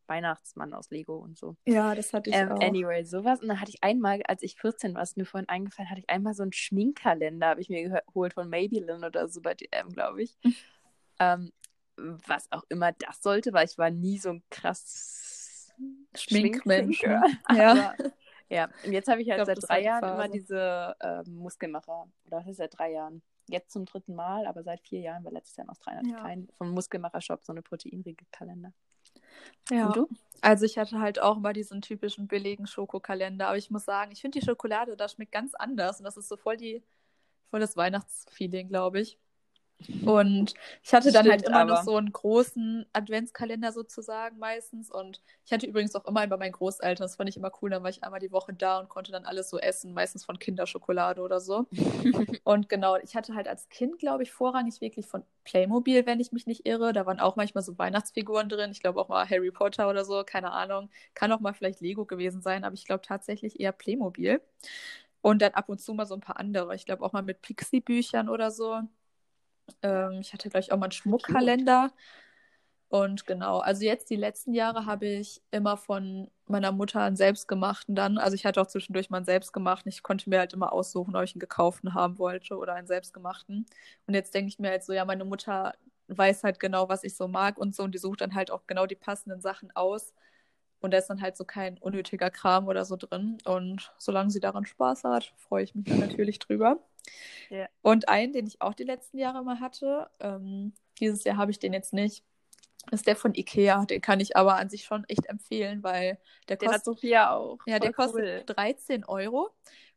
Weihnachtsmann 0.08 0.74
aus 0.74 0.90
Lego 0.90 1.18
und 1.18 1.38
so. 1.38 1.56
Ja, 1.66 1.94
das 1.96 2.14
hatte 2.14 2.30
ich 2.30 2.36
Ähm, 2.36 2.52
auch. 2.52 2.60
anyway, 2.62 3.04
sowas. 3.04 3.42
Und 3.42 3.48
dann 3.50 3.60
hatte 3.60 3.72
ich 3.72 3.84
einmal, 3.84 4.22
als 4.28 4.44
ich 4.44 4.56
14 4.56 4.94
war, 4.96 5.02
ist 5.04 5.18
mir 5.18 5.26
vorhin 5.26 5.50
eingefallen, 5.50 5.90
hatte 5.90 6.00
ich 6.02 6.10
einmal 6.10 6.34
so 6.34 6.44
einen 6.44 6.54
Schminkkalender, 6.54 7.48
habe 7.48 7.62
ich 7.62 7.70
mir 7.70 7.88
geho- 7.90 8.06
geholt 8.08 8.34
von 8.34 8.50
Maybelline 8.50 9.06
oder 9.06 9.28
so 9.28 9.42
bei 9.42 9.54
DM, 9.54 9.90
glaube 9.90 10.24
ich. 10.24 10.38
Mhm. 10.44 10.56
ähm, 11.20 11.52
was 11.98 12.52
auch 12.52 12.64
immer 12.70 12.92
das 12.92 13.22
sollte, 13.24 13.54
weil 13.54 13.66
ich 13.66 13.78
war 13.80 13.90
nie 13.90 14.20
so 14.20 14.30
ein 14.30 14.44
krass 14.52 15.72
Schminkmensch. 16.16 17.02
Ja. 17.04 17.24
Aber 17.46 17.96
Ja, 18.50 18.70
und 18.86 18.94
jetzt 18.94 19.10
habe 19.10 19.22
ich 19.22 19.30
halt 19.30 19.40
Ich 19.42 19.46
glaub, 19.46 19.60
seit 19.60 19.70
drei 19.70 19.82
Jahren 19.84 20.04
immer 20.04 20.28
diese 20.30 20.96
ähm, 21.02 21.36
Muskelmacher. 21.36 22.08
Oder 22.26 22.38
was 22.38 22.48
ist 22.48 22.58
seit 22.58 22.78
drei 22.78 22.92
Jahren? 22.94 23.22
Jetzt 23.50 23.72
zum 23.72 23.86
dritten 23.86 24.16
Mal, 24.16 24.46
aber 24.46 24.64
seit 24.64 24.80
vier 24.82 25.00
Jahren, 25.02 25.24
weil 25.26 25.34
letztes 25.34 25.58
Jahr 25.58 25.66
in 25.66 25.70
Australien 25.70 26.00
hatte 26.00 26.10
ich 26.10 26.16
Ja. 26.16 26.22
keinen 26.22 26.48
vom 26.58 26.72
Muskelmacher-Shop 26.72 27.44
so 27.44 27.52
eine 27.52 27.62
Proteinriegel-Kalender. 27.62 28.74
Ja. 29.70 29.94
Also 30.41 30.65
ich 30.65 30.77
hatte 30.77 31.00
halt 31.00 31.20
auch 31.20 31.39
mal 31.39 31.53
diesen 31.53 31.82
typischen 31.82 32.27
billigen 32.27 32.67
Schokokalender, 32.67 33.48
aber 33.48 33.58
ich 33.58 33.72
muss 33.72 33.86
sagen, 33.86 34.12
ich 34.12 34.22
finde 34.22 34.39
die 34.39 34.46
Schokolade, 34.46 34.96
da 34.96 35.10
schmeckt 35.10 35.32
ganz 35.32 35.56
anders 35.56 36.00
und 36.00 36.06
das 36.06 36.17
ist 36.17 36.29
so 36.29 36.38
voll 36.38 36.58
die, 36.58 36.84
voll 37.50 37.60
das 37.60 37.75
Weihnachtsfeeling, 37.77 38.70
glaube 38.70 39.01
ich. 39.01 39.20
Und 40.03 40.55
ich 40.84 40.93
hatte 40.93 41.12
dann 41.12 41.29
halt 41.29 41.41
Stimmt 41.41 41.48
immer 41.48 41.63
noch 41.63 41.75
aber. 41.75 41.77
so 41.77 41.98
einen 41.98 42.12
großen 42.12 42.86
Adventskalender 42.93 43.72
sozusagen 43.72 44.39
meistens. 44.39 44.89
Und 44.91 45.22
ich 45.46 45.51
hatte 45.53 45.67
übrigens 45.67 45.96
auch 45.96 46.05
immer 46.05 46.25
bei 46.27 46.38
meinen 46.38 46.51
Großeltern, 46.53 47.05
das 47.05 47.15
fand 47.15 47.29
ich 47.29 47.38
immer 47.38 47.51
cool, 47.62 47.69
dann 47.69 47.84
war 47.84 47.89
ich 47.89 48.03
einmal 48.03 48.19
die 48.19 48.31
Woche 48.31 48.53
da 48.53 48.79
und 48.79 48.89
konnte 48.89 49.12
dann 49.12 49.25
alles 49.25 49.50
so 49.50 49.60
essen, 49.60 49.93
meistens 49.93 50.25
von 50.25 50.39
Kinderschokolade 50.39 51.22
oder 51.22 51.39
so. 51.39 51.67
Und 52.43 52.69
genau, 52.69 52.96
ich 52.98 53.15
hatte 53.15 53.36
halt 53.36 53.48
als 53.48 53.69
Kind, 53.69 54.00
glaube 54.00 54.24
ich, 54.24 54.31
vorrangig 54.31 54.81
wirklich 54.81 55.07
von 55.07 55.24
Playmobil, 55.43 56.05
wenn 56.05 56.19
ich 56.19 56.31
mich 56.31 56.48
nicht 56.48 56.65
irre. 56.65 56.93
Da 56.93 57.05
waren 57.05 57.19
auch 57.19 57.36
manchmal 57.36 57.63
so 57.63 57.77
Weihnachtsfiguren 57.77 58.50
drin. 58.50 58.72
Ich 58.72 58.81
glaube 58.81 59.00
auch 59.01 59.10
mal 59.10 59.29
Harry 59.29 59.51
Potter 59.51 59.89
oder 59.89 60.05
so, 60.05 60.24
keine 60.25 60.51
Ahnung. 60.51 60.89
Kann 61.13 61.31
auch 61.31 61.39
mal 61.41 61.53
vielleicht 61.53 61.81
Lego 61.81 62.05
gewesen 62.05 62.41
sein, 62.41 62.63
aber 62.63 62.74
ich 62.75 62.86
glaube 62.86 63.01
tatsächlich 63.05 63.60
eher 63.60 63.72
Playmobil. 63.74 64.41
Und 65.22 65.41
dann 65.41 65.53
ab 65.53 65.69
und 65.69 65.79
zu 65.81 65.93
mal 65.93 66.05
so 66.05 66.15
ein 66.15 66.22
paar 66.22 66.38
andere. 66.39 66.75
Ich 66.75 66.86
glaube 66.86 67.03
auch 67.05 67.13
mal 67.13 67.24
mit 67.24 67.41
Pixie-Büchern 67.41 68.29
oder 68.29 68.51
so. 68.51 68.81
Ähm, 69.82 70.20
ich 70.22 70.34
hatte, 70.34 70.50
glaube 70.50 70.62
ich, 70.62 70.72
auch 70.72 70.78
mal 70.78 70.86
einen 70.86 70.92
Schmuckkalender. 70.92 71.92
Und 72.90 73.26
genau, 73.28 73.60
also 73.60 73.84
jetzt 73.84 74.10
die 74.10 74.16
letzten 74.16 74.54
Jahre 74.54 74.86
habe 74.86 75.08
ich 75.08 75.42
immer 75.52 75.76
von 75.76 76.32
meiner 76.46 76.72
Mutter 76.72 77.02
einen 77.02 77.18
selbstgemachten 77.18 77.96
dann. 77.96 78.18
Also 78.18 78.36
ich 78.36 78.46
hatte 78.46 78.62
auch 78.62 78.68
zwischendurch 78.68 79.10
mal 79.10 79.18
einen 79.18 79.26
selbstgemachten. 79.26 79.90
Ich 79.90 80.04
konnte 80.04 80.30
mir 80.30 80.40
halt 80.40 80.54
immer 80.54 80.72
aussuchen, 80.72 81.16
ob 81.16 81.24
ich 81.24 81.36
einen 81.36 81.42
gekauften 81.42 81.94
haben 81.94 82.18
wollte 82.18 82.56
oder 82.58 82.76
einen 82.76 82.88
selbstgemachten. 82.88 83.66
Und 84.08 84.14
jetzt 84.14 84.34
denke 84.34 84.48
ich 84.50 84.60
mir 84.60 84.70
halt 84.70 84.84
so, 84.86 84.94
ja, 84.94 85.04
meine 85.04 85.26
Mutter 85.26 85.74
weiß 86.08 86.46
halt 86.46 86.60
genau, 86.62 86.88
was 86.88 87.04
ich 87.04 87.16
so 87.18 87.28
mag 87.28 87.58
und 87.58 87.76
so. 87.76 87.84
Und 87.84 87.94
die 87.94 87.98
sucht 88.00 88.22
dann 88.22 88.36
halt 88.36 88.52
auch 88.52 88.66
genau 88.68 88.86
die 88.86 88.96
passenden 88.96 89.42
Sachen 89.42 89.76
aus. 89.76 90.14
Und 90.79 90.91
da 90.91 90.98
ist 91.00 91.07
dann 91.07 91.22
halt 91.22 91.38
so 91.38 91.43
kein 91.46 91.77
unnötiger 91.79 92.29
Kram 92.29 92.67
oder 92.67 92.86
so 92.86 92.96
drin. 92.96 93.38
Und 93.46 93.93
solange 93.98 94.29
sie 94.29 94.39
daran 94.39 94.65
Spaß 94.65 95.03
hat, 95.03 95.34
freue 95.38 95.63
ich 95.63 95.75
mich 95.75 95.86
dann 95.86 96.00
natürlich 96.00 96.39
drüber. 96.39 96.79
Ja. 97.50 97.67
Und 97.81 98.10
einen, 98.10 98.34
den 98.34 98.48
ich 98.48 98.62
auch 98.62 98.74
die 98.74 98.84
letzten 98.84 99.17
Jahre 99.17 99.43
mal 99.43 99.60
hatte, 99.60 100.10
ähm, 100.19 100.74
dieses 101.00 101.24
Jahr 101.24 101.38
habe 101.38 101.51
ich 101.51 101.60
den 101.60 101.74
jetzt 101.74 101.93
nicht, 101.93 102.24
ist 102.91 103.07
der 103.07 103.15
von 103.15 103.34
Ikea. 103.34 103.86
Den 103.86 104.01
kann 104.01 104.19
ich 104.19 104.38
aber 104.38 104.55
an 104.55 104.69
sich 104.69 104.86
schon 104.86 105.03
echt 105.07 105.25
empfehlen, 105.27 105.84
weil 105.84 106.19
der 106.48 106.57
Den 106.57 106.69
hat 106.69 106.84
kostet, 106.84 106.86
Sophia 106.86 107.31
auch. 107.36 107.60
ja, 107.65 107.79
der 107.79 107.93
Voll 107.93 108.05
kostet 108.05 108.50
cool. 108.50 108.55
13 108.55 109.05
Euro. 109.05 109.50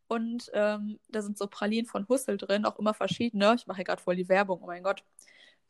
Und 0.09 0.51
ähm, 0.55 0.99
da 1.09 1.23
sind 1.23 1.39
so 1.39 1.47
Pralinen 1.47 1.87
von 1.87 2.09
Hussel 2.09 2.37
drin, 2.37 2.65
auch 2.65 2.79
immer 2.79 2.95
verschiedene. 2.95 3.55
Ich 3.55 3.67
mache 3.69 3.77
hier 3.77 3.85
gerade 3.85 4.03
voll 4.03 4.17
die 4.17 4.29
Werbung, 4.29 4.61
oh 4.63 4.67
mein 4.67 4.83
Gott. 4.83 5.05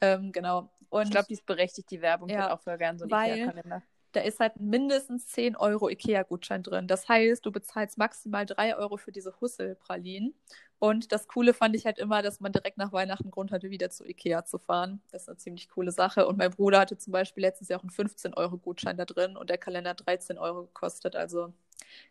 Ähm, 0.01 0.33
genau. 0.33 0.71
Und 0.89 1.05
Ich 1.05 1.11
glaube, 1.11 1.27
die 1.29 1.35
ist 1.35 1.45
berechtigt, 1.45 1.91
die 1.91 2.01
Werbung. 2.01 2.29
Ja, 2.31 2.55
auch 2.55 2.61
voll 2.61 2.79
gern 2.79 2.99
so 2.99 3.05
einen 3.05 3.13
Ikea-Kalender. 3.13 3.83
Da 4.13 4.21
ist 4.21 4.41
halt 4.41 4.59
mindestens 4.61 5.27
10 5.29 5.57
Euro 5.57 5.89
Ikea-Gutschein 5.89 6.63
drin. 6.63 6.87
Das 6.87 7.09
heißt, 7.09 7.45
du 7.45 7.53
bezahlst 7.53 7.99
maximal 7.99 8.47
3 8.47 8.77
Euro 8.77 8.97
für 8.97 9.13
diese 9.13 9.35
Hussel-Pralinen. 9.41 10.35
Und 10.79 11.13
das 11.13 11.29
Coole 11.29 11.53
fand 11.53 11.77
ich 11.77 11.85
halt 11.85 11.99
immer, 11.99 12.23
dass 12.23 12.41
man 12.41 12.53
direkt 12.53 12.79
nach 12.79 12.93
Weihnachten 12.93 13.31
Grund 13.31 13.53
hatte, 13.53 13.71
wieder 13.71 13.91
zu 13.91 14.05
Ikea 14.05 14.45
zu 14.45 14.59
fahren. 14.59 15.03
Das 15.13 15.23
ist 15.23 15.29
eine 15.29 15.37
ziemlich 15.37 15.69
coole 15.69 15.93
Sache. 15.93 16.27
Und 16.27 16.39
mein 16.39 16.51
Bruder 16.51 16.81
hatte 16.81 16.97
zum 16.97 17.13
Beispiel 17.13 17.43
letztes 17.43 17.69
Jahr 17.69 17.81
auch 17.81 17.85
einen 17.85 17.91
15-Euro-Gutschein 17.93 18.97
da 18.97 19.05
drin 19.05 19.37
und 19.37 19.51
der 19.51 19.59
Kalender 19.59 19.91
hat 19.91 20.07
13 20.07 20.39
Euro 20.39 20.63
gekostet. 20.65 21.17
Also 21.17 21.53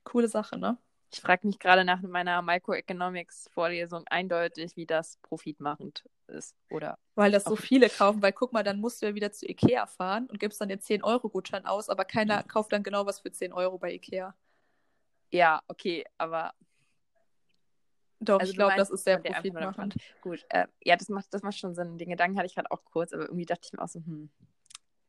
coole 0.03 0.27
Sache, 0.27 0.57
ne? 0.57 0.77
Ich 1.11 1.21
frage 1.21 1.47
mich 1.47 1.57
gerade 1.57 1.83
nach 1.83 2.01
meiner 2.01 2.41
Microeconomics-Vorlesung 2.41 4.05
eindeutig, 4.09 4.75
wie 4.75 4.85
das 4.85 5.17
profitmachend 5.23 6.03
ist. 6.27 6.55
Oder 6.69 6.99
Weil 7.15 7.31
das 7.31 7.45
so 7.45 7.55
viele 7.55 7.89
kaufen, 7.89 8.21
weil 8.21 8.31
guck 8.31 8.53
mal, 8.53 8.63
dann 8.63 8.79
musst 8.79 9.01
du 9.01 9.07
ja 9.07 9.15
wieder 9.15 9.31
zu 9.31 9.49
Ikea 9.49 9.87
fahren 9.87 10.27
und 10.27 10.39
gibst 10.39 10.61
dann 10.61 10.69
den 10.69 10.79
10-Euro-Gutschein 10.79 11.65
aus, 11.65 11.89
aber 11.89 12.05
keiner 12.05 12.43
kauft 12.43 12.71
dann 12.71 12.83
genau 12.83 13.05
was 13.05 13.21
für 13.21 13.31
10 13.31 13.53
Euro 13.53 13.79
bei 13.79 13.93
Ikea. 13.93 14.35
ja, 15.31 15.61
okay, 15.67 16.05
aber 16.17 16.53
Doch, 18.19 18.39
Also 18.39 18.51
ich 18.51 18.57
glaube, 18.57 18.75
das 18.75 18.89
ist 18.89 19.03
sehr 19.03 19.17
profitmachend. 19.17 19.95
gut. 20.21 20.45
Äh, 20.49 20.67
ja, 20.83 20.95
das 20.95 21.09
macht, 21.09 21.33
das 21.33 21.41
macht 21.41 21.57
schon 21.57 21.73
Sinn. 21.73 21.97
Den 21.97 22.09
Gedanken 22.09 22.37
hatte 22.37 22.47
ich 22.47 22.55
gerade 22.55 22.69
auch 22.71 22.83
kurz, 22.83 23.13
aber 23.13 23.23
irgendwie 23.23 23.45
dachte 23.45 23.61
ich 23.65 23.73
mir 23.73 23.81
auch 23.81 23.87
so, 23.87 23.99
hm, 23.99 24.29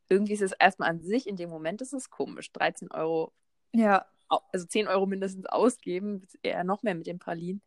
irgendwie 0.09 0.33
ist 0.33 0.43
es 0.43 0.53
erstmal 0.53 0.89
an 0.91 1.01
sich, 1.01 1.27
in 1.27 1.37
dem 1.37 1.51
Moment 1.51 1.83
ist 1.83 1.93
es 1.93 2.11
komisch. 2.11 2.53
13 2.53 2.91
Euro, 2.91 3.33
Ja, 3.73 4.07
also 4.53 4.67
10 4.67 4.89
Euro 4.89 5.07
mindestens 5.07 5.47
ausgeben, 5.47 6.27
eher 6.43 6.65
noch 6.65 6.83
mehr 6.83 6.95
mit 6.95 7.07
den 7.07 7.19
Pralinen. 7.19 7.63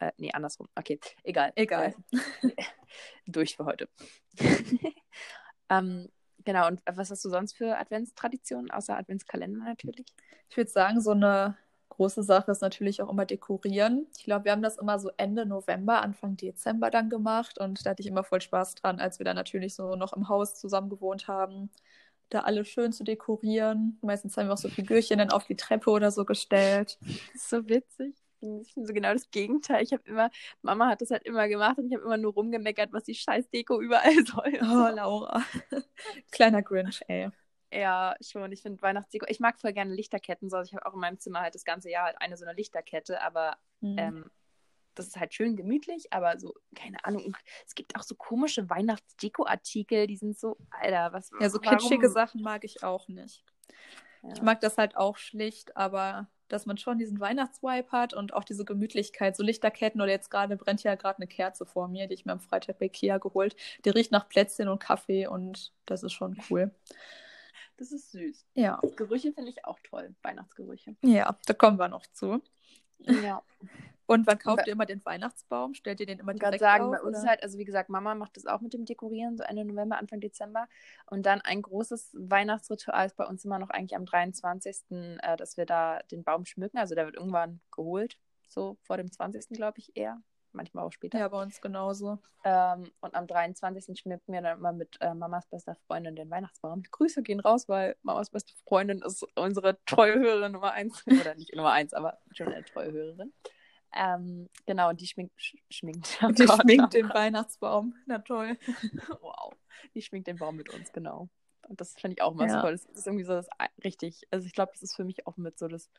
Äh, 0.00 0.12
nee, 0.18 0.32
andersrum. 0.32 0.68
Okay, 0.74 1.00
egal. 1.24 1.52
Egal. 1.56 1.94
Äh, 2.42 2.50
durch 3.26 3.56
für 3.56 3.64
heute. 3.64 3.88
ähm, 5.70 6.08
genau, 6.44 6.68
und 6.68 6.82
was 6.86 7.10
hast 7.10 7.24
du 7.24 7.30
sonst 7.30 7.56
für 7.56 7.78
Adventstraditionen, 7.78 8.70
außer 8.70 8.96
Adventskalender 8.96 9.64
natürlich? 9.64 10.06
Ich 10.48 10.56
würde 10.56 10.70
sagen, 10.70 11.00
so 11.00 11.12
eine 11.12 11.56
große 11.88 12.22
Sache 12.22 12.50
ist 12.50 12.60
natürlich 12.60 13.00
auch 13.00 13.10
immer 13.10 13.24
dekorieren. 13.24 14.06
Ich 14.16 14.24
glaube, 14.24 14.46
wir 14.46 14.52
haben 14.52 14.62
das 14.62 14.76
immer 14.76 14.98
so 14.98 15.10
Ende 15.16 15.46
November, 15.46 16.02
Anfang 16.02 16.36
Dezember 16.36 16.90
dann 16.90 17.08
gemacht 17.08 17.58
und 17.58 17.84
da 17.86 17.90
hatte 17.90 18.02
ich 18.02 18.08
immer 18.08 18.24
voll 18.24 18.40
Spaß 18.40 18.74
dran, 18.74 19.00
als 19.00 19.18
wir 19.18 19.24
dann 19.24 19.36
natürlich 19.36 19.74
so 19.74 19.96
noch 19.96 20.12
im 20.12 20.28
Haus 20.28 20.56
zusammen 20.56 20.90
gewohnt 20.90 21.26
haben, 21.28 21.70
da 22.30 22.40
alles 22.40 22.68
schön 22.68 22.92
zu 22.92 23.04
dekorieren. 23.04 23.98
Meistens 24.02 24.36
haben 24.36 24.48
wir 24.48 24.54
auch 24.54 24.58
so 24.58 24.68
Figürchen 24.68 25.18
dann 25.18 25.30
auf 25.30 25.44
die 25.46 25.56
Treppe 25.56 25.90
oder 25.90 26.10
so 26.10 26.24
gestellt. 26.24 26.98
Das 27.32 27.42
ist 27.42 27.50
so 27.50 27.68
witzig. 27.68 28.14
Ich 28.40 28.74
bin 28.74 28.86
so 28.86 28.92
genau 28.92 29.12
das 29.12 29.30
Gegenteil. 29.30 29.82
Ich 29.82 29.92
habe 29.92 30.02
immer, 30.04 30.30
Mama 30.62 30.88
hat 30.88 31.00
das 31.00 31.10
halt 31.10 31.24
immer 31.24 31.48
gemacht 31.48 31.78
und 31.78 31.86
ich 31.86 31.94
habe 31.94 32.04
immer 32.04 32.16
nur 32.18 32.34
rumgemeckert, 32.34 32.92
was 32.92 33.04
die 33.04 33.14
scheiß 33.14 33.48
Deko 33.50 33.80
überall 33.80 34.14
soll. 34.26 34.52
Oh, 34.60 34.94
Laura. 34.94 35.42
Kleiner 36.30 36.62
Grinch, 36.62 37.00
ey. 37.08 37.30
Ja, 37.72 38.14
schon. 38.20 38.52
Ich 38.52 38.62
finde 38.62 38.80
Weihnachtsdeko. 38.82 39.26
Ich 39.28 39.40
mag 39.40 39.58
voll 39.58 39.72
gerne 39.72 39.94
Lichterketten. 39.94 40.48
So. 40.50 40.60
Ich 40.60 40.74
habe 40.74 40.86
auch 40.86 40.94
in 40.94 41.00
meinem 41.00 41.18
Zimmer 41.18 41.40
halt 41.40 41.54
das 41.54 41.64
ganze 41.64 41.90
Jahr 41.90 42.04
halt 42.04 42.20
eine 42.20 42.36
so 42.36 42.44
eine 42.44 42.54
Lichterkette, 42.54 43.20
aber 43.22 43.56
Hm. 43.82 43.96
ähm, 43.98 44.30
das 44.98 45.06
ist 45.08 45.16
halt 45.18 45.34
schön 45.34 45.56
gemütlich, 45.56 46.12
aber 46.12 46.38
so, 46.38 46.54
keine 46.74 47.04
Ahnung. 47.04 47.36
Es 47.66 47.74
gibt 47.74 47.96
auch 47.96 48.02
so 48.02 48.14
komische 48.14 48.68
Weihnachtsdeko-Artikel, 48.68 50.06
die 50.06 50.16
sind 50.16 50.38
so, 50.38 50.56
Alter, 50.70 51.12
was 51.12 51.30
Ja, 51.40 51.48
so 51.50 51.58
warum? 51.62 51.78
kitschige 51.78 52.08
Sachen 52.10 52.42
mag 52.42 52.64
ich 52.64 52.82
auch 52.82 53.08
nicht. 53.08 53.44
Ja. 54.22 54.32
Ich 54.34 54.42
mag 54.42 54.60
das 54.60 54.78
halt 54.78 54.96
auch 54.96 55.16
schlicht, 55.16 55.76
aber 55.76 56.28
dass 56.48 56.64
man 56.64 56.78
schon 56.78 56.98
diesen 56.98 57.18
Weihnachtsvibe 57.18 57.90
hat 57.90 58.14
und 58.14 58.32
auch 58.32 58.44
diese 58.44 58.64
Gemütlichkeit, 58.64 59.36
so 59.36 59.42
Lichterketten 59.42 60.00
oder 60.00 60.10
jetzt 60.12 60.30
gerade 60.30 60.56
brennt 60.56 60.82
ja 60.84 60.94
gerade 60.94 61.18
eine 61.18 61.26
Kerze 61.26 61.66
vor 61.66 61.88
mir, 61.88 62.06
die 62.06 62.14
ich 62.14 62.24
mir 62.24 62.32
am 62.32 62.40
Freitag 62.40 62.78
bei 62.78 62.86
Ikea 62.86 63.18
geholt. 63.18 63.56
Die 63.84 63.90
riecht 63.90 64.12
nach 64.12 64.28
Plätzchen 64.28 64.68
und 64.68 64.78
Kaffee 64.78 65.26
und 65.26 65.72
das 65.86 66.02
ist 66.04 66.12
schon 66.12 66.36
cool. 66.50 66.72
Das 67.78 67.92
ist 67.92 68.12
süß. 68.12 68.46
Ja, 68.54 68.80
Gerüche 68.96 69.32
finde 69.32 69.50
ich 69.50 69.64
auch 69.64 69.78
toll. 69.80 70.14
Weihnachtsgerüche. 70.22 70.96
ja, 71.02 71.36
da 71.46 71.52
kommen 71.52 71.78
wir 71.78 71.88
noch 71.88 72.06
zu. 72.06 72.40
Ja. 72.98 73.42
Und 74.06 74.26
wann 74.26 74.38
kauft 74.38 74.66
ihr 74.66 74.72
immer 74.72 74.86
den 74.86 75.04
Weihnachtsbaum? 75.04 75.74
Stellt 75.74 75.98
ihr 75.98 76.06
den 76.06 76.20
immer 76.20 76.32
direkt 76.32 76.60
sagen, 76.60 76.84
auf? 76.84 76.90
bei 76.92 77.02
uns 77.02 77.18
oder? 77.18 77.28
halt, 77.28 77.42
also 77.42 77.58
wie 77.58 77.64
gesagt, 77.64 77.90
Mama 77.90 78.14
macht 78.14 78.36
das 78.36 78.46
auch 78.46 78.60
mit 78.60 78.72
dem 78.72 78.84
Dekorieren, 78.84 79.36
so 79.36 79.42
Ende 79.42 79.64
November, 79.64 79.98
Anfang 79.98 80.20
Dezember. 80.20 80.68
Und 81.06 81.26
dann 81.26 81.40
ein 81.40 81.60
großes 81.60 82.14
Weihnachtsritual 82.14 83.06
ist 83.06 83.16
bei 83.16 83.26
uns 83.26 83.44
immer 83.44 83.58
noch 83.58 83.70
eigentlich 83.70 83.96
am 83.96 84.06
23., 84.06 84.76
äh, 84.90 85.36
dass 85.36 85.56
wir 85.56 85.66
da 85.66 85.98
den 86.10 86.22
Baum 86.22 86.44
schmücken. 86.46 86.78
Also 86.78 86.94
der 86.94 87.06
wird 87.06 87.16
irgendwann 87.16 87.60
geholt, 87.72 88.16
so 88.46 88.78
vor 88.82 88.96
dem 88.96 89.10
20. 89.10 89.48
glaube 89.48 89.78
ich 89.78 89.96
eher. 89.96 90.22
Manchmal 90.56 90.84
auch 90.84 90.92
später. 90.92 91.18
Ja, 91.18 91.28
bei 91.28 91.40
uns 91.42 91.60
genauso. 91.60 92.18
Ähm, 92.42 92.90
und 93.00 93.14
am 93.14 93.26
23. 93.26 93.98
schmücken 93.98 94.32
wir 94.32 94.40
dann 94.40 94.58
immer 94.58 94.72
mit 94.72 94.96
äh, 95.00 95.14
Mamas 95.14 95.46
bester 95.46 95.76
Freundin 95.86 96.16
den 96.16 96.30
Weihnachtsbaum. 96.30 96.82
Grüße 96.90 97.22
gehen 97.22 97.40
raus, 97.40 97.68
weil 97.68 97.96
Mamas 98.02 98.30
beste 98.30 98.54
Freundin 98.66 99.02
ist 99.02 99.24
unsere 99.36 99.78
treue 99.84 100.14
Hörerin 100.18 100.52
Nummer 100.52 100.72
eins. 100.72 101.04
Oder 101.06 101.34
nicht 101.34 101.54
Nummer 101.54 101.72
eins, 101.72 101.92
aber 101.92 102.18
schon 102.32 102.48
eine 102.48 102.64
treue 102.64 102.90
Hörerin. 102.92 103.32
Ähm, 103.94 104.48
genau, 104.66 104.88
und 104.90 105.00
die 105.00 105.06
schminkt. 105.06 105.40
Sch 105.40 105.56
schminkt. 105.70 106.18
Oh 106.22 106.28
Die 106.28 106.44
Gott, 106.46 106.60
schminkt 106.62 106.84
oh 106.86 106.88
den 106.88 107.08
Weihnachtsbaum. 107.10 107.94
Na 108.06 108.18
toll. 108.18 108.56
Wow. 109.20 109.54
Die 109.94 110.02
schminkt 110.02 110.26
den 110.26 110.36
Baum 110.38 110.56
mit 110.56 110.72
uns, 110.72 110.92
genau. 110.92 111.28
Und 111.68 111.80
das 111.80 111.94
finde 111.94 112.14
ich 112.14 112.22
auch 112.22 112.32
immer 112.32 112.46
Ja. 112.46 112.54
so 112.54 112.60
toll. 112.60 112.72
Das 112.72 112.84
ist 112.86 113.06
irgendwie 113.06 113.24
so 113.24 113.32
das 113.34 113.48
ei- 113.58 113.68
richtig. 113.84 114.22
Also 114.30 114.46
ich 114.46 114.52
glaube, 114.54 114.72
das 114.72 114.82
ist 114.82 114.96
für 114.96 115.04
mich 115.04 115.26
auch 115.26 115.36
mit 115.36 115.58
so 115.58 115.68
das 115.68 115.90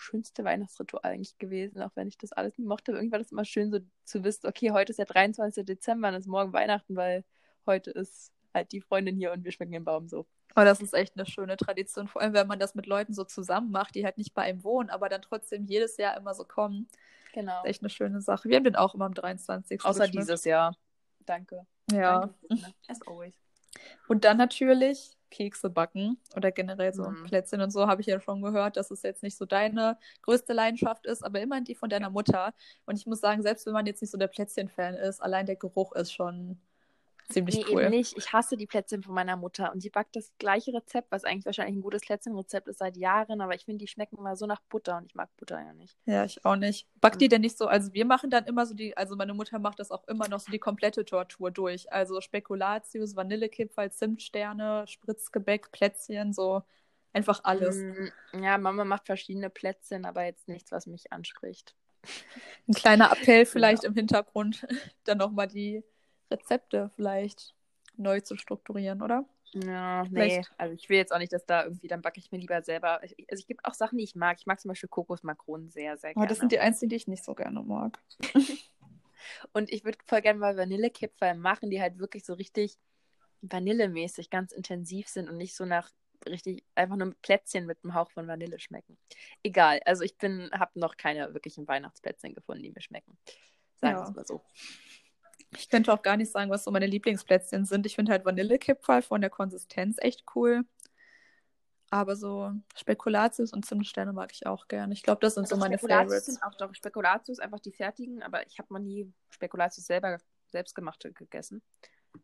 schönste 0.00 0.44
Weihnachtsritual 0.44 1.12
eigentlich 1.12 1.38
gewesen, 1.38 1.82
auch 1.82 1.90
wenn 1.94 2.08
ich 2.08 2.18
das 2.18 2.32
alles 2.32 2.58
nie 2.58 2.64
mochte. 2.64 2.92
Aber 2.92 2.98
irgendwie 2.98 3.12
war 3.12 3.18
das 3.18 3.32
immer 3.32 3.44
schön, 3.44 3.70
so 3.70 3.80
zu 4.04 4.24
wissen, 4.24 4.46
okay, 4.46 4.70
heute 4.72 4.90
ist 4.90 4.98
der 4.98 5.06
23. 5.06 5.64
Dezember 5.64 6.08
und 6.08 6.14
es 6.14 6.24
ist 6.24 6.28
morgen 6.28 6.52
Weihnachten, 6.52 6.96
weil 6.96 7.24
heute 7.66 7.90
ist 7.90 8.32
halt 8.52 8.72
die 8.72 8.80
Freundin 8.80 9.16
hier 9.16 9.32
und 9.32 9.44
wir 9.44 9.52
schmücken 9.52 9.72
den 9.72 9.84
Baum 9.84 10.08
so. 10.08 10.26
Aber 10.54 10.64
das 10.64 10.80
ist 10.80 10.94
echt 10.94 11.16
eine 11.16 11.26
schöne 11.26 11.56
Tradition, 11.56 12.08
vor 12.08 12.22
allem 12.22 12.32
wenn 12.32 12.46
man 12.46 12.58
das 12.58 12.74
mit 12.74 12.86
Leuten 12.86 13.14
so 13.14 13.24
zusammen 13.24 13.70
macht, 13.70 13.94
die 13.94 14.04
halt 14.04 14.18
nicht 14.18 14.34
bei 14.34 14.42
einem 14.42 14.64
wohnen, 14.64 14.90
aber 14.90 15.08
dann 15.08 15.22
trotzdem 15.22 15.66
jedes 15.66 15.96
Jahr 15.96 16.16
immer 16.16 16.34
so 16.34 16.44
kommen. 16.44 16.88
Genau. 17.32 17.52
Das 17.52 17.64
ist 17.64 17.70
echt 17.70 17.82
eine 17.82 17.90
schöne 17.90 18.20
Sache. 18.20 18.48
Wir 18.48 18.56
haben 18.56 18.64
den 18.64 18.76
auch 18.76 18.94
immer 18.94 19.06
am 19.06 19.14
23. 19.14 19.84
Außer 19.84 20.06
geschmückt. 20.06 20.28
dieses 20.28 20.44
Jahr. 20.44 20.76
Danke. 21.20 21.66
Ja. 21.92 22.30
Danke, 22.48 22.74
As 22.88 23.00
always. 23.06 23.34
Und 24.08 24.24
dann 24.24 24.36
natürlich 24.36 25.16
Kekse 25.30 25.70
backen 25.70 26.18
oder 26.36 26.52
generell 26.52 26.92
so 26.92 27.04
Mhm. 27.04 27.24
Plätzchen 27.24 27.60
und 27.60 27.70
so, 27.70 27.86
habe 27.86 28.00
ich 28.02 28.06
ja 28.08 28.20
schon 28.20 28.42
gehört, 28.42 28.76
dass 28.76 28.90
es 28.90 29.02
jetzt 29.02 29.22
nicht 29.22 29.36
so 29.36 29.46
deine 29.46 29.98
größte 30.22 30.52
Leidenschaft 30.52 31.06
ist, 31.06 31.22
aber 31.24 31.40
immerhin 31.40 31.64
die 31.64 31.74
von 31.74 31.88
deiner 31.90 32.10
Mutter. 32.10 32.52
Und 32.86 32.96
ich 32.98 33.06
muss 33.06 33.20
sagen, 33.20 33.42
selbst 33.42 33.66
wenn 33.66 33.72
man 33.72 33.86
jetzt 33.86 34.00
nicht 34.02 34.10
so 34.10 34.18
der 34.18 34.28
Plätzchen-Fan 34.28 34.94
ist, 34.94 35.20
allein 35.22 35.46
der 35.46 35.56
Geruch 35.56 35.92
ist 35.92 36.12
schon 36.12 36.60
ziemlich 37.30 37.56
Nee, 37.56 37.64
cool. 37.70 37.82
eben 37.82 37.90
nicht. 37.90 38.16
Ich 38.18 38.32
hasse 38.32 38.56
die 38.56 38.66
Plätzchen 38.66 39.02
von 39.02 39.14
meiner 39.14 39.36
Mutter 39.36 39.72
und 39.72 39.82
die 39.84 39.90
backt 39.90 40.16
das 40.16 40.32
gleiche 40.38 40.72
Rezept, 40.74 41.10
was 41.10 41.24
eigentlich 41.24 41.46
wahrscheinlich 41.46 41.76
ein 41.76 41.82
gutes 41.82 42.02
Plätzchenrezept 42.02 42.68
ist 42.68 42.78
seit 42.78 42.96
Jahren, 42.96 43.40
aber 43.40 43.54
ich 43.54 43.64
finde, 43.64 43.78
die 43.78 43.88
schmecken 43.88 44.18
immer 44.18 44.36
so 44.36 44.46
nach 44.46 44.60
Butter 44.68 44.96
und 44.98 45.06
ich 45.06 45.14
mag 45.14 45.28
Butter 45.36 45.58
ja 45.60 45.72
nicht. 45.72 45.96
Ja, 46.06 46.24
ich 46.24 46.44
auch 46.44 46.56
nicht. 46.56 46.88
Backt 47.00 47.20
die 47.20 47.28
denn 47.28 47.40
nicht 47.40 47.56
so? 47.56 47.66
Also 47.66 47.92
wir 47.94 48.04
machen 48.04 48.30
dann 48.30 48.44
immer 48.46 48.66
so 48.66 48.74
die, 48.74 48.96
also 48.96 49.16
meine 49.16 49.34
Mutter 49.34 49.58
macht 49.58 49.78
das 49.80 49.90
auch 49.90 50.06
immer 50.08 50.28
noch 50.28 50.40
so 50.40 50.50
die 50.52 50.58
komplette 50.58 51.04
Tortur 51.04 51.50
durch. 51.50 51.92
Also 51.92 52.20
Spekulatius, 52.20 53.16
Vanillekipferl, 53.16 53.90
Zimtsterne, 53.92 54.84
Spritzgebäck, 54.86 55.72
Plätzchen, 55.72 56.32
so 56.32 56.62
einfach 57.12 57.40
alles. 57.44 57.76
Mm, 57.76 58.42
Ja, 58.42 58.58
Mama 58.58 58.84
macht 58.84 59.06
verschiedene 59.06 59.50
Plätzchen, 59.50 60.04
aber 60.04 60.24
jetzt 60.24 60.48
nichts, 60.48 60.70
was 60.72 60.86
mich 60.86 61.12
anspricht. 61.12 61.74
Ein 62.68 62.74
kleiner 62.74 63.12
Appell 63.12 63.44
vielleicht 63.46 63.84
im 63.84 63.94
Hintergrund, 63.94 64.66
dann 65.04 65.18
nochmal 65.18 65.48
die 65.48 65.84
Rezepte 66.30 66.90
vielleicht 66.96 67.54
neu 67.96 68.20
zu 68.20 68.36
strukturieren, 68.36 69.02
oder? 69.02 69.24
Ja, 69.52 70.04
nee. 70.04 70.08
Vielleicht- 70.10 70.50
Also 70.58 70.74
ich 70.74 70.88
will 70.88 70.96
jetzt 70.96 71.12
auch 71.12 71.18
nicht, 71.18 71.32
dass 71.32 71.44
da 71.44 71.64
irgendwie, 71.64 71.88
dann 71.88 72.02
backe 72.02 72.18
ich 72.20 72.30
mir 72.30 72.38
lieber 72.38 72.62
selber. 72.62 73.00
Ich- 73.02 73.16
Also 73.30 73.40
es 73.40 73.46
gibt 73.46 73.64
auch 73.64 73.74
Sachen, 73.74 73.98
die 73.98 74.04
ich 74.04 74.14
mag. 74.14 74.36
Ich 74.38 74.46
mag 74.46 74.60
zum 74.60 74.68
Beispiel 74.68 74.88
Kokosmakronen 74.88 75.68
sehr, 75.70 75.96
sehr 75.98 76.10
Aber 76.10 76.14
gerne. 76.20 76.26
Oh, 76.26 76.28
das 76.28 76.38
sind 76.38 76.52
die 76.52 76.60
einzigen, 76.60 76.88
die 76.90 76.96
ich 76.96 77.08
nicht 77.08 77.24
so 77.24 77.34
gerne 77.34 77.62
mag. 77.62 77.98
Und 79.52 79.70
ich 79.70 79.84
würde 79.84 79.98
voll 80.06 80.22
gerne 80.22 80.38
mal 80.38 80.56
Vanillekipferl 80.56 81.34
machen, 81.34 81.70
die 81.70 81.80
halt 81.80 81.98
wirklich 81.98 82.24
so 82.24 82.34
richtig 82.34 82.78
vanillemäßig 83.42 84.30
ganz 84.30 84.52
intensiv 84.52 85.08
sind 85.08 85.28
und 85.28 85.36
nicht 85.36 85.54
so 85.56 85.64
nach 85.64 85.90
richtig 86.28 86.62
einfach 86.74 86.96
nur 86.96 87.14
Plätzchen 87.22 87.64
mit 87.66 87.78
einem 87.82 87.94
Hauch 87.94 88.10
von 88.10 88.26
Vanille 88.28 88.58
schmecken. 88.60 88.98
Egal, 89.42 89.80
also 89.86 90.04
ich 90.04 90.16
bin, 90.18 90.50
habe 90.52 90.78
noch 90.78 90.96
keine 90.98 91.32
wirklichen 91.32 91.66
Weihnachtsplätzchen 91.66 92.34
gefunden, 92.34 92.62
die 92.62 92.70
mir 92.70 92.82
schmecken. 92.82 93.16
Sagen 93.76 93.96
wir 93.96 94.02
Ja. 94.02 94.08
es 94.08 94.14
mal 94.14 94.26
so. 94.26 94.42
Ich 95.56 95.68
könnte 95.68 95.92
auch 95.92 96.02
gar 96.02 96.16
nicht 96.16 96.30
sagen, 96.30 96.50
was 96.50 96.64
so 96.64 96.70
meine 96.70 96.86
Lieblingsplätzchen 96.86 97.64
sind. 97.64 97.86
Ich 97.86 97.96
finde 97.96 98.12
halt 98.12 98.24
Vanillekipferl 98.24 99.02
von 99.02 99.20
der 99.20 99.30
Konsistenz 99.30 99.96
echt 100.00 100.24
cool. 100.34 100.64
Aber 101.92 102.14
so 102.14 102.52
Spekulatius 102.76 103.52
und 103.52 103.64
Zimtsterne 103.66 104.12
mag 104.12 104.30
ich 104.32 104.46
auch 104.46 104.68
gerne. 104.68 104.92
Ich 104.94 105.02
glaube, 105.02 105.20
das 105.22 105.34
sind 105.34 105.48
so 105.48 105.56
meine 105.56 105.74
Also 105.74 105.86
Spekulatius 105.86 106.06
Favorites. 106.12 106.26
sind 106.26 106.42
auch 106.44 106.54
doch 106.54 106.72
Spekulatius, 106.74 107.40
einfach 107.40 107.58
die 107.58 107.72
fertigen, 107.72 108.22
aber 108.22 108.46
ich 108.46 108.58
habe 108.60 108.72
mal 108.72 108.78
nie 108.78 109.12
Spekulatius 109.30 109.86
selber 109.86 110.18
selbstgemachte 110.50 111.12
gegessen. 111.12 111.62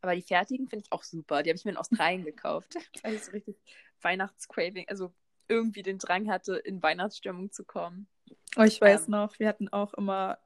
Aber 0.01 0.15
die 0.15 0.23
fertigen 0.23 0.69
finde 0.69 0.85
ich 0.85 0.93
auch 0.93 1.03
super. 1.03 1.43
Die 1.43 1.51
habe 1.51 1.57
ich 1.57 1.65
mir 1.65 1.73
in 1.73 1.77
Australien 1.77 2.25
gekauft. 2.25 2.77
Weil 3.03 3.15
ich 3.15 3.25
so 3.25 3.33
richtig 3.33 3.57
Weihnachtscraving, 4.03 4.87
also 4.89 5.13
irgendwie 5.49 5.83
den 5.83 5.99
Drang 5.99 6.31
hatte, 6.31 6.57
in 6.57 6.81
Weihnachtsstimmung 6.83 7.51
zu 7.51 7.65
kommen. 7.65 8.09
Oh, 8.57 8.63
ich 8.63 8.81
weiß 8.81 9.07
Ähm. 9.07 9.11
noch, 9.13 9.37
wir 9.41 9.49
hatten 9.49 9.69
auch 9.69 9.95
immer 9.95 10.39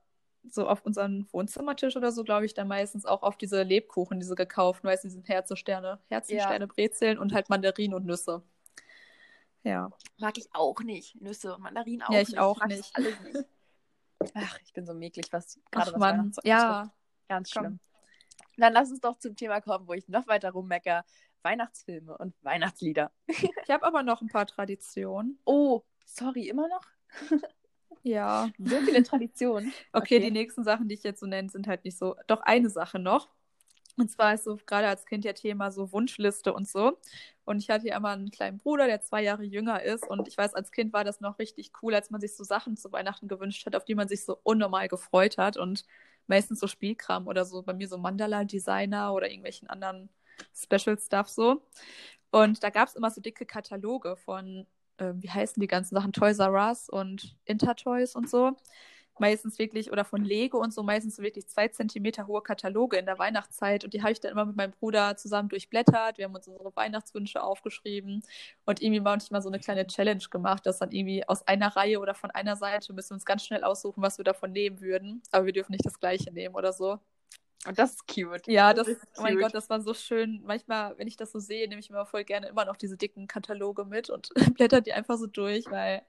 so 0.48 0.68
auf 0.68 0.84
unseren 0.84 1.26
Wohnzimmertisch 1.32 1.96
oder 1.96 2.12
so, 2.12 2.24
glaube 2.24 2.46
ich, 2.46 2.54
dann 2.54 2.68
meistens 2.68 3.04
auch 3.04 3.22
auf 3.22 3.36
diese 3.36 3.62
Lebkuchen, 3.62 4.20
diese 4.20 4.34
gekauften, 4.34 4.88
weißt 4.88 5.04
du, 5.04 5.08
diese 5.08 5.22
Herzensterne, 5.22 6.00
Herzensterne, 6.08 6.66
Brezeln 6.66 7.18
und 7.18 7.32
halt 7.32 7.48
Mandarinen 7.50 7.94
und 7.94 8.06
Nüsse. 8.06 8.42
Ja. 9.62 9.90
Mag 10.18 10.38
ich 10.38 10.48
auch 10.52 10.80
nicht. 10.80 11.20
Nüsse 11.20 11.54
und 11.54 11.62
Mandarinen 11.62 12.02
auch 12.02 12.12
Ja, 12.12 12.20
ich 12.20 12.28
nicht. 12.28 12.38
auch 12.38 12.64
nicht. 12.66 12.90
Alles 12.96 13.20
nicht. 13.20 13.44
Ach, 14.34 14.58
ich 14.64 14.72
bin 14.72 14.86
so 14.86 14.94
mäglich, 14.94 15.32
was 15.32 15.58
gerade 15.70 15.92
was 15.92 15.98
Mann, 15.98 16.32
ja. 16.44 16.92
Ganz 17.28 17.50
komm. 17.52 17.62
schlimm. 17.62 17.80
Dann 18.56 18.72
lass 18.72 18.90
uns 18.90 19.00
doch 19.00 19.18
zum 19.18 19.36
Thema 19.36 19.60
kommen, 19.60 19.86
wo 19.86 19.92
ich 19.92 20.08
noch 20.08 20.26
weiter 20.26 20.50
rummecker. 20.50 21.04
Weihnachtsfilme 21.42 22.18
und 22.18 22.34
Weihnachtslieder. 22.42 23.12
Ich 23.26 23.70
habe 23.70 23.86
aber 23.86 24.02
noch 24.02 24.20
ein 24.20 24.28
paar 24.28 24.46
Traditionen. 24.46 25.38
Oh, 25.46 25.82
sorry, 26.04 26.48
immer 26.48 26.68
noch? 26.68 26.84
Ja. 28.02 28.50
So 28.58 28.80
viele 28.82 29.02
Traditionen. 29.02 29.72
Okay, 29.92 30.18
Okay. 30.18 30.20
die 30.20 30.30
nächsten 30.30 30.64
Sachen, 30.64 30.88
die 30.88 30.94
ich 30.94 31.02
jetzt 31.02 31.20
so 31.20 31.26
nenne, 31.26 31.48
sind 31.50 31.66
halt 31.66 31.84
nicht 31.84 31.98
so. 31.98 32.16
Doch 32.26 32.40
eine 32.42 32.70
Sache 32.70 32.98
noch. 32.98 33.28
Und 33.98 34.10
zwar 34.10 34.34
ist 34.34 34.44
so 34.44 34.56
gerade 34.66 34.88
als 34.88 35.04
Kind 35.06 35.24
ja 35.24 35.32
Thema 35.34 35.70
so 35.72 35.92
Wunschliste 35.92 36.52
und 36.54 36.68
so. 36.68 36.98
Und 37.44 37.58
ich 37.58 37.70
hatte 37.70 37.88
ja 37.88 37.96
immer 37.96 38.10
einen 38.10 38.30
kleinen 38.30 38.58
Bruder, 38.58 38.86
der 38.86 39.02
zwei 39.02 39.22
Jahre 39.22 39.44
jünger 39.44 39.82
ist. 39.82 40.08
Und 40.08 40.28
ich 40.28 40.38
weiß, 40.38 40.54
als 40.54 40.72
Kind 40.72 40.92
war 40.92 41.04
das 41.04 41.20
noch 41.20 41.38
richtig 41.38 41.72
cool, 41.82 41.94
als 41.94 42.10
man 42.10 42.20
sich 42.20 42.36
so 42.36 42.44
Sachen 42.44 42.76
zu 42.76 42.92
Weihnachten 42.92 43.28
gewünscht 43.28 43.66
hat, 43.66 43.76
auf 43.76 43.84
die 43.84 43.94
man 43.96 44.08
sich 44.08 44.24
so 44.24 44.38
unnormal 44.44 44.88
gefreut 44.88 45.38
hat. 45.38 45.56
Und 45.58 45.84
meistens 46.26 46.60
so 46.60 46.68
Spielkram 46.68 47.26
oder 47.28 47.44
so, 47.44 47.62
bei 47.62 47.74
mir 47.74 47.88
so 47.88 47.98
Mandala-Designer 47.98 49.12
oder 49.14 49.28
irgendwelchen 49.28 49.68
anderen 49.68 50.08
Special-Stuff 50.54 51.28
so. 51.28 51.62
Und 52.30 52.62
da 52.62 52.70
gab 52.70 52.88
es 52.88 52.94
immer 52.96 53.10
so 53.10 53.20
dicke 53.20 53.46
Kataloge 53.46 54.16
von, 54.16 54.66
ähm, 55.00 55.22
wie 55.22 55.30
heißen 55.30 55.60
die 55.60 55.66
ganzen 55.66 55.94
Sachen, 55.94 56.12
Toys 56.12 56.38
R 56.38 56.52
Us 56.52 56.88
und 56.88 57.36
Intertoys 57.44 58.14
und 58.14 58.28
so 58.30 58.56
meistens 59.20 59.58
wirklich, 59.58 59.92
oder 59.92 60.04
von 60.04 60.24
Lego 60.24 60.58
und 60.58 60.72
so, 60.74 60.82
meistens 60.82 61.18
wirklich 61.18 61.46
zwei 61.48 61.68
Zentimeter 61.68 62.26
hohe 62.26 62.42
Kataloge 62.42 62.96
in 62.96 63.06
der 63.06 63.18
Weihnachtszeit. 63.18 63.84
Und 63.84 63.94
die 63.94 64.02
habe 64.02 64.12
ich 64.12 64.20
dann 64.20 64.32
immer 64.32 64.46
mit 64.46 64.56
meinem 64.56 64.72
Bruder 64.72 65.16
zusammen 65.16 65.48
durchblättert. 65.48 66.18
Wir 66.18 66.24
haben 66.24 66.34
uns 66.34 66.48
unsere 66.48 66.74
Weihnachtswünsche 66.74 67.42
aufgeschrieben 67.42 68.22
und 68.64 68.82
irgendwie 68.82 69.00
manchmal 69.00 69.42
so 69.42 69.48
eine 69.48 69.60
kleine 69.60 69.86
Challenge 69.86 70.24
gemacht, 70.30 70.66
dass 70.66 70.78
dann 70.78 70.90
irgendwie 70.90 71.26
aus 71.28 71.46
einer 71.46 71.76
Reihe 71.76 72.00
oder 72.00 72.14
von 72.14 72.30
einer 72.30 72.56
Seite 72.56 72.92
müssen 72.92 73.10
wir 73.10 73.14
uns 73.14 73.24
ganz 73.24 73.44
schnell 73.44 73.62
aussuchen, 73.64 74.02
was 74.02 74.18
wir 74.18 74.24
davon 74.24 74.52
nehmen 74.52 74.80
würden. 74.80 75.22
Aber 75.30 75.46
wir 75.46 75.52
dürfen 75.52 75.72
nicht 75.72 75.86
das 75.86 76.00
gleiche 76.00 76.32
nehmen 76.32 76.54
oder 76.54 76.72
so. 76.72 76.98
Und 77.66 77.78
das 77.78 77.90
ist 77.92 78.08
cute. 78.08 78.46
Ja, 78.46 78.72
das, 78.72 78.88
ist 78.88 79.02
oh 79.18 79.22
mein 79.22 79.34
cute. 79.34 79.42
Gott, 79.44 79.54
das 79.54 79.68
war 79.68 79.80
so 79.80 79.92
schön. 79.92 80.40
Manchmal, 80.44 80.96
wenn 80.98 81.06
ich 81.06 81.16
das 81.16 81.30
so 81.32 81.38
sehe, 81.38 81.68
nehme 81.68 81.80
ich 81.80 81.90
mir 81.90 82.06
voll 82.06 82.24
gerne 82.24 82.48
immer 82.48 82.64
noch 82.64 82.76
diese 82.76 82.96
dicken 82.96 83.26
Kataloge 83.26 83.84
mit 83.84 84.08
und 84.08 84.30
blätter 84.56 84.80
die 84.80 84.92
einfach 84.94 85.18
so 85.18 85.26
durch, 85.26 85.66
weil, 85.70 86.02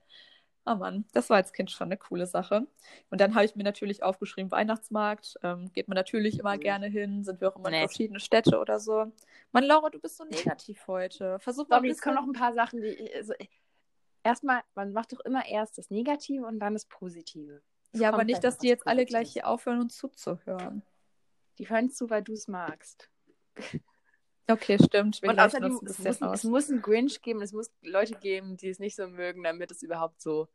oh 0.64 0.76
Mann, 0.76 1.04
das 1.12 1.28
war 1.28 1.36
als 1.36 1.52
Kind 1.52 1.70
schon 1.70 1.88
eine 1.88 1.98
coole 1.98 2.26
Sache. 2.26 2.66
Und 3.10 3.20
dann 3.20 3.34
habe 3.34 3.44
ich 3.44 3.54
mir 3.54 3.64
natürlich 3.64 4.02
aufgeschrieben, 4.02 4.50
Weihnachtsmarkt, 4.50 5.34
ähm, 5.42 5.70
geht 5.74 5.88
man 5.88 5.96
natürlich 5.96 6.38
immer 6.38 6.56
Mhm. 6.56 6.60
gerne 6.60 6.86
hin, 6.86 7.22
sind 7.22 7.40
wir 7.42 7.50
auch 7.50 7.56
immer 7.56 7.68
in 7.68 7.72
Nee. 7.74 7.80
verschiedene 7.80 8.20
Städte 8.20 8.58
oder 8.58 8.80
so. 8.80 9.12
Mann, 9.52 9.64
Laura, 9.64 9.90
du 9.90 9.98
bist 10.00 10.16
so 10.16 10.24
negativ 10.24 10.86
heute. 10.86 11.38
Versuch 11.38 11.68
mal 11.68 11.76
Sorry, 11.76 11.90
es 11.90 12.00
kommen 12.00 12.16
noch 12.16 12.24
ein 12.24 12.32
paar 12.32 12.54
Sachen, 12.54 12.80
die. 12.80 13.12
Also, 13.14 13.34
erstmal, 14.22 14.62
man 14.74 14.92
macht 14.92 15.12
doch 15.12 15.20
immer 15.20 15.44
erst 15.46 15.76
das 15.76 15.90
Negative 15.90 16.46
und 16.46 16.60
dann 16.60 16.72
das 16.72 16.86
Positive. 16.86 17.60
Ja, 17.92 18.08
aber 18.08 18.24
nicht, 18.24 18.40
gleich 18.40 18.52
dass 18.54 18.58
die 18.58 18.68
jetzt 18.68 18.86
alle 18.86 19.04
gleich 19.04 19.32
hier 19.34 19.46
aufhören, 19.46 19.80
uns 19.80 19.98
zuzuhören. 19.98 20.82
Die 21.58 21.68
hören 21.68 21.90
zu, 21.90 22.10
weil 22.10 22.22
du 22.22 22.32
es 22.32 22.48
magst. 22.48 23.08
Okay, 24.48 24.76
stimmt. 24.82 25.22
Und 25.22 25.38
außerdem, 25.38 25.78
ein 25.78 25.86
es 25.86 25.98
muss, 25.98 26.20
es 26.20 26.44
muss 26.44 26.70
einen 26.70 26.82
Grinch 26.82 27.22
geben, 27.22 27.42
es 27.42 27.52
muss 27.52 27.70
Leute 27.82 28.14
geben, 28.14 28.56
die 28.56 28.68
es 28.68 28.78
nicht 28.78 28.96
so 28.96 29.06
mögen, 29.06 29.42
damit 29.44 29.70
es 29.70 29.82
überhaupt 29.82 30.20
so, 30.20 30.48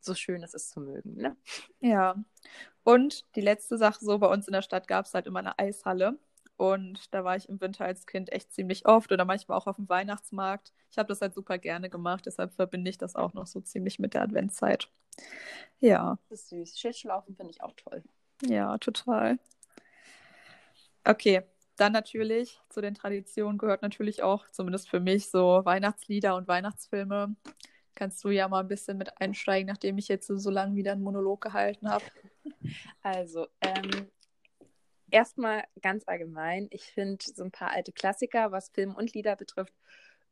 so 0.00 0.14
schön 0.14 0.42
ist, 0.42 0.54
es 0.54 0.70
zu 0.70 0.80
mögen. 0.80 1.14
Ne? 1.14 1.36
Ja. 1.80 2.14
Und 2.84 3.24
die 3.34 3.40
letzte 3.40 3.78
Sache, 3.78 4.04
so 4.04 4.18
bei 4.18 4.28
uns 4.28 4.46
in 4.46 4.52
der 4.52 4.62
Stadt 4.62 4.86
gab 4.88 5.06
es 5.06 5.14
halt 5.14 5.26
immer 5.26 5.40
eine 5.40 5.58
Eishalle. 5.58 6.18
Und 6.56 7.12
da 7.12 7.24
war 7.24 7.36
ich 7.36 7.48
im 7.48 7.60
Winter 7.60 7.84
als 7.84 8.06
Kind 8.06 8.30
echt 8.30 8.52
ziemlich 8.52 8.86
oft 8.86 9.10
oder 9.10 9.24
manchmal 9.24 9.58
auch 9.58 9.66
auf 9.66 9.76
dem 9.76 9.88
Weihnachtsmarkt. 9.88 10.72
Ich 10.90 10.98
habe 10.98 11.08
das 11.08 11.20
halt 11.20 11.34
super 11.34 11.58
gerne 11.58 11.90
gemacht, 11.90 12.26
deshalb 12.26 12.52
verbinde 12.54 12.90
ich 12.90 12.98
das 12.98 13.16
auch 13.16 13.32
noch 13.32 13.46
so 13.46 13.60
ziemlich 13.60 13.98
mit 13.98 14.14
der 14.14 14.22
Adventszeit. 14.22 14.88
Ja, 15.80 16.18
Das 16.28 16.42
ist 16.42 16.48
süß. 16.50 16.78
Schildschlaufen 16.78 17.34
finde 17.34 17.50
ich 17.50 17.62
auch 17.62 17.72
toll. 17.76 18.04
ja, 18.44 18.78
total. 18.78 19.38
Okay, 21.04 21.42
dann 21.76 21.92
natürlich 21.92 22.60
zu 22.68 22.80
den 22.80 22.94
Traditionen 22.94 23.58
gehört 23.58 23.82
natürlich 23.82 24.22
auch, 24.22 24.48
zumindest 24.50 24.88
für 24.88 25.00
mich, 25.00 25.30
so 25.30 25.64
Weihnachtslieder 25.64 26.36
und 26.36 26.46
Weihnachtsfilme. 26.46 27.34
Kannst 27.94 28.22
du 28.24 28.30
ja 28.30 28.48
mal 28.48 28.60
ein 28.60 28.68
bisschen 28.68 28.98
mit 28.98 29.20
einsteigen, 29.20 29.66
nachdem 29.66 29.98
ich 29.98 30.08
jetzt 30.08 30.26
so, 30.26 30.50
lange 30.50 30.76
wieder 30.76 30.92
einen 30.92 31.02
Monolog 31.02 31.40
gehalten 31.40 31.88
habe. 31.88 32.04
Also, 33.02 33.48
ähm, 33.60 34.08
erstmal 35.10 35.64
ganz 35.82 36.04
allgemein, 36.06 36.68
ich 36.70 36.84
finde 36.84 37.24
so 37.24 37.42
ein 37.42 37.50
paar 37.50 37.70
alte 37.70 37.92
Klassiker, 37.92 38.52
was 38.52 38.70
Film 38.70 38.94
und 38.94 39.12
Lieder 39.12 39.36
betrifft, 39.36 39.74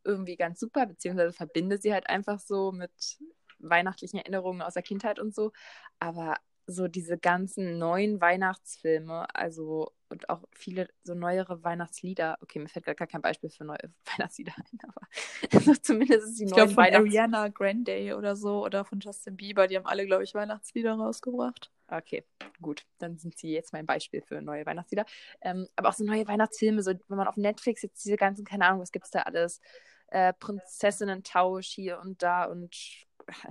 irgendwie 0.04 0.36
ganz 0.36 0.60
super, 0.60 0.86
beziehungsweise 0.86 1.32
verbinde 1.32 1.78
sie 1.78 1.92
halt 1.92 2.08
einfach 2.08 2.38
so 2.40 2.72
mit 2.72 3.18
weihnachtlichen 3.58 4.20
Erinnerungen 4.20 4.62
aus 4.62 4.74
der 4.74 4.82
Kindheit 4.82 5.18
und 5.18 5.34
so. 5.34 5.52
Aber 5.98 6.36
so 6.66 6.88
diese 6.88 7.18
ganzen 7.18 7.78
neuen 7.78 8.20
Weihnachtsfilme, 8.20 9.26
also 9.34 9.92
und 10.10 10.28
auch 10.28 10.42
viele 10.52 10.88
so 11.04 11.14
neuere 11.14 11.62
Weihnachtslieder, 11.62 12.36
okay, 12.40 12.58
mir 12.58 12.68
fällt 12.68 12.84
gar 12.84 13.06
kein 13.06 13.22
Beispiel 13.22 13.50
für 13.50 13.64
neue 13.64 13.78
Weihnachtslieder 14.18 14.52
ein, 14.56 14.78
aber 14.82 15.08
also 15.54 15.74
zumindest 15.80 16.28
ist 16.28 16.38
die 16.40 16.44
Ich 16.44 16.50
neuen 16.50 16.56
glaube 16.56 16.74
von 16.74 16.84
Weihnachts- 16.84 17.06
Ariana 17.06 17.48
Grande 17.48 18.16
oder 18.16 18.36
so 18.36 18.64
oder 18.64 18.84
von 18.84 19.00
Justin 19.00 19.36
Bieber, 19.36 19.66
die 19.66 19.76
haben 19.76 19.86
alle, 19.86 20.06
glaube 20.06 20.24
ich, 20.24 20.34
Weihnachtslieder 20.34 20.94
rausgebracht. 20.94 21.70
Okay, 21.88 22.24
gut. 22.60 22.86
Dann 22.98 23.18
sind 23.18 23.36
sie 23.36 23.52
jetzt 23.52 23.72
mein 23.72 23.86
Beispiel 23.86 24.22
für 24.22 24.40
neue 24.40 24.64
Weihnachtslieder. 24.64 25.04
Ähm, 25.40 25.66
aber 25.74 25.88
auch 25.88 25.94
so 25.94 26.04
neue 26.04 26.26
Weihnachtsfilme, 26.28 26.82
so 26.82 26.92
wenn 27.08 27.16
man 27.16 27.26
auf 27.26 27.36
Netflix 27.36 27.82
jetzt 27.82 28.04
diese 28.04 28.16
ganzen, 28.16 28.44
keine 28.44 28.66
Ahnung, 28.66 28.80
was 28.80 28.92
gibt's 28.92 29.10
da 29.10 29.22
alles? 29.22 29.60
Äh, 30.08 30.32
Prinzessinnen-Tausch 30.34 31.66
hier 31.68 31.98
und 32.00 32.22
da 32.22 32.44
und 32.44 32.74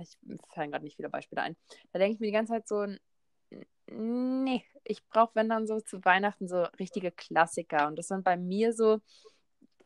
ich 0.00 0.18
mir 0.22 0.36
fallen 0.52 0.70
gerade 0.70 0.84
nicht 0.84 0.96
viele 0.96 1.08
Beispiele 1.08 1.42
ein. 1.42 1.56
Da 1.92 1.98
denke 1.98 2.14
ich 2.14 2.20
mir 2.20 2.26
die 2.26 2.32
ganze 2.32 2.52
Zeit 2.52 2.68
so, 2.68 2.86
nee, 3.90 4.64
ich 4.84 5.06
brauche, 5.08 5.34
wenn 5.34 5.48
dann 5.48 5.66
so 5.66 5.80
zu 5.80 6.04
Weihnachten 6.04 6.48
so 6.48 6.62
richtige 6.78 7.10
Klassiker. 7.10 7.86
Und 7.88 7.96
das 7.98 8.08
sind 8.08 8.24
bei 8.24 8.36
mir 8.36 8.72
so 8.72 9.00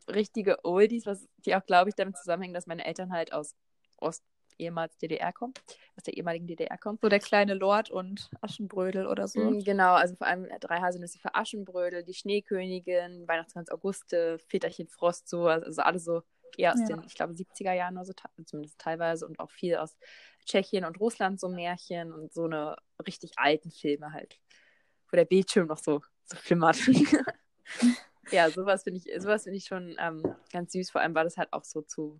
richtige 0.09 0.63
Oldies, 0.63 1.05
was 1.05 1.27
die 1.45 1.55
auch, 1.55 1.65
glaube 1.65 1.89
ich, 1.89 1.95
damit 1.95 2.17
zusammenhängen, 2.17 2.53
dass 2.53 2.67
meine 2.67 2.85
Eltern 2.85 3.11
halt 3.11 3.33
aus 3.33 3.55
Ost 3.97 4.23
ehemals 4.57 4.97
DDR 4.97 5.33
kommen, 5.33 5.53
aus 5.97 6.03
der 6.03 6.15
ehemaligen 6.15 6.47
DDR 6.47 6.77
kommen. 6.77 6.97
So 7.01 7.09
der 7.09 7.19
kleine 7.19 7.55
Lord 7.55 7.89
und 7.91 8.29
Aschenbrödel 8.41 9.07
oder 9.07 9.27
so. 9.27 9.39
Mm, 9.39 9.59
Genau, 9.63 9.93
also 9.93 10.15
vor 10.15 10.27
allem 10.27 10.47
drei 10.59 10.79
Haselnüsse 10.79 11.19
für 11.19 11.35
Aschenbrödel, 11.35 12.03
die 12.03 12.13
Schneekönigin, 12.13 13.27
Weihnachtsgans 13.27 13.69
Auguste, 13.69 14.39
Väterchen 14.47 14.87
Frost, 14.87 15.27
so, 15.27 15.47
also 15.47 15.81
alles 15.81 16.05
so 16.05 16.21
eher 16.57 16.73
aus 16.73 16.79
Ja. 16.79 16.87
den, 16.87 17.03
ich 17.05 17.15
glaube, 17.15 17.33
70er 17.33 17.73
Jahren 17.73 17.97
oder 17.97 18.05
so, 18.05 18.13
zumindest 18.45 18.79
teilweise 18.79 19.25
und 19.25 19.39
auch 19.39 19.51
viel 19.51 19.75
aus 19.75 19.97
Tschechien 20.45 20.85
und 20.85 20.99
Russland 20.99 21.39
so 21.39 21.49
Märchen 21.49 22.13
und 22.13 22.33
so 22.33 22.45
eine 22.45 22.77
richtig 23.05 23.31
alten 23.37 23.71
Filme 23.71 24.13
halt, 24.13 24.39
wo 25.11 25.17
der 25.17 25.25
Bildschirm 25.25 25.67
noch 25.67 25.79
so, 25.79 26.01
so 26.25 26.37
flimmert. 26.37 26.77
ja, 28.31 28.49
sowas 28.51 28.83
finde 28.83 28.99
ich, 28.99 29.21
sowas 29.21 29.43
finde 29.43 29.57
ich 29.57 29.65
schon 29.65 29.95
ähm, 29.99 30.23
ganz 30.51 30.73
süß. 30.73 30.91
Vor 30.91 31.01
allem 31.01 31.15
war 31.15 31.23
das 31.23 31.37
halt 31.37 31.51
auch 31.53 31.63
so 31.63 31.81
zu 31.81 32.19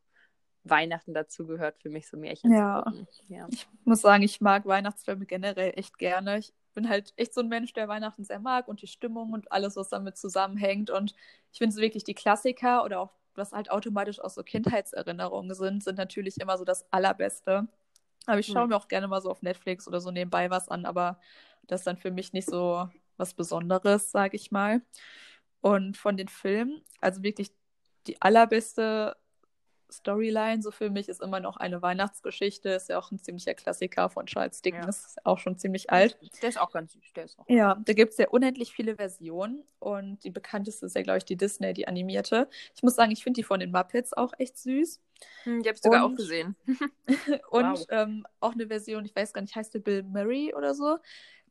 Weihnachten 0.64 1.14
dazu 1.14 1.46
gehört 1.46 1.80
für 1.80 1.90
mich 1.90 2.08
so 2.08 2.18
Märchen 2.18 2.52
Ja. 2.52 2.84
zu 2.84 2.92
gucken. 2.92 3.08
Ja. 3.28 3.48
Ich 3.52 3.68
muss 3.86 4.02
sagen, 4.02 4.24
ich 4.24 4.42
mag 4.42 4.66
Weihnachtsfilme 4.66 5.26
generell 5.26 5.74
echt 5.76 5.98
gerne. 5.98 6.40
Ich 6.40 6.54
bin 6.74 6.90
halt 6.90 7.14
echt 7.16 7.34
so 7.34 7.42
ein 7.42 7.48
Mensch, 7.48 7.74
der 7.74 7.88
Weihnachten 7.88 8.24
sehr 8.24 8.40
mag 8.40 8.68
und 8.68 8.82
die 8.82 8.88
Stimmung 8.88 9.32
und 9.34 9.52
alles, 9.52 9.76
was 9.76 9.90
damit 9.90 10.18
zusammenhängt. 10.18 10.90
Und 10.90 11.16
ich 11.52 11.60
finde 11.60 11.76
so 11.76 11.82
wirklich 11.82 12.04
die 12.04 12.16
Klassiker 12.16 12.84
oder 12.84 13.00
auch 13.00 13.14
was 13.36 13.52
halt 13.52 13.70
automatisch 13.70 14.20
auch 14.20 14.30
so 14.30 14.44
Kindheitserinnerungen 14.44 15.54
sind, 15.56 15.84
sind 15.84 15.98
natürlich 15.98 16.40
immer 16.40 16.58
so 16.58 16.66
das 16.66 16.92
Allerbeste. 16.92 17.68
Aber 18.26 18.40
ich 18.40 18.48
schaue 18.50 18.68
Hm. 18.68 18.70
mir 18.70 18.76
auch 18.78 18.88
gerne 18.88 19.08
mal 19.08 19.22
so 19.22 19.30
auf 19.32 19.42
Netflix 19.42 19.88
oder 19.88 20.02
so 20.02 20.12
nebenbei 20.12 20.50
was 20.50 20.70
an, 20.70 20.86
aber 20.86 21.20
das 21.68 21.82
ist 21.82 21.88
dann 21.88 21.98
für 21.98 22.12
mich 22.12 22.34
nicht 22.34 22.48
so 22.50 22.90
was 23.18 23.34
Besonderes, 23.34 24.12
sage 24.12 24.36
ich 24.36 24.52
mal. 24.52 24.82
Und 25.62 25.98
von 25.98 26.18
den 26.18 26.28
Filmen, 26.28 26.84
also 27.02 27.24
wirklich 27.24 27.52
die 28.08 28.22
allerbeste 28.22 29.18
Storyline, 29.92 30.62
so 30.62 30.72
für 30.72 30.90
mich, 30.90 31.10
ist 31.10 31.22
immer 31.22 31.40
noch 31.40 31.58
eine 31.58 31.82
Weihnachtsgeschichte. 31.82 32.70
Ist 32.70 32.90
ja 32.90 32.98
auch 33.00 33.12
ein 33.12 33.20
ziemlicher 33.20 33.54
Klassiker 33.54 34.10
von 34.10 34.26
Charles 34.26 34.62
Dickens, 34.62 35.06
ist 35.06 35.26
auch 35.26 35.38
schon 35.40 35.58
ziemlich 35.58 35.90
alt. 35.90 36.18
Der 36.42 36.50
ist 36.50 36.60
auch 36.60 36.72
ganz 36.72 36.94
süß, 36.94 37.14
der 37.14 37.26
ist 37.26 37.40
auch. 37.40 37.46
Ja, 37.48 37.76
da 37.86 37.94
gibt 37.94 38.12
es 38.14 38.18
ja 38.18 38.30
unendlich 38.30 38.72
viele 38.74 38.96
Versionen 38.96 39.64
und 39.80 40.24
die 40.24 40.32
bekannteste 40.32 40.86
ist 40.86 40.96
ja, 40.96 41.02
glaube 41.04 41.18
ich, 41.20 41.26
die 41.26 41.38
Disney, 41.38 41.74
die 41.74 41.88
animierte. 41.88 42.50
Ich 42.76 42.84
muss 42.84 42.96
sagen, 42.96 43.12
ich 43.12 43.24
finde 43.24 43.40
die 43.40 43.44
von 43.44 43.60
den 43.60 43.72
Muppets 43.72 44.14
auch 44.14 44.34
echt 44.38 44.58
süß. 44.58 45.02
Hm, 45.44 45.62
die 45.64 45.70
habe 45.70 45.76
ich 45.78 45.82
sogar 45.84 46.06
Und- 46.06 46.14
auch 46.14 46.18
gesehen. 46.18 46.56
Und 47.50 47.64
Wow. 47.80 47.86
ähm, 47.90 48.26
auch 48.40 48.54
eine 48.54 48.68
Version, 48.68 49.06
ich 49.06 49.16
weiß 49.16 49.34
gar 49.34 49.42
nicht, 49.42 49.56
heißt 49.56 49.74
die 49.74 49.80
Bill 49.80 50.04
Murray 50.04 50.54
oder 50.54 50.74
so. 50.74 50.98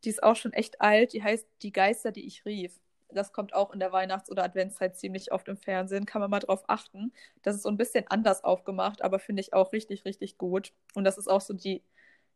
Die 0.05 0.11
ist 0.11 0.23
auch 0.23 0.37
schon 0.37 0.53
echt 0.53 0.81
alt. 0.83 1.13
Die 1.15 1.23
heißt 1.23 1.47
Die 1.63 1.73
Geister, 1.73 2.13
die 2.13 2.27
ich 2.27 2.45
rief. 2.45 2.79
Das 3.15 3.33
kommt 3.33 3.55
auch 3.55 3.73
in 3.73 3.81
der 3.81 3.93
Weihnachts- 3.93 4.31
oder 4.31 4.45
Adventszeit 4.45 4.97
ziemlich 4.97 5.33
oft 5.33 5.49
im 5.49 5.57
Fernsehen. 5.57 6.07
Kann 6.07 6.21
man 6.21 6.31
mal 6.31 6.41
drauf 6.41 6.65
achten. 6.69 7.13
Das 7.43 7.57
ist 7.57 7.63
so 7.63 7.69
ein 7.69 7.77
bisschen 7.77 8.05
anders 8.09 8.45
aufgemacht, 8.45 9.03
aber 9.03 9.19
finde 9.19 9.41
ich 9.41 9.53
auch 9.53 9.73
richtig, 9.73 10.05
richtig 10.05 10.39
gut. 10.39 10.73
Und 10.95 11.05
das 11.05 11.19
ist 11.19 11.29
auch 11.29 11.41
so 11.41 11.55
die, 11.55 11.83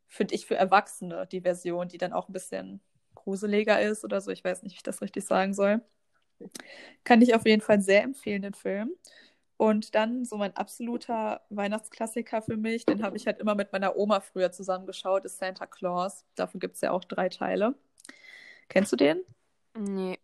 finde 0.07 0.35
ich, 0.35 0.47
für 0.47 0.57
Erwachsene 0.57 1.27
die 1.27 1.43
Version, 1.43 1.89
die 1.89 1.99
dann 1.99 2.13
auch 2.13 2.29
ein 2.29 2.33
bisschen 2.33 2.81
gruseliger 3.15 3.81
ist 3.81 4.05
oder 4.05 4.21
so. 4.21 4.31
Ich 4.31 4.45
weiß 4.45 4.63
nicht, 4.63 4.73
wie 4.73 4.77
ich 4.77 4.83
das 4.83 5.03
richtig 5.03 5.25
sagen 5.25 5.55
soll. 5.55 5.83
Kann 7.05 7.23
ich 7.23 7.35
auf 7.35 7.47
jeden 7.47 7.63
Fall 7.63 7.81
sehr 7.81 8.03
empfehlen, 8.03 8.43
den 8.43 8.55
Film. 8.55 8.93
Und 9.59 9.97
dann 9.97 10.25
so 10.25 10.37
mein 10.37 10.57
absoluter 10.57 11.41
Weihnachtsklassiker 11.51 12.43
für 12.43 12.57
mich, 12.57 12.87
den 12.87 13.03
habe 13.03 13.17
ich 13.17 13.27
halt 13.27 13.41
immer 13.41 13.57
mit 13.57 13.73
meiner 13.73 13.97
Oma 13.97 14.21
früher 14.21 14.53
zusammengeschaut, 14.53 15.25
ist 15.25 15.39
Santa 15.39 15.67
Claus. 15.67 16.25
Davon 16.37 16.61
gibt 16.61 16.77
es 16.77 16.81
ja 16.81 16.93
auch 16.93 17.03
drei 17.03 17.29
Teile. 17.29 17.75
Kennst 18.69 18.93
du 18.93 18.97
den? 18.97 19.21
Nee. 19.77 20.18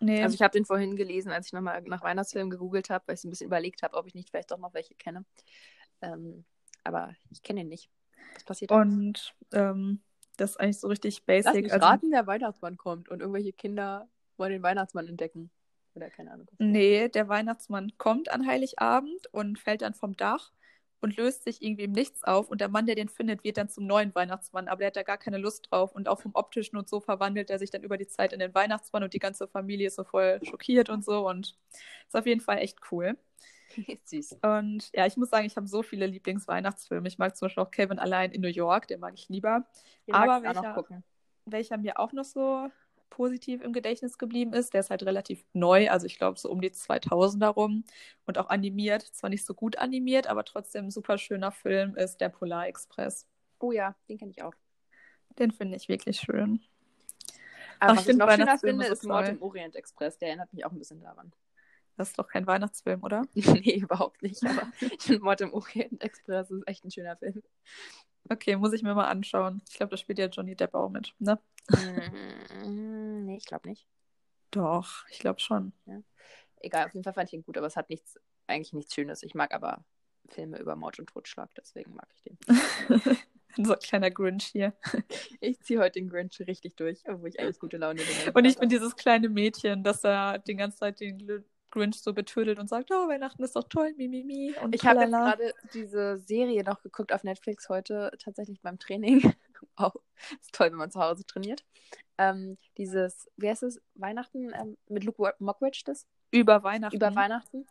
Nee. 0.00 0.22
Also 0.22 0.34
ich 0.34 0.42
habe 0.42 0.52
den 0.52 0.64
vorhin 0.64 0.96
gelesen, 0.96 1.30
als 1.30 1.46
ich 1.46 1.52
nochmal 1.52 1.82
nach 1.82 2.02
Weihnachtsfilmen 2.02 2.50
gegoogelt 2.50 2.90
habe, 2.90 3.04
weil 3.06 3.14
ich 3.14 3.20
so 3.20 3.28
ein 3.28 3.30
bisschen 3.30 3.46
überlegt 3.46 3.82
habe, 3.82 3.96
ob 3.96 4.06
ich 4.06 4.14
nicht 4.14 4.30
vielleicht 4.30 4.50
doch 4.50 4.58
noch 4.58 4.74
welche 4.74 4.94
kenne. 4.94 5.24
Ähm, 6.00 6.44
aber 6.84 7.14
ich 7.30 7.42
kenne 7.42 7.60
ihn 7.60 7.68
nicht. 7.68 7.90
Was 8.34 8.44
passiert 8.44 8.72
und 8.72 9.34
ähm, 9.52 10.00
das 10.36 10.52
ist 10.52 10.56
eigentlich 10.60 10.80
so 10.80 10.88
richtig 10.88 11.22
Lass 11.26 11.44
basic. 11.44 11.64
mich 11.64 11.72
Also, 11.72 11.86
raten, 11.86 12.10
der 12.10 12.26
Weihnachtsmann 12.26 12.76
kommt 12.76 13.08
und 13.10 13.20
irgendwelche 13.20 13.52
Kinder 13.52 14.08
wollen 14.38 14.52
den 14.52 14.62
Weihnachtsmann 14.62 15.06
entdecken. 15.06 15.50
Oder 15.94 16.08
keine 16.08 16.30
Ahnung. 16.30 16.46
nee, 16.58 17.08
der 17.08 17.28
Weihnachtsmann 17.28 17.92
kommt 17.98 18.30
an 18.30 18.46
Heiligabend 18.46 19.26
und 19.32 19.58
fällt 19.58 19.82
dann 19.82 19.94
vom 19.94 20.16
Dach 20.16 20.52
und 21.00 21.16
löst 21.16 21.44
sich 21.44 21.62
irgendwie 21.62 21.84
im 21.84 21.92
Nichts 21.92 22.22
auf. 22.24 22.48
Und 22.50 22.60
der 22.60 22.68
Mann, 22.68 22.86
der 22.86 22.94
den 22.94 23.08
findet, 23.08 23.42
wird 23.44 23.56
dann 23.56 23.68
zum 23.68 23.86
neuen 23.86 24.14
Weihnachtsmann. 24.14 24.68
Aber 24.68 24.78
der 24.78 24.88
hat 24.88 24.96
da 24.96 25.02
gar 25.02 25.18
keine 25.18 25.38
Lust 25.38 25.68
drauf. 25.70 25.92
Und 25.94 26.08
auch 26.08 26.20
vom 26.20 26.32
Optischen 26.34 26.76
und 26.76 26.88
so 26.88 27.00
verwandelt 27.00 27.50
er 27.50 27.58
sich 27.58 27.70
dann 27.70 27.82
über 27.82 27.96
die 27.96 28.06
Zeit 28.06 28.32
in 28.32 28.38
den 28.40 28.54
Weihnachtsmann 28.54 29.02
und 29.02 29.14
die 29.14 29.18
ganze 29.18 29.48
Familie 29.48 29.86
ist 29.88 29.96
so 29.96 30.04
voll 30.04 30.40
schockiert 30.42 30.90
und 30.90 31.04
so. 31.04 31.26
Und 31.28 31.56
ist 32.06 32.16
auf 32.16 32.26
jeden 32.26 32.40
Fall 32.40 32.58
echt 32.58 32.78
cool. 32.90 33.16
Süß. 34.04 34.38
Und 34.42 34.90
ja, 34.94 35.06
ich 35.06 35.16
muss 35.16 35.30
sagen, 35.30 35.46
ich 35.46 35.56
habe 35.56 35.66
so 35.66 35.82
viele 35.82 36.06
Lieblingsweihnachtsfilme. 36.06 37.06
Ich 37.08 37.18
mag 37.18 37.36
zum 37.36 37.46
Beispiel 37.46 37.62
auch 37.62 37.70
Kevin 37.70 37.98
allein 37.98 38.32
in 38.32 38.40
New 38.40 38.48
York, 38.48 38.88
den 38.88 39.00
mag 39.00 39.14
ich 39.14 39.28
lieber. 39.28 39.64
Den 40.06 40.14
Aber 40.14 40.42
welcher- 40.42 40.74
gucken. 40.74 41.04
Welcher 41.46 41.78
mir 41.78 41.98
auch 41.98 42.12
noch 42.12 42.24
so 42.24 42.68
positiv 43.10 43.60
im 43.62 43.72
Gedächtnis 43.72 44.16
geblieben 44.16 44.52
ist, 44.54 44.72
der 44.72 44.80
ist 44.80 44.90
halt 44.90 45.02
relativ 45.02 45.44
neu, 45.52 45.90
also 45.90 46.06
ich 46.06 46.16
glaube 46.16 46.38
so 46.38 46.50
um 46.50 46.60
die 46.60 46.70
2000er 46.70 47.48
rum 47.48 47.84
und 48.26 48.38
auch 48.38 48.48
animiert. 48.48 49.02
Zwar 49.02 49.30
nicht 49.30 49.44
so 49.44 49.54
gut 49.54 49.76
animiert, 49.76 50.28
aber 50.28 50.44
trotzdem 50.44 50.86
ein 50.86 50.90
super 50.90 51.18
schöner 51.18 51.52
Film 51.52 51.96
ist 51.96 52.20
der 52.20 52.28
Polar 52.28 52.66
Express. 52.68 53.26
Oh 53.58 53.72
ja, 53.72 53.94
den 54.08 54.18
kenne 54.18 54.30
ich 54.30 54.42
auch. 54.42 54.54
Den 55.38 55.50
finde 55.50 55.76
ich 55.76 55.88
wirklich 55.88 56.18
schön. 56.20 56.60
Aber 57.78 57.92
Ach, 57.92 57.96
was 57.96 58.04
ich 58.04 58.10
ich 58.10 58.16
noch 58.16 58.30
schöner 58.30 58.58
finde, 58.58 58.86
ist 58.86 59.04
Mord 59.04 59.28
im 59.28 59.42
Orient 59.42 59.74
Express. 59.74 60.18
Der 60.18 60.28
erinnert 60.28 60.52
mich 60.52 60.64
auch 60.64 60.72
ein 60.72 60.78
bisschen 60.78 61.00
daran. 61.00 61.32
Das 61.96 62.10
ist 62.10 62.18
doch 62.18 62.28
kein 62.28 62.46
Weihnachtsfilm, 62.46 63.02
oder? 63.02 63.26
nee, 63.34 63.76
überhaupt 63.76 64.22
nicht. 64.22 64.44
Aber 64.44 64.70
ich 64.80 65.02
finde 65.02 65.22
Mord 65.22 65.40
im 65.40 65.52
Orient 65.52 66.02
Express 66.02 66.50
ist 66.50 66.66
echt 66.66 66.84
ein 66.84 66.90
schöner 66.90 67.16
Film. 67.16 67.42
Okay, 68.28 68.56
muss 68.56 68.72
ich 68.72 68.82
mir 68.82 68.94
mal 68.94 69.08
anschauen. 69.08 69.62
Ich 69.68 69.76
glaube, 69.76 69.90
da 69.90 69.96
spielt 69.96 70.18
ja 70.18 70.26
Johnny 70.26 70.54
Depp 70.54 70.74
auch 70.74 70.88
mit, 70.88 71.14
ne? 71.18 71.38
Ich 73.40 73.46
glaube 73.46 73.68
nicht. 73.68 73.86
Doch, 74.50 75.06
ich 75.08 75.18
glaube 75.18 75.40
schon. 75.40 75.72
Egal, 76.60 76.86
auf 76.86 76.92
jeden 76.92 77.04
Fall 77.04 77.14
fand 77.14 77.28
ich 77.28 77.32
ihn 77.32 77.42
gut, 77.42 77.56
aber 77.56 77.66
es 77.66 77.76
hat 77.76 77.88
nichts, 77.88 78.20
eigentlich 78.46 78.74
nichts 78.74 78.94
Schönes. 78.94 79.22
Ich 79.22 79.34
mag 79.34 79.54
aber 79.54 79.82
Filme 80.28 80.58
über 80.58 80.76
Mord 80.76 80.98
und 80.98 81.08
Totschlag, 81.08 81.48
deswegen 81.56 81.94
mag 81.94 82.06
ich 82.14 82.22
den. 82.22 82.38
so 83.64 83.72
ein 83.72 83.78
kleiner 83.78 84.10
Grinch 84.10 84.44
hier. 84.44 84.74
Ich 85.40 85.58
ziehe 85.62 85.80
heute 85.80 85.98
den 85.98 86.10
Grinch 86.10 86.38
richtig 86.46 86.76
durch, 86.76 87.02
obwohl 87.08 87.30
ich 87.30 87.40
eigentlich 87.40 87.58
gute 87.58 87.78
Laune 87.78 88.02
bin. 88.02 88.34
Und 88.34 88.44
ich 88.44 88.58
bin 88.58 88.68
dieses 88.68 88.94
kleine 88.94 89.30
Mädchen, 89.30 89.82
das 89.82 90.02
da 90.02 90.36
die 90.36 90.54
ganze 90.54 90.76
Zeit 90.76 91.00
den 91.00 91.42
Grinch 91.70 92.02
so 92.02 92.12
betüdelt 92.12 92.58
und 92.58 92.68
sagt, 92.68 92.90
oh, 92.90 93.08
Weihnachten 93.08 93.42
ist 93.42 93.56
doch 93.56 93.64
toll, 93.64 93.94
mi, 93.96 94.06
mi, 94.06 94.22
mi. 94.22 94.54
Und 94.62 94.74
Ich 94.74 94.84
habe 94.84 95.06
gerade 95.06 95.54
diese 95.72 96.18
Serie 96.18 96.62
noch 96.62 96.82
geguckt 96.82 97.10
auf 97.12 97.24
Netflix 97.24 97.70
heute, 97.70 98.12
tatsächlich 98.22 98.60
beim 98.60 98.78
Training. 98.78 99.32
wow, 99.76 99.92
ist 100.40 100.52
toll, 100.54 100.70
wenn 100.70 100.78
man 100.78 100.90
zu 100.90 101.00
Hause 101.00 101.24
trainiert. 101.24 101.64
Ähm, 102.18 102.58
dieses, 102.76 103.28
wie 103.36 103.48
heißt 103.48 103.62
es, 103.62 103.80
Weihnachten 103.94 104.52
ähm, 104.54 104.76
mit 104.88 105.04
Luke 105.04 105.34
Mockridge, 105.38 105.82
das? 105.84 106.06
über 106.32 106.62
Weihnachten. 106.62 106.94
Über 106.96 107.14
Weihnachten 107.14 107.66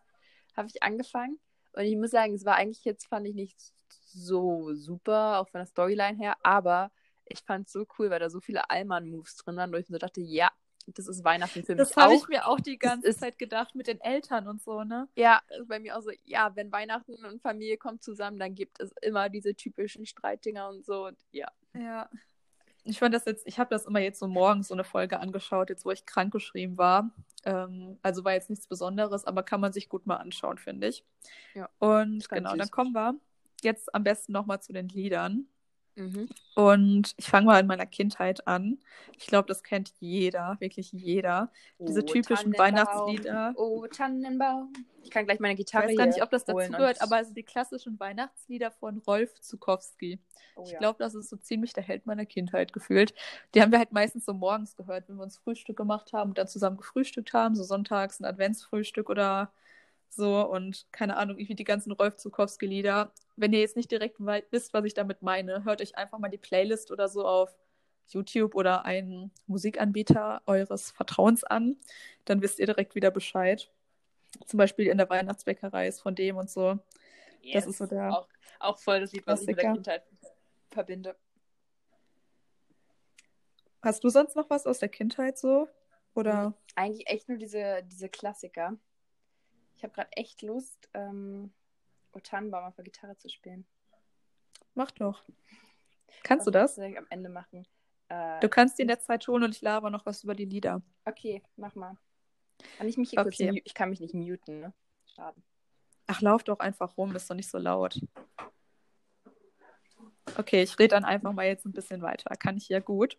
habe 0.57 0.67
ich 0.67 0.83
angefangen. 0.83 1.39
Und 1.73 1.83
ich 1.83 1.95
muss 1.95 2.11
sagen, 2.11 2.33
es 2.33 2.43
war 2.45 2.55
eigentlich 2.55 2.83
jetzt, 2.83 3.05
fand 3.07 3.25
ich 3.27 3.35
nicht 3.35 3.57
so 3.89 4.73
super, 4.73 5.39
auch 5.39 5.47
von 5.49 5.59
der 5.59 5.65
Storyline 5.67 6.17
her, 6.17 6.35
aber 6.43 6.91
ich 7.25 7.39
fand 7.41 7.67
es 7.67 7.73
so 7.73 7.85
cool, 7.97 8.09
weil 8.09 8.19
da 8.19 8.29
so 8.29 8.39
viele 8.41 8.69
Allmann-Moves 8.69 9.35
drin 9.37 9.55
waren, 9.55 9.71
wo 9.71 9.77
ich 9.77 9.87
mir 9.87 9.95
so 9.95 9.99
dachte, 9.99 10.19
ja, 10.19 10.49
das 10.87 11.07
ist 11.07 11.23
Weihnachten 11.23 11.63
für 11.63 11.75
Das 11.75 11.89
mich 11.89 11.97
habe 11.97 12.13
auch. 12.15 12.21
ich 12.23 12.27
mir 12.27 12.47
auch 12.47 12.59
die 12.59 12.79
ganze 12.79 13.07
ist- 13.09 13.19
Zeit 13.19 13.37
gedacht 13.37 13.75
mit 13.75 13.85
den 13.87 14.01
Eltern 14.01 14.47
und 14.47 14.61
so, 14.63 14.83
ne? 14.83 15.07
Ja, 15.15 15.41
ist 15.59 15.67
bei 15.67 15.79
mir 15.79 15.95
auch 15.95 16.01
so, 16.01 16.09
ja, 16.25 16.55
wenn 16.55 16.71
Weihnachten 16.71 17.23
und 17.23 17.41
Familie 17.43 17.77
kommt 17.77 18.01
zusammen, 18.03 18.39
dann 18.39 18.55
gibt 18.55 18.81
es 18.81 18.91
immer 19.03 19.29
diese 19.29 19.53
typischen 19.53 20.07
Streitdinger 20.07 20.67
und 20.67 20.83
so. 20.85 21.05
Und 21.05 21.19
ja. 21.31 21.47
Ja. 21.73 22.09
Ich 22.83 22.97
fand 22.97 23.13
das 23.13 23.25
jetzt, 23.25 23.45
ich 23.45 23.59
habe 23.59 23.69
das 23.69 23.85
immer 23.85 23.99
jetzt 23.99 24.19
so 24.19 24.27
morgens 24.27 24.69
so 24.69 24.73
eine 24.73 24.83
Folge 24.83 25.19
angeschaut, 25.19 25.69
jetzt 25.69 25.85
wo 25.85 25.91
ich 25.91 26.05
krankgeschrieben 26.05 26.77
war. 26.77 27.11
Ähm, 27.45 27.99
also 28.01 28.23
war 28.23 28.33
jetzt 28.33 28.49
nichts 28.49 28.67
Besonderes, 28.67 29.25
aber 29.25 29.43
kann 29.43 29.61
man 29.61 29.73
sich 29.73 29.89
gut 29.89 30.07
mal 30.07 30.15
anschauen, 30.17 30.57
finde 30.57 30.87
ich. 30.87 31.03
Ja, 31.53 31.69
Und 31.79 32.27
genau, 32.29 32.55
dann 32.55 32.71
kommen 32.71 32.93
wir 32.93 33.15
jetzt 33.63 33.93
am 33.93 34.03
besten 34.03 34.31
nochmal 34.31 34.61
zu 34.61 34.73
den 34.73 34.87
Liedern. 34.87 35.47
Mhm. 35.99 36.29
Und 36.55 37.13
ich 37.17 37.25
fange 37.27 37.45
mal 37.45 37.59
in 37.59 37.67
meiner 37.67 37.85
Kindheit 37.85 38.47
an. 38.47 38.79
Ich 39.17 39.27
glaube, 39.27 39.47
das 39.47 39.63
kennt 39.63 39.91
jeder, 39.99 40.55
wirklich 40.59 40.91
jeder. 40.91 41.51
Diese 41.77 42.01
Oh, 42.01 42.03
typischen 42.03 42.53
Tannenbaum, 42.53 42.59
Weihnachtslieder. 42.59 43.53
Oh, 43.57 43.85
Tannenbaum. 43.87 44.73
Ich 45.03 45.09
kann 45.11 45.25
gleich 45.25 45.39
meine 45.39 45.53
Ich 45.53 45.59
Gitarre 45.65 45.87
weiß 45.87 45.97
gar 45.97 46.05
nicht, 46.07 46.21
ob 46.23 46.29
das 46.31 46.45
holen 46.47 46.71
dazu 46.71 46.77
gehört, 46.77 46.97
und- 46.97 47.01
aber 47.03 47.15
also 47.17 47.33
die 47.33 47.43
klassischen 47.43 47.99
Weihnachtslieder 47.99 48.71
von 48.71 48.97
Rolf 48.99 49.39
Zukowski. 49.41 50.19
Oh, 50.55 50.63
Ich 50.65 50.77
glaube, 50.77 50.97
das 50.99 51.15
ist 51.15 51.29
so 51.29 51.37
ziemlich 51.37 51.73
der 51.73 51.83
Held 51.83 52.05
meiner 52.05 52.25
Kindheit 52.25 52.73
gefühlt. 52.73 53.13
Die 53.55 53.61
haben 53.61 53.71
wir 53.71 53.79
halt 53.79 53.91
meistens 53.91 54.25
so 54.25 54.33
morgens 54.33 54.75
gehört, 54.75 55.07
wenn 55.09 55.15
wir 55.17 55.23
uns 55.23 55.37
Frühstück 55.37 55.77
gemacht 55.77 56.13
haben 56.13 56.29
und 56.31 56.37
dann 56.37 56.47
zusammen 56.47 56.77
gefrühstückt 56.77 57.33
haben, 57.33 57.55
so 57.55 57.63
sonntags 57.63 58.19
ein 58.19 58.25
Adventsfrühstück 58.25 59.09
oder 59.09 59.51
so 60.09 60.47
und 60.49 60.87
keine 60.91 61.17
Ahnung, 61.17 61.37
irgendwie 61.37 61.55
die 61.55 61.63
ganzen 61.63 61.91
Rolf 61.91 62.17
Zukowski-Lieder. 62.17 63.11
Wenn 63.35 63.53
ihr 63.53 63.59
jetzt 63.59 63.75
nicht 63.75 63.91
direkt 63.91 64.19
wisst, 64.19 64.73
was 64.73 64.85
ich 64.85 64.93
damit 64.93 65.21
meine, 65.21 65.63
hört 65.63 65.81
euch 65.81 65.97
einfach 65.97 66.19
mal 66.19 66.29
die 66.29 66.37
Playlist 66.37 66.91
oder 66.91 67.07
so 67.07 67.25
auf 67.25 67.55
YouTube 68.07 68.55
oder 68.55 68.85
einen 68.85 69.31
Musikanbieter 69.47 70.41
eures 70.45 70.91
Vertrauens 70.91 71.43
an. 71.43 71.77
Dann 72.25 72.41
wisst 72.41 72.59
ihr 72.59 72.65
direkt 72.65 72.95
wieder 72.95 73.11
Bescheid. 73.11 73.71
Zum 74.45 74.57
Beispiel 74.57 74.87
in 74.87 74.97
der 74.97 75.09
Weihnachtsbäckerei 75.09 75.87
ist 75.87 76.01
von 76.01 76.15
dem 76.15 76.37
und 76.37 76.49
so. 76.49 76.79
Yes. 77.41 77.65
Das 77.65 77.67
ist 77.67 77.77
so 77.77 77.85
der 77.85 78.11
Auch, 78.11 78.27
auch 78.59 78.77
voll 78.77 78.99
das 78.99 79.11
Lied, 79.13 79.25
was 79.25 79.41
ich 79.41 79.47
mit 79.47 79.57
der. 79.57 79.73
Kindheit 79.73 80.03
verbinde. 80.71 81.15
Hast 83.81 84.03
du 84.03 84.09
sonst 84.09 84.35
noch 84.35 84.49
was 84.49 84.65
aus 84.65 84.79
der 84.79 84.89
Kindheit 84.89 85.37
so? 85.37 85.67
Oder? 86.13 86.53
Eigentlich 86.75 87.07
echt 87.07 87.29
nur 87.29 87.37
diese, 87.37 87.81
diese 87.83 88.09
Klassiker. 88.09 88.77
Ich 89.79 89.83
habe 89.83 89.93
gerade 89.93 90.11
echt 90.11 90.41
Lust, 90.41 90.89
ähm, 90.93 91.53
O 92.11 92.19
Tannenbaum 92.19 92.65
auf 92.65 92.75
der 92.75 92.83
Gitarre 92.83 93.15
zu 93.15 93.29
spielen. 93.29 93.65
Mach 94.73 94.91
doch. 94.91 95.23
Kannst 96.23 96.45
du 96.45 96.51
das? 96.51 96.77
am 96.77 97.07
Ende 97.09 97.29
machen? 97.29 97.65
Äh, 98.09 98.41
Du 98.41 98.49
kannst 98.49 98.77
die 98.77 98.81
in 98.81 98.89
der 98.89 98.99
Zeit 98.99 99.23
tun 99.23 99.41
und 99.41 99.55
ich 99.55 99.61
laber 99.61 99.89
noch 99.89 100.05
was 100.05 100.21
über 100.25 100.35
die 100.35 100.43
Lieder. 100.43 100.81
okay, 101.05 101.41
mach 101.55 101.75
mal. 101.75 101.95
Kann 102.77 102.89
ich 102.89 102.97
mich 102.97 103.11
hier 103.11 103.23
kurz 103.23 103.35
Okay. 103.35 103.51
muten? 103.51 103.61
Ich 103.63 103.73
kann 103.73 103.89
mich 103.89 104.01
nicht 104.01 104.13
muten, 104.13 104.59
ne? 104.59 104.73
Schade. 105.15 105.41
Ach, 106.07 106.19
lauf 106.19 106.43
doch 106.43 106.59
einfach 106.59 106.97
rum, 106.97 107.15
ist 107.15 107.29
doch 107.29 107.35
nicht 107.35 107.49
so 107.49 107.57
laut. 107.57 108.01
Okay, 110.37 110.63
ich 110.63 110.77
rede 110.79 110.89
dann 110.95 111.05
einfach 111.05 111.33
mal 111.33 111.45
jetzt 111.45 111.65
ein 111.65 111.73
bisschen 111.73 112.01
weiter. 112.01 112.35
Kann 112.37 112.57
ich 112.57 112.69
ja 112.69 112.79
gut. 112.79 113.17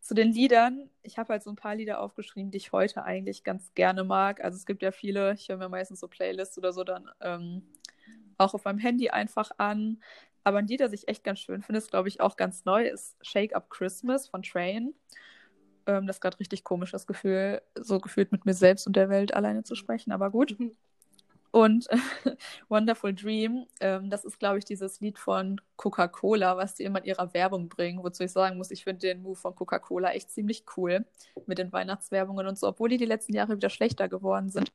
Zu 0.00 0.14
den 0.14 0.32
Liedern, 0.32 0.88
ich 1.02 1.18
habe 1.18 1.32
halt 1.32 1.42
so 1.42 1.50
ein 1.50 1.56
paar 1.56 1.74
Lieder 1.74 2.00
aufgeschrieben, 2.00 2.50
die 2.50 2.56
ich 2.56 2.72
heute 2.72 3.04
eigentlich 3.04 3.44
ganz 3.44 3.74
gerne 3.74 4.04
mag. 4.04 4.42
Also 4.42 4.56
es 4.56 4.66
gibt 4.66 4.82
ja 4.82 4.92
viele, 4.92 5.34
ich 5.34 5.48
höre 5.48 5.58
mir 5.58 5.68
meistens 5.68 6.00
so 6.00 6.08
Playlists 6.08 6.56
oder 6.56 6.72
so 6.72 6.84
dann 6.84 7.10
ähm, 7.20 7.62
auch 8.38 8.54
auf 8.54 8.64
meinem 8.64 8.78
Handy 8.78 9.10
einfach 9.10 9.50
an. 9.58 10.02
Aber 10.42 10.58
ein 10.58 10.66
Lied, 10.66 10.80
das 10.80 10.92
ich 10.92 11.08
echt 11.08 11.22
ganz 11.22 11.40
schön 11.40 11.62
finde, 11.62 11.78
ist 11.78 11.90
glaube 11.90 12.08
ich 12.08 12.20
auch 12.20 12.36
ganz 12.36 12.64
neu, 12.64 12.86
ist 12.86 13.16
Shake 13.20 13.54
Up 13.54 13.68
Christmas 13.68 14.28
von 14.28 14.42
Train. 14.42 14.94
Ähm, 15.86 16.06
das 16.06 16.16
ist 16.16 16.20
gerade 16.20 16.40
richtig 16.40 16.64
komisch, 16.64 16.92
das 16.92 17.06
Gefühl, 17.06 17.60
so 17.74 17.98
gefühlt 18.00 18.32
mit 18.32 18.46
mir 18.46 18.54
selbst 18.54 18.86
und 18.86 18.96
der 18.96 19.10
Welt 19.10 19.34
alleine 19.34 19.64
zu 19.64 19.74
sprechen, 19.74 20.12
aber 20.12 20.30
gut. 20.30 20.56
Und 21.52 21.88
Wonderful 22.68 23.12
Dream, 23.12 23.66
ähm, 23.80 24.08
das 24.08 24.24
ist, 24.24 24.38
glaube 24.38 24.58
ich, 24.58 24.64
dieses 24.64 25.00
Lied 25.00 25.18
von 25.18 25.60
Coca-Cola, 25.76 26.56
was 26.56 26.76
die 26.76 26.84
immer 26.84 27.00
in 27.00 27.06
ihrer 27.06 27.34
Werbung 27.34 27.68
bringen. 27.68 28.02
Wozu 28.04 28.22
ich 28.22 28.32
sagen 28.32 28.56
muss, 28.56 28.70
ich 28.70 28.84
finde 28.84 29.00
den 29.00 29.22
Move 29.22 29.36
von 29.36 29.54
Coca-Cola 29.54 30.12
echt 30.12 30.30
ziemlich 30.30 30.64
cool 30.76 31.04
mit 31.46 31.58
den 31.58 31.72
Weihnachtswerbungen 31.72 32.46
und 32.46 32.58
so, 32.58 32.68
obwohl 32.68 32.88
die 32.88 32.98
die 32.98 33.04
letzten 33.04 33.34
Jahre 33.34 33.56
wieder 33.56 33.70
schlechter 33.70 34.08
geworden 34.08 34.50
sind. 34.50 34.70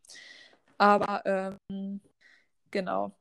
Aber 0.77 1.21
ähm, 1.25 2.01
genau. 2.71 3.15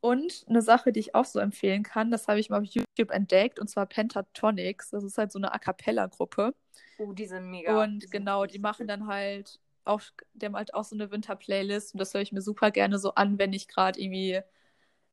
Und 0.00 0.44
eine 0.48 0.62
Sache, 0.62 0.92
die 0.92 1.00
ich 1.00 1.14
auch 1.14 1.24
so 1.24 1.38
empfehlen 1.38 1.84
kann, 1.84 2.10
das 2.10 2.26
habe 2.26 2.40
ich 2.40 2.50
mal 2.50 2.60
auf 2.60 2.64
YouTube 2.64 3.12
entdeckt, 3.12 3.60
und 3.60 3.68
zwar 3.68 3.86
Pentatonics. 3.86 4.90
Das 4.90 5.04
ist 5.04 5.16
halt 5.16 5.30
so 5.30 5.38
eine 5.38 5.54
A 5.54 5.58
Cappella-Gruppe. 5.58 6.54
Oh, 6.98 7.12
die 7.12 7.26
sind 7.26 7.48
mega. 7.50 7.82
Und 7.82 8.10
genau, 8.10 8.46
die 8.46 8.58
machen 8.58 8.88
dann 8.88 9.06
halt 9.06 9.60
auch, 9.86 10.00
haben 10.42 10.56
halt 10.56 10.74
auch 10.74 10.84
so 10.84 10.94
eine 10.96 11.10
Winter-Playlist 11.10 11.94
und 11.94 11.98
das 11.98 12.14
höre 12.14 12.22
ich 12.22 12.32
mir 12.32 12.42
super 12.42 12.70
gerne 12.70 12.98
so 12.98 13.14
an, 13.14 13.38
wenn 13.38 13.52
ich 13.52 13.68
gerade 13.68 14.00
irgendwie 14.00 14.40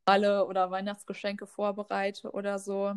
alle 0.06 0.46
oder 0.46 0.72
Weihnachtsgeschenke 0.72 1.48
vorbereite 1.48 2.32
oder 2.32 2.60
so. 2.60 2.94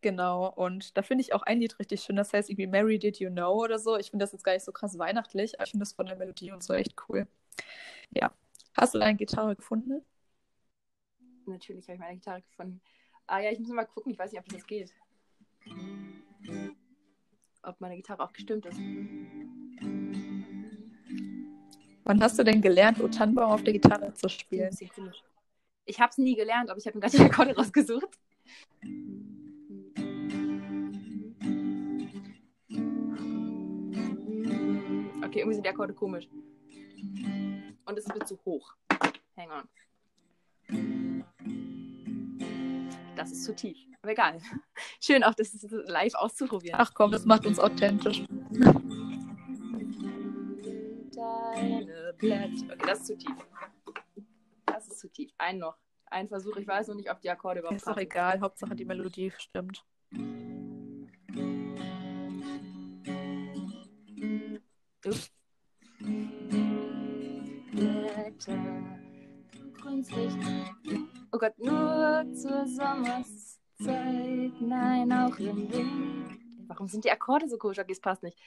Genau, 0.00 0.52
und 0.52 0.96
da 0.98 1.02
finde 1.02 1.22
ich 1.22 1.32
auch 1.32 1.42
ein 1.42 1.60
Lied 1.60 1.78
richtig 1.78 2.02
schön, 2.02 2.16
das 2.16 2.32
heißt 2.32 2.50
irgendwie 2.50 2.66
Mary 2.66 2.98
Did 2.98 3.20
You 3.20 3.30
Know 3.30 3.54
oder 3.54 3.78
so. 3.78 3.96
Ich 3.96 4.10
finde 4.10 4.24
das 4.24 4.32
jetzt 4.32 4.44
gar 4.44 4.52
nicht 4.52 4.64
so 4.64 4.72
krass 4.72 4.98
weihnachtlich, 4.98 5.58
aber 5.58 5.64
ich 5.64 5.70
finde 5.70 5.84
das 5.84 5.94
von 5.94 6.06
der 6.06 6.16
Melodie 6.16 6.52
und 6.52 6.62
so 6.62 6.74
echt 6.74 6.94
cool. 7.08 7.26
Ja. 8.10 8.32
Hast 8.76 8.94
du 8.94 8.98
deine 8.98 9.16
Gitarre 9.16 9.56
gefunden? 9.56 10.04
Natürlich 11.46 11.86
habe 11.86 11.94
ich 11.94 12.00
meine 12.00 12.14
Gitarre 12.16 12.42
gefunden. 12.42 12.80
Ah 13.26 13.40
ja, 13.40 13.50
ich 13.50 13.58
muss 13.58 13.68
mal 13.70 13.84
gucken, 13.84 14.12
ich 14.12 14.18
weiß 14.18 14.32
nicht, 14.32 14.40
ob 14.40 14.48
das 14.48 14.66
geht. 14.66 14.92
Ob 17.62 17.80
meine 17.80 17.96
Gitarre 17.96 18.22
auch 18.22 18.32
gestimmt 18.32 18.66
ist. 18.66 18.78
Wann 22.04 22.22
hast 22.22 22.38
du 22.38 22.44
denn 22.44 22.60
gelernt, 22.60 23.00
O 23.00 23.08
Tannenbaum 23.08 23.50
auf 23.50 23.64
der 23.64 23.72
Gitarre 23.72 24.12
zu 24.12 24.28
spielen? 24.28 24.76
Ich 25.86 26.00
habe 26.00 26.10
es 26.10 26.18
nie 26.18 26.36
gelernt, 26.36 26.70
aber 26.70 26.78
ich 26.78 26.86
habe 26.86 26.98
mir 26.98 27.02
gerade 27.02 27.16
die 27.16 27.22
Akkorde 27.22 27.56
rausgesucht. 27.56 28.18
Okay, 35.22 35.38
irgendwie 35.40 35.54
sind 35.54 35.64
die 35.64 35.70
Akkorde 35.70 35.94
komisch. 35.94 36.28
Und 37.86 37.98
es 37.98 38.06
wird 38.06 38.28
zu 38.28 38.38
hoch. 38.44 38.74
Hang 39.36 39.50
on. 39.50 39.68
Das 43.16 43.32
ist 43.32 43.44
zu 43.44 43.54
tief. 43.54 43.78
Aber 44.02 44.12
egal. 44.12 44.38
Schön 45.00 45.24
auch, 45.24 45.34
das 45.34 45.56
live 45.70 46.14
auszuprobieren. 46.14 46.78
Ach 46.78 46.92
komm, 46.92 47.12
das 47.12 47.24
macht 47.24 47.46
uns 47.46 47.58
authentisch. 47.58 48.24
Blätter. 52.24 52.72
Okay, 52.72 52.86
das 52.86 53.00
ist 53.00 53.06
zu 53.06 53.18
tief. 53.18 53.36
Das 54.66 54.88
ist 54.88 54.98
zu 55.00 55.08
tief. 55.10 55.30
Ein 55.38 55.58
noch. 55.58 55.76
Ein 56.06 56.28
Versuch. 56.28 56.56
Ich 56.56 56.66
weiß 56.66 56.88
noch 56.88 56.94
nicht, 56.94 57.10
ob 57.10 57.20
die 57.20 57.30
Akkorde 57.30 57.60
überhaupt 57.60 57.76
Ist 57.76 57.86
doch 57.86 57.96
egal, 57.96 58.40
Hauptsache 58.40 58.74
die 58.74 58.84
Melodie 58.84 59.32
stimmt. 59.36 59.84
Ups. 65.06 65.30
Oh 71.32 71.38
Gott, 71.38 71.58
nur 71.58 72.24
zur 72.34 72.66
Sommerszeit, 72.66 74.52
nein, 74.60 75.12
auch 75.12 75.38
im 75.38 75.70
Winter. 75.70 76.36
Warum 76.68 76.88
sind 76.88 77.04
die 77.04 77.10
Akkorde 77.10 77.48
so 77.48 77.58
komisch? 77.58 77.78
Okay, 77.78 77.92
es 77.92 78.00
passt 78.00 78.22
nicht. 78.22 78.38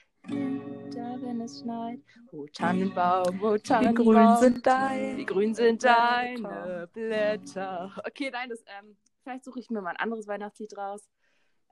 Wenn 1.21 1.41
es 1.41 1.59
schneit. 1.59 1.99
Oh 2.31 2.45
Tannenbaum, 2.53 3.41
oh 3.41 3.55
Die 3.55 3.63
Tannenbaum. 3.63 4.05
Grünen 4.05 4.37
sind 4.37 4.65
dein. 4.65 5.17
Die 5.17 5.25
Grün 5.25 5.53
sind 5.53 5.83
deine 5.83 6.89
Blätter. 6.93 7.91
Okay, 8.05 8.29
nein, 8.31 8.49
das, 8.49 8.63
ähm, 8.67 8.95
vielleicht 9.23 9.43
suche 9.43 9.59
ich 9.59 9.69
mir 9.69 9.81
mal 9.81 9.91
ein 9.91 9.97
anderes 9.97 10.27
Weihnachtslied 10.27 10.77
raus. 10.77 11.09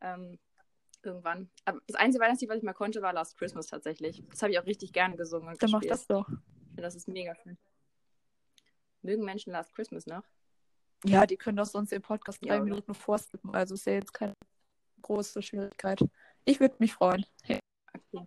Ähm, 0.01 0.39
irgendwann. 1.03 1.49
Aber 1.65 1.79
das 1.87 1.95
einzige 1.95 2.23
Weihnachtslied, 2.23 2.49
was 2.49 2.57
ich 2.57 2.63
mal 2.63 2.73
konnte, 2.73 3.01
war 3.01 3.13
Last 3.13 3.37
Christmas 3.37 3.67
tatsächlich. 3.67 4.23
Das 4.29 4.41
habe 4.41 4.51
ich 4.51 4.59
auch 4.59 4.65
richtig 4.65 4.91
gerne 4.93 5.15
gesungen 5.15 5.49
und 5.49 5.61
Dann 5.61 5.71
mach 5.71 5.81
das 5.81 6.07
doch. 6.07 6.27
Das 6.75 6.95
ist 6.95 7.07
mega 7.07 7.35
schön. 7.35 7.57
Mögen 9.01 9.23
Menschen 9.23 9.53
Last 9.53 9.73
Christmas 9.75 10.07
noch? 10.07 10.23
Ja, 11.05 11.25
die 11.25 11.37
können 11.37 11.57
doch 11.57 11.65
sonst 11.65 11.91
den 11.91 12.01
Podcast 12.01 12.41
drei 12.41 12.47
Ja, 12.49 12.55
oder? 12.55 12.63
Minuten 12.63 12.95
vorskippen. 12.95 13.53
Also 13.53 13.75
ist 13.75 13.85
ja 13.85 13.93
jetzt 13.93 14.13
keine 14.13 14.33
große 15.01 15.41
Schwierigkeit. 15.41 15.99
Ich 16.45 16.59
würde 16.59 16.75
mich 16.79 16.93
freuen. 16.93 17.25
Ja. 17.45 17.59
Okay. 17.93 18.25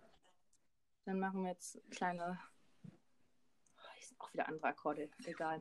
Dann 1.09 1.19
machen 1.21 1.41
wir 1.41 1.49
jetzt 1.49 1.79
kleine. 1.89 2.37
Oh, 2.85 3.89
hier 3.95 4.05
sind 4.05 4.21
auch 4.21 4.31
wieder 4.31 4.47
andere 4.47 4.67
Akkorde. 4.67 5.09
Egal. 5.25 5.59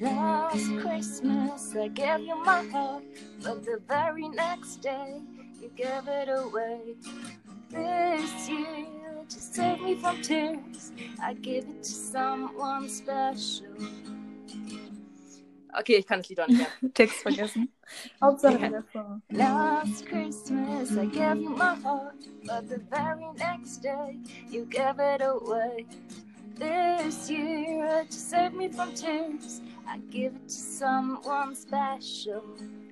Last 0.00 0.78
Christmas 0.80 1.76
I 1.76 1.86
gave 1.86 2.22
you 2.22 2.34
my 2.44 2.68
heart, 2.68 3.04
but 3.44 3.64
the 3.64 3.78
very 3.86 4.28
next 4.30 4.82
day 4.82 5.22
you 5.62 5.70
gave 5.76 6.08
it 6.08 6.28
away. 6.28 6.96
This 7.70 8.48
year, 8.48 9.05
to 9.28 9.40
save 9.40 9.80
me 9.80 9.96
from 9.96 10.20
tears, 10.22 10.92
I 11.22 11.34
give 11.34 11.64
it 11.68 11.82
to 11.82 11.88
someone 11.90 12.88
special. 12.88 13.66
Okay, 15.78 15.96
ich 15.96 16.06
kann 16.06 16.20
das 16.20 16.28
Lied 16.30 16.40
auch 16.40 16.46
nicht 16.48 16.58
mehr. 16.80 16.92
Text 16.94 17.16
vergessen. 17.22 17.68
Hauptsache 18.22 18.54
Ja. 18.54 18.58
der 18.68 18.78
Refrain. 18.78 19.22
Last 19.30 20.06
Christmas 20.06 20.90
I 20.92 21.06
gave 21.06 21.36
you 21.42 21.50
my 21.50 21.74
heart, 21.84 22.14
but 22.44 22.66
the 22.68 22.80
very 22.90 23.26
next 23.36 23.82
day 23.82 24.18
you 24.50 24.64
gave 24.66 24.98
it 24.98 25.20
away. 25.22 25.84
This 26.58 27.28
year, 27.28 28.04
to 28.08 28.12
save 28.16 28.54
me 28.54 28.70
from 28.70 28.94
tears, 28.94 29.60
I 29.86 29.98
give 30.10 30.34
it 30.34 30.48
to 30.48 30.54
someone 30.54 31.54
special. 31.54 32.42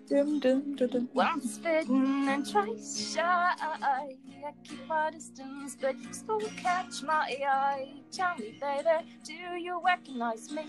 Dim, 0.08 0.38
dim, 0.40 0.76
dim, 0.76 0.88
dim. 0.90 1.08
Once 1.14 1.58
bitten 1.58 2.28
and 2.28 2.44
twice 2.44 3.14
shy, 3.14 3.20
I 3.22 4.52
keep 4.62 4.86
my 4.86 5.10
distance, 5.10 5.76
but 5.80 5.96
you 5.98 6.12
still 6.12 6.40
catch 6.62 7.02
my 7.02 7.34
eye. 7.48 7.88
Tell 8.12 8.36
me, 8.38 8.58
baby, 8.60 9.06
do 9.24 9.32
you 9.32 9.80
recognize 9.82 10.50
me? 10.50 10.66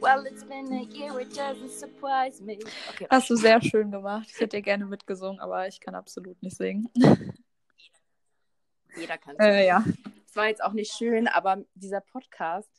Well, 0.00 0.24
it's 0.26 0.42
been 0.42 0.72
a 0.72 0.82
year, 0.82 1.20
it 1.20 1.32
doesn't 1.32 1.70
surprise 1.70 2.40
me. 2.42 2.58
Okay, 2.90 3.06
Hast 3.08 3.30
du 3.30 3.36
sehr 3.36 3.62
schön 3.62 3.92
gemacht. 3.92 4.26
Ich 4.28 4.40
hätte 4.40 4.56
dir 4.56 4.62
gerne 4.62 4.84
mitgesungen, 4.84 5.38
aber 5.38 5.68
ich 5.68 5.78
kann 5.78 5.94
absolut 5.94 6.42
nicht 6.42 6.56
singen. 6.56 6.88
jeder 8.96 9.18
kann 9.18 9.36
Äh, 9.38 9.66
ja. 9.66 9.84
Es 10.26 10.34
war 10.34 10.48
jetzt 10.48 10.62
auch 10.62 10.72
nicht 10.72 10.92
schön, 10.92 11.28
aber 11.28 11.64
dieser 11.74 12.00
Podcast, 12.00 12.70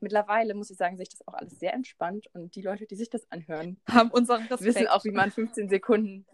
mittlerweile 0.00 0.54
muss 0.54 0.70
ich 0.70 0.76
sagen, 0.76 0.96
sehe 0.96 1.04
ich 1.04 1.10
das 1.10 1.26
auch 1.26 1.34
alles 1.34 1.58
sehr 1.58 1.72
entspannt 1.74 2.26
und 2.34 2.54
die 2.54 2.62
Leute, 2.62 2.86
die 2.86 2.96
sich 2.96 3.10
das 3.10 3.30
anhören, 3.30 3.80
Haben 3.88 4.10
unseren 4.10 4.42
Respekt. 4.46 4.62
wissen 4.62 4.86
auch, 4.88 5.04
wie 5.04 5.10
man 5.10 5.30
15 5.30 5.68
Sekunden, 5.68 6.26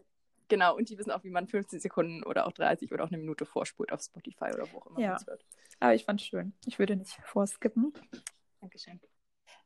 genau, 0.49 0.77
und 0.77 0.89
die 0.89 0.99
wissen 0.99 1.11
auch, 1.11 1.25
wie 1.25 1.31
man 1.31 1.47
15 1.49 1.81
Sekunden 1.81 2.23
oder 2.25 2.47
auch 2.47 2.53
30 2.53 2.93
oder 2.93 3.05
auch 3.05 3.09
eine 3.09 3.19
Minute 3.19 3.47
vorspult 3.47 3.93
auf 3.93 4.03
Spotify 4.03 4.53
oder 4.55 4.71
wo 4.73 4.79
auch 4.79 4.87
immer 4.87 5.01
Ja. 5.01 5.17
hört. 5.27 5.45
Aber 5.81 5.95
ich 5.95 6.05
fand 6.05 6.21
es 6.21 6.27
schön. 6.27 6.53
Ich 6.67 6.79
würde 6.79 6.97
nicht 6.97 7.15
vorskippen. 7.25 7.93
Dankeschön. 8.61 9.01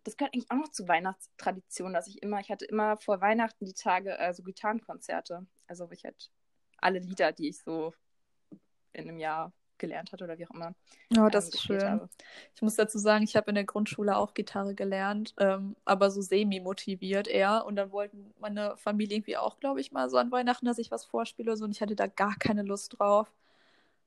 das 0.05 0.17
gehört 0.17 0.35
eigentlich 0.35 0.51
auch 0.51 0.57
noch 0.57 0.71
zur 0.71 0.89
Weihnachtstradition, 0.89 1.93
dass 1.93 2.07
ich 2.07 2.23
immer, 2.23 2.41
ich 2.41 2.51
hatte 2.51 2.65
immer 2.65 2.97
vor 2.97 3.21
Weihnachten 3.21 3.65
die 3.65 3.75
Tage 3.75 4.17
äh, 4.19 4.33
so 4.33 4.43
Gitarrenkonzerte. 4.45 5.47
Also 5.67 5.91
ich 5.91 6.05
halt 6.05 6.31
alle 6.79 7.01
Lieder, 7.01 7.33
die 7.33 7.49
ich 7.49 7.59
so 7.61 7.93
in 8.93 9.09
einem 9.09 9.19
Jahr 9.19 9.53
gelernt 9.79 10.13
hatte 10.13 10.25
oder 10.25 10.39
wie 10.39 10.47
auch 10.47 10.55
immer. 10.55 10.75
Oh, 11.19 11.29
das 11.29 11.47
ähm, 11.47 11.51
ist 11.53 11.63
schön. 11.63 11.83
habe. 11.83 12.09
Ich 12.55 12.63
muss 12.63 12.77
dazu 12.77 12.99
sagen, 12.99 13.25
ich 13.25 13.37
habe 13.37 13.51
in 13.51 13.55
der 13.55 13.65
Grundschule 13.65 14.17
auch 14.17 14.35
Gitarre 14.35 14.75
gelernt, 14.75 15.35
ähm, 15.39 15.77
aber 15.85 16.11
so 16.11 16.21
semi-motiviert 16.21 17.29
eher. 17.29 17.65
Und 17.67 17.77
dann 17.77 17.93
wollten 17.93 18.35
meine 18.39 18.77
Familie 18.77 19.17
irgendwie 19.17 19.37
auch, 19.37 19.59
glaube 19.61 19.81
ich, 19.81 19.93
mal 19.93 20.11
so 20.11 20.17
an 20.17 20.31
Weihnachten, 20.33 20.67
dass 20.67 20.79
ich 20.79 20.91
was 20.91 21.05
vorspiele 21.05 21.51
oder 21.51 21.57
so. 21.57 21.65
Und 21.65 21.73
ich 21.73 21.81
hatte 21.81 21.97
da 21.97 22.07
gar 22.07 22.37
keine 22.37 22.63
Lust 22.63 22.99
drauf, 22.99 23.33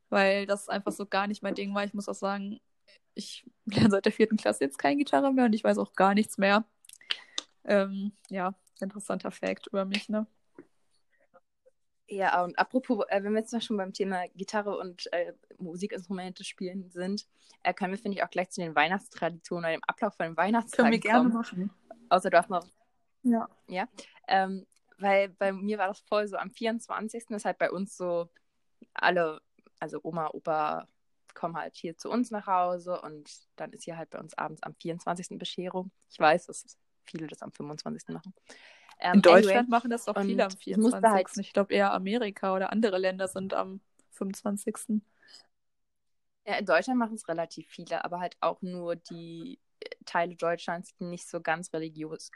weil 0.09 0.45
das 0.45 0.70
einfach 0.70 0.91
so 0.91 1.05
gar 1.05 1.28
nicht 1.28 1.43
mein 1.43 1.55
Ding 1.55 1.74
war. 1.74 1.84
Ich 1.84 1.93
muss 1.93 2.09
auch 2.09 2.15
sagen, 2.15 2.59
ich 3.15 3.45
lerne 3.65 3.91
seit 3.91 4.05
der 4.05 4.13
vierten 4.13 4.38
Klasse 4.38 4.63
jetzt 4.63 4.78
keine 4.78 4.97
Gitarre 4.97 5.32
mehr 5.34 5.45
und 5.45 5.53
ich 5.53 5.63
weiß 5.63 5.78
auch 5.78 5.93
gar 5.93 6.13
nichts 6.13 6.38
mehr. 6.38 6.65
Ähm, 7.65 8.13
ja, 8.30 8.53
interessanter 8.80 9.32
Fact 9.32 9.67
über 9.67 9.86
mich, 9.86 10.09
ne? 10.09 10.26
Ja, 12.12 12.43
und 12.43 12.57
apropos, 12.57 13.05
äh, 13.10 13.24
wenn 13.24 13.34
wir 13.34 13.39
jetzt 13.39 13.53
noch 13.53 13.62
schon 13.62 13.78
beim 13.78 13.93
Thema 13.93 14.28
Gitarre 14.36 14.78
und 14.78 15.12
äh, 15.14 15.34
Musikinstrumente 15.60 16.43
spielen 16.43 16.89
sind, 16.89 17.28
äh, 17.62 17.74
können 17.74 17.91
wir, 17.91 17.99
finde 17.99 18.18
ich, 18.18 18.24
auch 18.24 18.30
gleich 18.30 18.49
zu 18.49 18.62
den 18.62 18.76
Weihnachtstraditionen 18.76 19.66
oder 19.66 19.78
dem 19.78 19.84
Ablauf 19.86 20.16
von 20.16 20.26
den 20.28 20.38
Weihnachtstagen 20.38 21.01
kommen. 21.01 21.34
machen. 21.34 21.70
Außer 22.10 22.32
du 22.32 22.38
hast 22.38 22.49
noch 22.49 22.66
Ja. 23.68 23.88
Ähm, 24.28 24.66
weil 24.97 25.30
bei 25.30 25.51
mir 25.51 25.78
war 25.78 25.88
das 25.88 25.99
voll 25.99 26.28
so 26.28 26.38
am 26.38 26.51
24. 26.51 27.30
ist 27.30 27.45
halt 27.45 27.57
bei 27.57 27.72
uns 27.72 27.95
so 27.95 28.30
alle, 28.93 29.39
also 29.80 29.99
Oma, 30.03 30.30
Opa 30.34 30.88
kommen 31.36 31.55
halt 31.55 31.76
hier 31.76 31.95
zu 31.95 32.10
uns 32.10 32.32
nach 32.32 32.47
Hause 32.47 32.99
und 33.01 33.30
dann 33.55 33.72
ist 33.72 33.84
hier 33.84 33.97
halt 33.97 34.10
bei 34.10 34.20
uns 34.20 34.38
abends 34.38 34.64
am 34.64 34.74
24. 34.76 35.38
Bescherung. 35.38 35.91
Ich 36.10 36.20
weiß, 36.20 36.47
dass 36.47 36.78
viele 37.05 37.28
das 37.28 37.41
am 37.41 37.51
25. 37.51 38.10
machen. 38.10 38.34
Ähm, 39.00 39.16
In 39.16 39.22
Deutschland 39.22 39.58
anyway, 39.58 39.70
machen 39.70 39.89
das 39.89 40.06
doch 40.06 40.20
viele 40.22 40.43
am 40.45 40.52
ich 40.60 40.78
musste 40.78 40.97
24. 41.00 41.04
halt- 41.12 41.38
Ich 41.47 41.54
glaube 41.54 41.74
eher 41.74 41.93
Amerika 41.93 42.54
oder 42.56 42.72
andere 42.72 42.97
Länder 42.97 43.28
sind 43.28 43.54
am 43.54 43.80
25. 44.12 45.02
ja, 46.45 46.56
in 46.56 46.66
Deutschland 46.66 47.00
machen 47.00 47.16
es 47.16 47.28
relativ 47.28 47.68
viele, 47.70 48.04
aber 48.04 48.20
halt 48.20 48.36
auch 48.41 48.62
nur 48.62 48.95
die 48.95 49.60
äh, 49.80 49.88
Teile 50.06 50.36
Deutschlands, 50.36 50.93
die 50.95 51.06
nicht 51.06 51.28
so 51.30 51.39
ganz 51.41 51.72
religiös, 51.74 52.32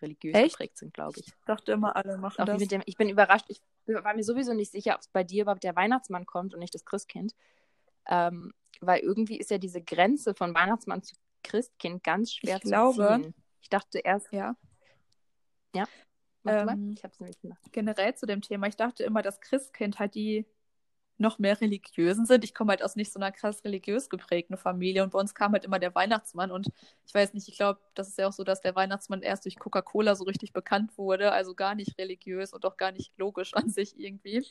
religiös 0.00 0.34
Echt? 0.36 0.52
geprägt 0.52 0.78
sind, 0.78 0.94
glaube 0.94 1.18
ich. 1.20 1.26
Ich 1.28 1.34
dachte 1.44 1.72
immer, 1.72 1.94
alle 1.96 2.16
machen 2.16 2.40
Auch 2.40 2.46
das. 2.46 2.66
dem, 2.68 2.82
ich 2.86 2.96
bin 2.96 3.08
überrascht. 3.10 3.44
Ich 3.48 3.60
war 3.86 4.14
mir 4.14 4.22
sowieso 4.24 4.54
nicht 4.54 4.70
sicher, 4.72 4.94
ob 4.94 5.00
es 5.00 5.08
bei 5.08 5.24
dir 5.24 5.42
überhaupt 5.42 5.64
der 5.64 5.76
Weihnachtsmann 5.76 6.24
kommt 6.24 6.54
und 6.54 6.60
nicht 6.60 6.74
das 6.74 6.84
Christkind. 6.86 7.34
Ähm, 8.06 8.54
weil 8.80 9.00
irgendwie 9.00 9.38
ist 9.38 9.50
ja 9.50 9.58
diese 9.58 9.82
Grenze 9.82 10.34
von 10.34 10.54
Weihnachtsmann 10.54 11.02
zu 11.02 11.14
Christkind 11.42 12.02
ganz 12.04 12.32
schwer 12.32 12.56
Ich 12.56 12.62
zu 12.62 12.68
glaube- 12.68 13.18
ziehen. 13.20 13.34
Ich 13.60 13.68
dachte 13.68 13.98
erst, 13.98 14.32
Ja. 14.32 14.56
Mal? 16.64 16.78
Ähm, 16.78 16.92
ich 16.96 17.04
habe 17.04 17.12
es 17.12 17.20
nämlich 17.20 17.40
gemacht. 17.40 17.60
generell 17.72 18.14
zu 18.14 18.26
dem 18.26 18.40
Thema. 18.42 18.66
Ich 18.68 18.76
dachte 18.76 19.04
immer, 19.04 19.22
dass 19.22 19.40
Christkind 19.40 19.98
halt 19.98 20.14
die 20.14 20.46
noch 21.18 21.38
mehr 21.38 21.60
religiösen 21.60 22.26
sind. 22.26 22.44
Ich 22.44 22.54
komme 22.54 22.70
halt 22.70 22.82
aus 22.82 22.96
nicht 22.96 23.12
so 23.12 23.18
einer 23.18 23.32
krass 23.32 23.64
religiös 23.64 24.08
geprägten 24.08 24.56
Familie 24.56 25.02
und 25.02 25.10
bei 25.12 25.18
uns 25.18 25.34
kam 25.34 25.52
halt 25.52 25.64
immer 25.64 25.78
der 25.80 25.94
Weihnachtsmann 25.94 26.50
und 26.52 26.68
ich 27.06 27.14
weiß 27.14 27.34
nicht, 27.34 27.48
ich 27.48 27.56
glaube, 27.56 27.80
das 27.94 28.08
ist 28.08 28.18
ja 28.18 28.28
auch 28.28 28.32
so, 28.32 28.44
dass 28.44 28.60
der 28.60 28.76
Weihnachtsmann 28.76 29.22
erst 29.22 29.44
durch 29.44 29.58
Coca-Cola 29.58 30.14
so 30.14 30.24
richtig 30.24 30.52
bekannt 30.52 30.96
wurde, 30.96 31.32
also 31.32 31.54
gar 31.54 31.74
nicht 31.74 31.98
religiös 31.98 32.52
und 32.52 32.64
auch 32.64 32.76
gar 32.76 32.92
nicht 32.92 33.12
logisch 33.18 33.54
an 33.56 33.68
sich 33.70 33.98
irgendwie. 33.98 34.46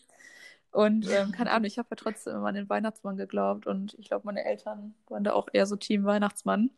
Und 0.72 1.10
ähm, 1.10 1.32
keine 1.32 1.52
Ahnung, 1.52 1.66
ich 1.66 1.78
habe 1.80 1.88
ja 1.92 1.96
trotzdem 1.96 2.36
immer 2.36 2.48
an 2.50 2.56
den 2.56 2.70
Weihnachtsmann 2.70 3.18
geglaubt 3.18 3.68
und 3.68 3.96
ich 4.00 4.08
glaube, 4.10 4.26
meine 4.26 4.44
Eltern 4.46 4.94
waren 5.08 5.24
da 5.24 5.34
auch 5.34 5.48
eher 5.54 5.66
so 5.66 5.76
Team 5.78 6.06
Weihnachtsmann. 6.06 6.72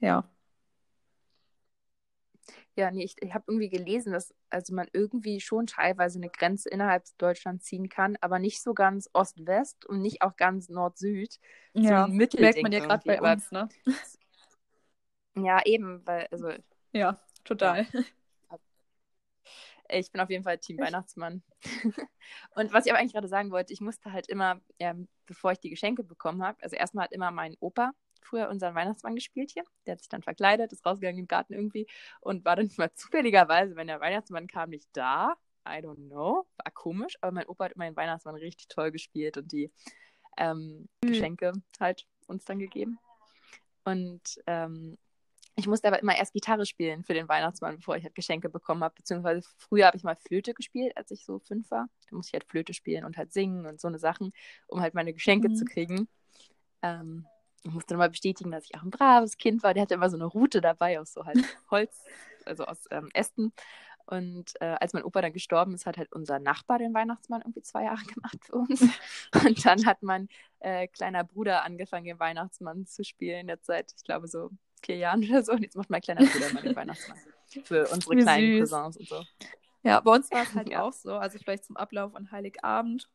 Ja. 0.00 0.28
Ja, 2.76 2.90
nee, 2.90 3.04
ich, 3.04 3.14
ich 3.20 3.32
habe 3.32 3.44
irgendwie 3.46 3.68
gelesen, 3.68 4.12
dass 4.12 4.34
also 4.50 4.74
man 4.74 4.88
irgendwie 4.92 5.40
schon 5.40 5.66
teilweise 5.66 6.18
eine 6.18 6.28
Grenze 6.28 6.68
innerhalb 6.68 7.04
Deutschlands 7.18 7.64
ziehen 7.64 7.88
kann, 7.88 8.16
aber 8.20 8.38
nicht 8.40 8.62
so 8.62 8.74
ganz 8.74 9.08
Ost-West 9.12 9.86
und 9.86 10.00
nicht 10.00 10.22
auch 10.22 10.36
ganz 10.36 10.68
Nord-Süd. 10.68 11.38
Ja, 11.74 12.04
ein 12.04 12.16
Mittelding 12.16 12.44
merkt 12.44 12.62
man 12.62 12.72
ja 12.72 12.80
gerade 12.80 13.04
bei 13.06 13.32
uns, 13.32 13.50
ne? 13.52 13.68
Ja, 15.36 15.60
eben, 15.64 16.04
weil, 16.04 16.26
also 16.30 16.50
Ja, 16.92 17.18
total. 17.44 17.86
Ich 19.88 20.10
bin 20.10 20.20
auf 20.20 20.30
jeden 20.30 20.44
Fall 20.44 20.58
Team 20.58 20.78
Weihnachtsmann. 20.78 21.42
und 22.56 22.72
was 22.72 22.86
ich 22.86 22.92
aber 22.92 23.00
eigentlich 23.00 23.12
gerade 23.12 23.28
sagen 23.28 23.50
wollte, 23.50 23.72
ich 23.72 23.80
musste 23.80 24.12
halt 24.12 24.28
immer, 24.28 24.60
ähm, 24.78 25.08
bevor 25.26 25.52
ich 25.52 25.60
die 25.60 25.70
Geschenke 25.70 26.02
bekommen 26.02 26.42
habe, 26.42 26.60
also 26.62 26.74
erstmal 26.74 27.04
hat 27.04 27.12
immer 27.12 27.30
mein 27.30 27.54
Opa 27.60 27.92
früher 28.24 28.48
unseren 28.48 28.74
Weihnachtsmann 28.74 29.14
gespielt 29.14 29.50
hier. 29.52 29.64
Der 29.86 29.92
hat 29.92 30.00
sich 30.00 30.08
dann 30.08 30.22
verkleidet, 30.22 30.72
ist 30.72 30.84
rausgegangen 30.84 31.20
im 31.20 31.28
Garten 31.28 31.52
irgendwie 31.54 31.86
und 32.20 32.44
war 32.44 32.56
dann 32.56 32.70
mal 32.76 32.92
zufälligerweise, 32.94 33.76
wenn 33.76 33.86
der 33.86 34.00
Weihnachtsmann 34.00 34.46
kam, 34.46 34.70
nicht 34.70 34.88
da. 34.92 35.34
I 35.66 35.78
don't 35.78 36.08
know. 36.08 36.46
War 36.56 36.72
komisch, 36.74 37.16
aber 37.20 37.32
mein 37.32 37.46
Opa 37.46 37.66
hat 37.66 37.72
immer 37.72 37.86
den 37.86 37.96
Weihnachtsmann 37.96 38.34
richtig 38.34 38.68
toll 38.68 38.90
gespielt 38.90 39.36
und 39.36 39.50
die 39.52 39.70
ähm, 40.36 40.88
Geschenke 41.00 41.52
halt 41.80 42.06
uns 42.26 42.44
dann 42.44 42.58
gegeben. 42.58 42.98
Und 43.84 44.40
ähm, 44.46 44.98
ich 45.56 45.66
musste 45.66 45.86
aber 45.88 46.00
immer 46.02 46.16
erst 46.16 46.32
Gitarre 46.32 46.66
spielen 46.66 47.04
für 47.04 47.14
den 47.14 47.28
Weihnachtsmann, 47.28 47.76
bevor 47.76 47.96
ich 47.96 48.02
halt 48.02 48.14
Geschenke 48.14 48.48
bekommen 48.48 48.82
habe. 48.82 48.94
Beziehungsweise 48.96 49.48
früher 49.56 49.86
habe 49.86 49.96
ich 49.96 50.02
mal 50.02 50.16
Flöte 50.16 50.52
gespielt, 50.52 50.96
als 50.96 51.10
ich 51.12 51.24
so 51.24 51.38
fünf 51.38 51.70
war. 51.70 51.88
Da 52.10 52.16
musste 52.16 52.30
ich 52.30 52.32
halt 52.34 52.50
Flöte 52.50 52.74
spielen 52.74 53.04
und 53.04 53.16
halt 53.16 53.32
singen 53.32 53.64
und 53.64 53.80
so 53.80 53.86
eine 53.88 53.98
Sachen, 53.98 54.32
um 54.66 54.80
halt 54.80 54.94
meine 54.94 55.12
Geschenke 55.14 55.48
Mhm. 55.50 55.54
zu 55.54 55.64
kriegen. 55.64 56.08
Ähm, 56.82 57.26
ich 57.64 57.72
musste 57.72 57.88
dann 57.94 57.98
mal 57.98 58.10
bestätigen, 58.10 58.50
dass 58.50 58.64
ich 58.64 58.74
auch 58.76 58.82
ein 58.82 58.90
braves 58.90 59.36
Kind 59.38 59.62
war. 59.62 59.74
Der 59.74 59.82
hatte 59.82 59.94
immer 59.94 60.10
so 60.10 60.16
eine 60.16 60.26
Rute 60.26 60.60
dabei 60.60 61.00
aus 61.00 61.12
so 61.12 61.24
halt 61.24 61.38
Holz, 61.70 62.04
also 62.44 62.64
aus 62.66 62.84
ähm, 62.90 63.10
Ästen. 63.14 63.52
Und 64.06 64.52
äh, 64.60 64.76
als 64.80 64.92
mein 64.92 65.02
Opa 65.02 65.22
dann 65.22 65.32
gestorben 65.32 65.72
ist, 65.74 65.86
hat 65.86 65.96
halt 65.96 66.12
unser 66.12 66.38
Nachbar 66.38 66.78
den 66.78 66.92
Weihnachtsmann 66.92 67.40
irgendwie 67.40 67.62
zwei 67.62 67.84
Jahre 67.84 68.04
gemacht 68.04 68.36
für 68.44 68.56
uns. 68.56 68.80
Und 69.46 69.64
dann 69.64 69.86
hat 69.86 70.02
mein 70.02 70.28
äh, 70.60 70.88
kleiner 70.88 71.24
Bruder 71.24 71.64
angefangen, 71.64 72.04
den 72.04 72.20
Weihnachtsmann 72.20 72.86
zu 72.86 73.02
spielen. 73.02 73.48
Jetzt 73.48 73.64
seit, 73.66 73.94
ich 73.96 74.04
glaube, 74.04 74.28
so 74.28 74.50
vier 74.84 74.96
Jahren 74.98 75.24
oder 75.28 75.42
so. 75.42 75.52
Und 75.52 75.62
jetzt 75.62 75.76
macht 75.76 75.88
mein 75.88 76.02
kleiner 76.02 76.26
Bruder 76.26 76.52
mal 76.52 76.62
den 76.62 76.76
Weihnachtsmann. 76.76 77.18
Für 77.64 77.88
unsere 77.92 78.14
Wie 78.14 78.20
kleinen 78.22 78.58
süß. 78.58 78.70
Cousins 78.70 78.96
und 78.98 79.08
so. 79.08 79.24
Ja, 79.84 80.00
bei 80.00 80.12
uns 80.12 80.30
war 80.30 80.42
es 80.42 80.54
halt 80.54 80.68
Ja. 80.68 80.82
auch 80.82 80.92
so. 80.92 81.14
Also 81.14 81.38
vielleicht 81.38 81.64
zum 81.64 81.76
Ablauf 81.78 82.14
an 82.14 82.30
Heiligabend. 82.30 83.08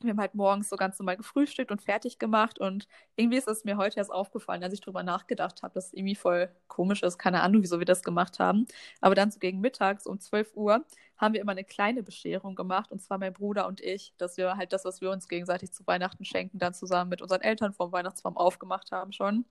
Wir 0.00 0.10
haben 0.10 0.20
halt 0.20 0.34
morgens 0.34 0.68
so 0.68 0.76
ganz 0.76 0.98
normal 0.98 1.16
gefrühstückt 1.16 1.70
und 1.70 1.82
fertig 1.82 2.18
gemacht. 2.18 2.58
Und 2.58 2.88
irgendwie 3.14 3.36
ist 3.36 3.46
es 3.46 3.64
mir 3.64 3.76
heute 3.76 3.98
erst 3.98 4.10
aufgefallen, 4.10 4.64
als 4.64 4.74
ich 4.74 4.80
drüber 4.80 5.02
nachgedacht 5.02 5.62
habe, 5.62 5.74
dass 5.74 5.86
es 5.86 5.92
irgendwie 5.92 6.16
voll 6.16 6.50
komisch 6.66 7.02
ist. 7.02 7.18
Keine 7.18 7.42
Ahnung, 7.42 7.62
wieso 7.62 7.78
wir 7.78 7.84
das 7.84 8.02
gemacht 8.02 8.38
haben. 8.38 8.66
Aber 9.00 9.14
dann 9.14 9.30
so 9.30 9.38
gegen 9.38 9.60
mittags 9.60 10.06
um 10.06 10.18
12 10.18 10.54
Uhr 10.54 10.84
haben 11.16 11.34
wir 11.34 11.40
immer 11.40 11.52
eine 11.52 11.64
kleine 11.64 12.02
Bescherung 12.02 12.54
gemacht. 12.56 12.90
Und 12.90 13.00
zwar 13.00 13.18
mein 13.18 13.32
Bruder 13.32 13.66
und 13.68 13.80
ich, 13.80 14.14
dass 14.18 14.36
wir 14.36 14.56
halt 14.56 14.72
das, 14.72 14.84
was 14.84 15.00
wir 15.00 15.10
uns 15.10 15.28
gegenseitig 15.28 15.72
zu 15.72 15.86
Weihnachten 15.86 16.24
schenken, 16.24 16.58
dann 16.58 16.74
zusammen 16.74 17.10
mit 17.10 17.22
unseren 17.22 17.42
Eltern 17.42 17.72
vom 17.72 17.92
Weihnachtsbaum 17.92 18.36
aufgemacht 18.36 18.90
haben 18.92 19.12
schon. 19.12 19.44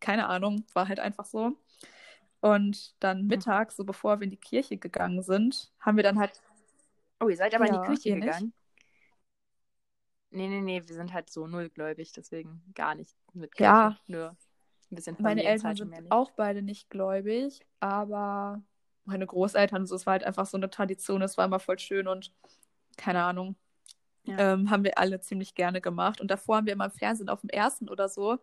Keine 0.00 0.28
Ahnung, 0.28 0.64
war 0.74 0.88
halt 0.88 1.00
einfach 1.00 1.24
so. 1.24 1.52
Und 2.40 2.94
dann 3.00 3.26
mittags, 3.26 3.76
so 3.76 3.84
bevor 3.84 4.20
wir 4.20 4.24
in 4.24 4.30
die 4.30 4.36
Kirche 4.36 4.76
gegangen 4.76 5.22
sind, 5.22 5.72
haben 5.80 5.96
wir 5.96 6.04
dann 6.04 6.18
halt 6.18 6.40
Oh, 7.20 7.28
ihr 7.28 7.36
seid 7.36 7.54
aber 7.54 7.66
in 7.66 7.74
Ja, 7.74 7.80
die 7.80 7.86
Kirche 7.86 8.08
ihr 8.10 8.16
nicht? 8.16 8.54
Nee, 10.34 10.48
nee, 10.48 10.60
nee, 10.60 10.82
wir 10.84 10.94
sind 10.94 11.12
halt 11.12 11.30
so 11.30 11.46
nullgläubig, 11.46 12.12
deswegen 12.12 12.62
gar 12.74 12.94
nicht 12.94 13.14
mit 13.32 13.54
Kirche. 13.54 13.70
Ja. 13.72 13.98
Nur 14.06 14.30
ein 14.90 14.94
bisschen 14.96 15.16
Meine 15.20 15.44
Eltern 15.44 15.76
sind 15.76 16.10
auch 16.10 16.30
beide 16.32 16.60
nicht 16.62 16.90
gläubig, 16.90 17.64
aber 17.80 18.62
meine 19.04 19.26
Großeltern, 19.26 19.86
so, 19.86 19.94
es 19.94 20.06
war 20.06 20.12
halt 20.12 20.24
einfach 20.24 20.46
so 20.46 20.56
eine 20.56 20.70
Tradition, 20.70 21.22
es 21.22 21.36
war 21.36 21.44
immer 21.44 21.60
voll 21.60 21.78
schön 21.78 22.08
und 22.08 22.32
keine 22.96 23.22
Ahnung, 23.22 23.56
Ja. 24.24 24.54
ähm, 24.54 24.70
haben 24.70 24.84
wir 24.84 24.98
alle 24.98 25.20
ziemlich 25.20 25.54
gerne 25.54 25.80
gemacht. 25.80 26.20
Und 26.20 26.30
davor 26.30 26.56
haben 26.56 26.66
wir 26.66 26.72
immer 26.72 26.86
im 26.86 26.90
Fernsehen 26.90 27.28
auf 27.28 27.40
dem 27.42 27.50
ersten 27.50 27.88
oder 27.88 28.08
so, 28.08 28.38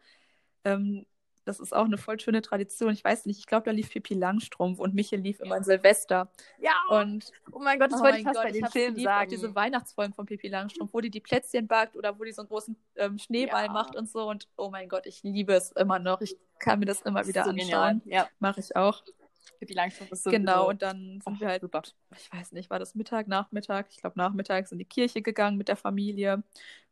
ähm, 0.64 1.06
das 1.46 1.60
ist 1.60 1.74
auch 1.74 1.86
eine 1.86 1.98
voll 1.98 2.20
schöne 2.20 2.42
Tradition. 2.42 2.92
Ich 2.94 3.04
weiß 3.04 3.26
nicht, 3.26 3.39
ich 3.39 3.46
glaube, 3.46 3.66
da 3.66 3.72
lief 3.72 3.89
Pippi 3.89 4.14
Langstrumpf 4.14 4.80
und 4.80 4.94
Michel 4.94 5.20
lief 5.20 5.39
immer 5.39 5.58
in 5.58 5.64
Silvester. 5.64 6.32
Ja, 6.60 6.74
Und 6.89 7.32
oh 7.52 7.60
mein 7.60 7.80
Gott, 7.80 7.92
das 7.92 8.00
oh 8.00 8.04
wollte 8.04 8.18
ich 8.20 8.24
fast 8.24 8.36
Gott, 8.36 8.44
bei 8.46 8.52
den 8.52 8.66
Filmen 8.68 9.00
sagen. 9.00 9.30
diese 9.30 9.54
Weihnachtsfolgen 9.56 10.14
von 10.14 10.26
Pippi 10.26 10.48
Langstrumpf, 10.50 10.94
wo 10.94 11.02
die 11.02 11.10
die 11.10 11.20
Plätzchen 11.22 11.68
backt 11.68 11.96
oder 11.96 12.18
wo 12.20 12.24
die 12.24 12.32
so 12.32 12.42
einen 12.42 12.50
großen 12.50 12.76
ähm, 12.96 13.18
Schneeball 13.18 13.66
Ja. 13.66 13.72
macht 13.72 13.96
und 13.96 14.10
so. 14.10 14.30
Und 14.30 14.48
oh 14.58 14.70
mein 14.70 14.88
Gott, 14.89 15.06
ich 15.06 15.24
liebe 15.24 15.54
es 15.54 15.72
immer 15.72 16.00
noch. 16.00 16.22
Ich 16.22 16.38
kann 16.60 16.80
mir 16.80 16.86
das 16.86 17.02
immer 17.02 17.26
wieder 17.28 17.44
so 17.44 17.50
anschauen. 17.50 18.02
genial. 18.02 18.02
Ja, 18.06 18.30
Mache 18.39 18.60
ich 18.60 18.76
auch. 18.76 19.04
Langstrumpf 19.70 20.12
ist 20.12 20.24
so 20.24 20.32
genau, 20.32 20.70
und 20.70 20.82
dann 20.82 21.22
sind 21.22 21.39
Oh, 21.39 21.39
wir 21.39 21.48
halt, 21.48 21.62
super. 21.62 21.84
ich 22.18 22.32
weiß 22.32 22.52
nicht, 22.54 22.70
war 22.70 22.80
das 22.80 22.96
Mittag, 22.96 23.28
Nachmittag? 23.28 23.88
Ich 23.92 23.98
glaube, 23.98 24.18
nachmittags 24.18 24.72
in 24.72 24.80
die 24.80 24.86
Kirche 24.86 25.22
gegangen 25.22 25.58
mit 25.58 25.68
der 25.68 25.76
Familie 25.78 26.44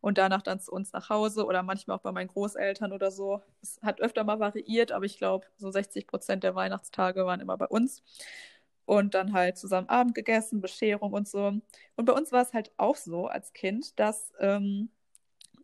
und 0.02 0.18
danach 0.18 0.42
dann 0.42 0.60
zu 0.60 0.72
uns 0.72 0.94
nach 0.94 1.10
Hause 1.10 1.46
oder 1.46 1.64
manchmal 1.64 1.98
auch 1.98 2.02
bei 2.02 2.12
meinen 2.12 2.28
Großeltern 2.30 2.94
oder 2.94 3.12
so. 3.12 3.42
Es 3.62 3.80
hat 3.82 4.02
öfter 4.02 4.24
mal 4.24 4.40
variiert, 4.40 4.92
aber 4.92 5.06
ich 5.06 5.18
glaube, 5.18 5.48
so 5.58 5.72
60 5.72 6.08
Prozent 6.08 6.44
der 6.44 6.56
Weihnachtstage 6.56 7.26
waren 7.26 7.42
immer 7.42 7.58
bei 7.58 7.68
uns. 7.68 8.04
Und 8.86 9.14
dann 9.14 9.34
halt 9.34 9.58
zusammen 9.58 9.88
Abend 9.90 10.16
gegessen, 10.16 10.62
Bescherung 10.62 11.14
und 11.14 11.28
so. 11.28 11.48
Und 11.96 12.06
bei 12.06 12.14
uns 12.14 12.32
war 12.32 12.42
es 12.42 12.54
halt 12.54 12.72
auch 12.78 12.96
so 12.96 13.28
als 13.28 13.54
Kind, 13.54 14.00
dass 14.00 14.34
ähm, 14.40 14.90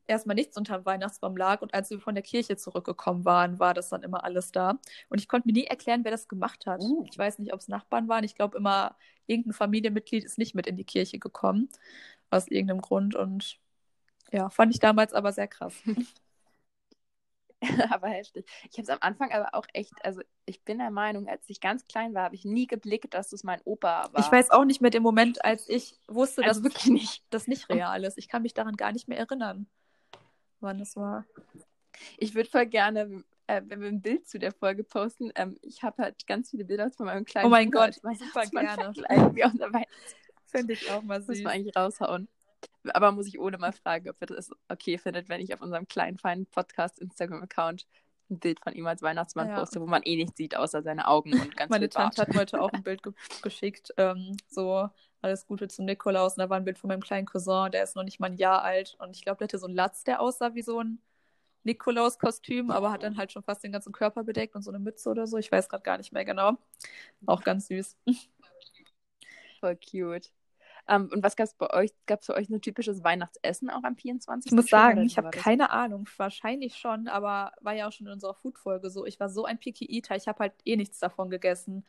erstmal 0.07 0.35
nichts 0.35 0.57
unterm 0.57 0.85
Weihnachtsbaum 0.85 1.37
lag 1.37 1.61
und 1.61 1.73
als 1.73 1.89
wir 1.89 1.99
von 1.99 2.15
der 2.15 2.23
Kirche 2.23 2.57
zurückgekommen 2.57 3.25
waren, 3.25 3.59
war 3.59 3.73
das 3.73 3.89
dann 3.89 4.03
immer 4.03 4.23
alles 4.23 4.51
da. 4.51 4.79
Und 5.09 5.19
ich 5.19 5.27
konnte 5.27 5.47
mir 5.47 5.53
nie 5.53 5.65
erklären, 5.65 6.03
wer 6.03 6.11
das 6.11 6.27
gemacht 6.27 6.65
hat. 6.65 6.81
Uh. 6.81 7.05
Ich 7.09 7.17
weiß 7.17 7.39
nicht, 7.39 7.53
ob 7.53 7.59
es 7.59 7.67
Nachbarn 7.67 8.07
waren. 8.07 8.23
Ich 8.23 8.35
glaube 8.35 8.57
immer, 8.57 8.95
irgendein 9.27 9.53
Familienmitglied 9.53 10.23
ist 10.23 10.37
nicht 10.37 10.55
mit 10.55 10.67
in 10.67 10.77
die 10.77 10.85
Kirche 10.85 11.19
gekommen. 11.19 11.69
Aus 12.29 12.47
irgendeinem 12.47 12.81
Grund. 12.81 13.15
Und 13.15 13.59
ja, 14.31 14.49
fand 14.49 14.73
ich 14.73 14.79
damals 14.79 15.13
aber 15.13 15.31
sehr 15.31 15.47
krass. 15.47 15.73
aber 17.89 18.09
heftig. 18.09 18.45
Ich 18.69 18.77
habe 18.77 18.83
es 18.83 18.89
am 18.89 18.97
Anfang 19.01 19.31
aber 19.31 19.53
auch 19.53 19.65
echt, 19.73 19.93
also 20.03 20.21
ich 20.45 20.63
bin 20.63 20.77
der 20.77 20.91
Meinung, 20.91 21.27
als 21.27 21.43
ich 21.47 21.59
ganz 21.59 21.85
klein 21.87 22.13
war, 22.13 22.23
habe 22.23 22.35
ich 22.35 22.45
nie 22.45 22.67
geblickt, 22.67 23.13
dass 23.13 23.31
es 23.33 23.43
mein 23.43 23.61
Opa 23.63 24.09
war. 24.11 24.19
Ich 24.19 24.31
weiß 24.31 24.51
auch 24.51 24.65
nicht 24.65 24.81
mehr 24.81 24.91
den 24.91 25.03
Moment, 25.03 25.43
als 25.43 25.67
ich 25.69 25.97
wusste, 26.07 26.43
also 26.43 26.61
dass 26.61 26.63
wirklich 26.63 26.91
nicht. 26.91 27.23
das 27.29 27.47
nicht 27.47 27.69
real 27.69 28.03
ist. 28.03 28.17
Ich 28.17 28.27
kann 28.27 28.41
mich 28.41 28.53
daran 28.53 28.75
gar 28.75 28.91
nicht 28.91 29.07
mehr 29.07 29.17
erinnern, 29.17 29.67
wann 30.59 30.79
es 30.79 30.95
war. 30.95 31.25
Ich 32.17 32.35
würde 32.35 32.49
voll 32.49 32.65
gerne, 32.65 33.23
äh, 33.47 33.61
wenn 33.65 33.81
wir 33.81 33.87
ein 33.87 34.01
Bild 34.01 34.27
zu 34.27 34.39
der 34.39 34.51
Folge 34.51 34.83
posten, 34.83 35.31
ähm, 35.35 35.57
ich 35.61 35.83
habe 35.83 36.03
halt 36.03 36.27
ganz 36.27 36.49
viele 36.49 36.65
Bilder 36.65 36.91
von 36.91 37.05
meinem 37.05 37.25
kleinen 37.25 37.47
Oh 37.47 37.49
mein 37.49 37.69
Bruder. 37.71 37.87
Gott, 37.87 37.97
Ich 37.97 38.03
weiß, 38.03 38.19
super 38.19 38.45
gerne. 38.47 38.93
Finde 40.47 40.73
ich 40.73 40.89
auch 40.91 41.01
mal 41.03 41.19
Das 41.19 41.27
muss 41.27 41.37
süß. 41.37 41.43
man 41.43 41.53
eigentlich 41.53 41.75
raushauen. 41.75 42.27
Aber 42.93 43.11
muss 43.11 43.27
ich 43.27 43.39
ohne 43.39 43.57
mal 43.57 43.71
fragen, 43.73 44.09
ob 44.09 44.21
ihr 44.21 44.27
das 44.27 44.51
okay 44.69 44.97
findet, 44.97 45.29
wenn 45.29 45.41
ich 45.41 45.53
auf 45.53 45.61
unserem 45.61 45.87
kleinen, 45.87 46.17
feinen 46.17 46.45
Podcast-Instagram-Account 46.47 47.85
ein 48.29 48.39
Bild 48.39 48.59
von 48.59 48.73
ihm 48.73 48.87
als 48.87 49.01
Weihnachtsmann 49.01 49.49
Ja. 49.49 49.59
poste, 49.59 49.79
wo 49.81 49.85
man 49.85 50.01
eh 50.03 50.15
nichts 50.15 50.37
sieht, 50.37 50.55
außer 50.55 50.81
seine 50.81 51.07
Augen 51.07 51.33
und 51.33 51.55
ganz 51.57 51.69
Meine 51.69 51.85
viel 51.85 51.89
Bart. 51.89 52.15
Tante 52.15 52.21
hat 52.31 52.39
heute 52.39 52.61
auch 52.61 52.71
ein 52.73 52.83
Bild 52.83 53.03
ge 53.03 53.13
geschickt, 53.41 53.93
ähm, 53.97 54.35
so 54.47 54.89
alles 55.21 55.45
Gute 55.47 55.67
zum 55.67 55.85
Nikolaus. 55.85 56.33
Und 56.33 56.39
da 56.39 56.49
war 56.49 56.57
ein 56.57 56.65
Bild 56.65 56.77
von 56.77 56.87
meinem 56.87 57.01
kleinen 57.01 57.25
Cousin, 57.25 57.71
der 57.71 57.83
ist 57.83 57.95
noch 57.95 58.03
nicht 58.03 58.19
mal 58.19 58.27
ein 58.27 58.37
Jahr 58.37 58.63
alt. 58.63 58.95
Und 58.99 59.15
ich 59.15 59.23
glaube, 59.23 59.37
der 59.39 59.45
hatte 59.45 59.57
so 59.59 59.67
einen 59.67 59.75
Latz, 59.75 60.03
der 60.03 60.21
aussah 60.21 60.53
wie 60.55 60.61
so 60.61 60.79
ein 60.79 60.99
Nikolaus-Kostüm, 61.63 62.69
aber 62.69 62.91
hat 62.91 63.01
dann 63.01 63.17
halt 63.17 63.31
schon 63.31 63.41
fast 63.43 63.63
den 63.63 63.71
ganzen 63.71 63.91
Körper 63.91 64.23
bedeckt 64.23 64.55
und 64.55 64.61
so 64.61 64.69
eine 64.69 64.77
Mütze 64.79 65.09
oder 65.09 65.25
so. 65.25 65.37
Ich 65.37 65.51
weiß 65.51 65.67
gerade 65.67 65.81
gar 65.83 65.97
nicht 65.97 66.13
mehr 66.13 66.23
genau. 66.25 66.57
Auch 67.25 67.43
ganz 67.43 67.67
süß. 67.67 67.97
Voll 69.59 69.75
cute. 69.77 70.31
Ähm, 70.87 71.09
und 71.11 71.23
was 71.23 71.35
gab 71.35 71.47
es 71.47 71.53
bei 71.55 71.71
euch? 71.71 71.91
Gab 72.05 72.19
es 72.21 72.27
für 72.27 72.35
euch 72.35 72.49
ein 72.49 72.61
typisches 72.61 73.03
Weihnachtsessen 73.03 73.69
auch 73.69 73.83
am 73.83 73.95
24. 73.95 74.51
Ich 74.51 74.55
muss 74.55 74.67
sagen, 74.67 75.03
ich 75.03 75.17
habe 75.17 75.31
keine 75.31 75.71
Ahnung. 75.71 76.07
Wahrscheinlich 76.17 76.75
schon, 76.75 77.07
aber 77.07 77.53
war 77.61 77.73
ja 77.73 77.87
auch 77.87 77.91
schon 77.91 78.07
in 78.07 78.13
unserer 78.13 78.35
Food-Folge 78.35 78.89
so. 78.89 79.05
Ich 79.05 79.19
war 79.19 79.29
so 79.29 79.45
ein 79.45 79.57
Picky 79.57 79.85
Eater. 79.85 80.15
Ich 80.15 80.27
habe 80.27 80.39
halt 80.39 80.53
eh 80.63 80.75
nichts 80.75 80.99
davon 80.99 81.29
gegessen. 81.29 81.85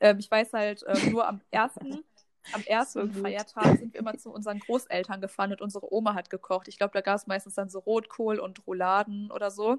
Ähm, 0.00 0.18
ich 0.18 0.30
weiß 0.30 0.52
halt 0.52 0.84
ähm, 0.86 1.10
nur 1.10 1.26
am 1.26 1.40
ersten, 1.50 2.04
am 2.52 2.62
ersten 2.62 3.12
So. 3.12 3.22
Feiertag 3.22 3.78
sind 3.78 3.94
wir 3.94 4.00
immer 4.00 4.16
zu 4.16 4.30
unseren 4.30 4.60
Großeltern 4.60 5.20
gefahren 5.20 5.50
und 5.50 5.60
unsere 5.60 5.92
Oma 5.92 6.14
hat 6.14 6.30
gekocht. 6.30 6.68
Ich 6.68 6.78
glaube, 6.78 6.92
da 6.92 7.00
gab 7.00 7.16
es 7.16 7.26
meistens 7.26 7.54
dann 7.54 7.68
so 7.68 7.80
Rotkohl 7.80 8.38
und 8.38 8.64
Rouladen 8.66 9.32
oder 9.32 9.50
so. 9.50 9.78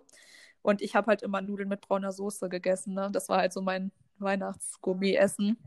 Und 0.61 0.81
ich 0.81 0.95
habe 0.95 1.07
halt 1.07 1.21
immer 1.21 1.41
Nudeln 1.41 1.69
mit 1.69 1.79
brauner 1.79 2.11
Soße 2.11 2.49
gegessen. 2.49 2.93
Ne? 2.93 3.09
Das 3.13 3.29
war 3.29 3.37
halt 3.37 3.53
so 3.53 3.61
mein 3.61 3.91
Weihnachtsgourmet-Essen. 4.19 5.57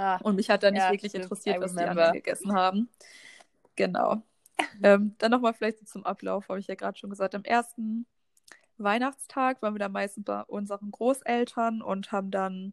Ah, 0.00 0.18
Und 0.22 0.36
mich 0.36 0.48
hat 0.48 0.62
da 0.62 0.70
nicht 0.70 0.82
Ja, 0.82 0.92
wirklich 0.92 1.10
stimmt. 1.10 1.24
interessiert, 1.24 1.60
was 1.60 1.74
die 1.74 1.86
anderen 1.86 2.12
gegessen 2.12 2.52
haben. 2.54 2.88
Genau. 3.76 4.22
ähm, 4.82 5.14
dann 5.18 5.30
nochmal 5.30 5.54
vielleicht 5.54 5.78
so 5.78 5.84
zum 5.86 6.04
Ablauf, 6.04 6.48
habe 6.48 6.60
ich 6.60 6.66
ja 6.66 6.74
gerade 6.74 6.98
schon 6.98 7.10
gesagt. 7.10 7.34
Am 7.34 7.44
ersten 7.44 8.06
Weihnachtstag 8.78 9.62
waren 9.62 9.74
wir 9.74 9.80
dann 9.80 9.92
meistens 9.92 10.24
bei 10.24 10.42
unseren 10.42 10.90
Großeltern 10.92 11.82
und 11.82 12.12
haben 12.12 12.30
dann, 12.30 12.72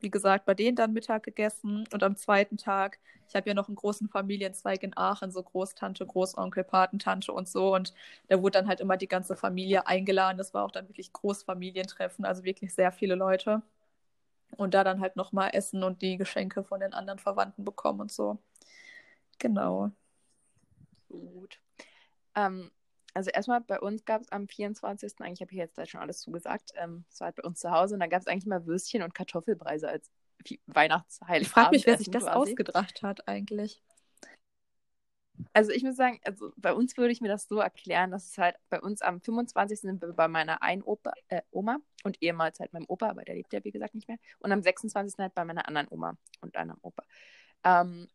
wie 0.00 0.10
gesagt, 0.10 0.46
bei 0.46 0.54
denen 0.54 0.76
dann 0.76 0.92
Mittag 0.92 1.24
gegessen. 1.24 1.86
Und 1.92 2.02
am 2.04 2.16
zweiten 2.16 2.56
Tag, 2.56 2.98
ich 3.28 3.34
habe 3.36 3.48
ja 3.50 3.54
noch 3.54 3.68
einen 3.68 3.76
großen 3.76 4.08
Familienzweig 4.08 4.82
in 4.84 4.96
Aachen, 4.96 5.30
so 5.32 5.42
Großtante, 5.42 6.06
Großonkel, 6.06 6.64
Patentante 6.64 7.32
und 7.32 7.48
so. 7.48 7.74
Und 7.74 7.94
da 8.28 8.40
wurde 8.42 8.58
dann 8.60 8.68
halt 8.68 8.80
immer 8.80 8.96
die 8.96 9.08
ganze 9.08 9.36
Familie 9.36 9.86
eingeladen. 9.88 10.38
Das 10.38 10.54
war 10.54 10.64
auch 10.64 10.72
dann 10.72 10.88
wirklich 10.88 11.12
Großfamilientreffen, 11.12 12.24
also 12.24 12.44
wirklich 12.44 12.74
sehr 12.74 12.92
viele 12.92 13.16
Leute. 13.16 13.62
Und 14.56 14.74
da 14.74 14.84
dann 14.84 15.00
halt 15.00 15.16
nochmal 15.16 15.50
Essen 15.52 15.82
und 15.84 16.02
die 16.02 16.16
Geschenke 16.16 16.64
von 16.64 16.80
den 16.80 16.92
anderen 16.92 17.18
Verwandten 17.18 17.64
bekommen 17.64 18.00
und 18.00 18.12
so. 18.12 18.38
Genau. 19.38 19.90
gut. 21.08 21.60
Ähm, 22.34 22.70
also 23.14 23.30
erstmal 23.30 23.60
bei 23.60 23.80
uns 23.80 24.04
gab 24.04 24.22
es 24.22 24.30
am 24.30 24.46
24. 24.46 25.14
eigentlich 25.20 25.40
habe 25.40 25.50
ich 25.52 25.58
jetzt 25.58 25.78
da 25.78 25.86
schon 25.86 26.00
alles 26.00 26.20
zugesagt. 26.20 26.72
Ähm, 26.76 27.04
es 27.10 27.20
war 27.20 27.26
halt 27.26 27.36
bei 27.36 27.42
uns 27.42 27.60
zu 27.60 27.70
Hause 27.70 27.94
und 27.94 28.00
da 28.00 28.06
gab 28.06 28.20
es 28.20 28.26
eigentlich 28.26 28.46
mal 28.46 28.66
Würstchen 28.66 29.02
und 29.02 29.14
Kartoffelpreise 29.14 29.88
als 29.88 30.10
Weihnachtsheilig. 30.66 31.48
Ich 31.48 31.52
frage 31.52 31.70
mich, 31.70 31.86
wer 31.86 31.98
sich 31.98 32.10
das 32.10 32.26
ausgedacht 32.26 33.02
hat 33.02 33.26
eigentlich. 33.28 33.82
Also 35.52 35.72
ich 35.72 35.82
muss 35.82 35.96
sagen, 35.96 36.20
also 36.24 36.52
bei 36.56 36.72
uns 36.72 36.96
würde 36.96 37.12
ich 37.12 37.20
mir 37.20 37.28
das 37.28 37.48
so 37.48 37.58
erklären, 37.58 38.10
dass 38.10 38.26
es 38.26 38.38
halt 38.38 38.56
bei 38.68 38.80
uns 38.80 39.02
am 39.02 39.20
25. 39.20 39.80
sind 39.80 40.00
wir 40.02 40.12
bei 40.12 40.28
meiner 40.28 40.62
einen 40.62 40.82
Opa, 40.82 41.12
äh, 41.28 41.42
Oma 41.50 41.78
und 42.04 42.22
ehemals 42.22 42.60
halt 42.60 42.72
meinem 42.72 42.86
Opa, 42.88 43.10
aber 43.10 43.24
der 43.24 43.34
lebt 43.34 43.52
ja 43.52 43.64
wie 43.64 43.70
gesagt 43.72 43.94
nicht 43.94 44.08
mehr. 44.08 44.18
Und 44.38 44.52
am 44.52 44.62
26. 44.62 45.22
halt 45.22 45.34
bei 45.34 45.44
meiner 45.44 45.66
anderen 45.68 45.88
Oma 45.90 46.16
und 46.40 46.56
einem 46.56 46.76
Opa. 46.82 47.04
Ähm, 47.64 48.08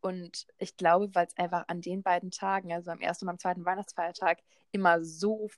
und 0.00 0.46
ich 0.58 0.76
glaube, 0.76 1.14
weil 1.14 1.26
es 1.26 1.36
einfach 1.36 1.64
an 1.68 1.82
den 1.82 2.02
beiden 2.02 2.30
Tagen, 2.30 2.72
also 2.72 2.90
am 2.90 3.00
ersten 3.00 3.26
und 3.26 3.30
am 3.30 3.38
zweiten 3.38 3.64
Weihnachtsfeiertag, 3.64 4.38
immer 4.72 5.04
so 5.04 5.50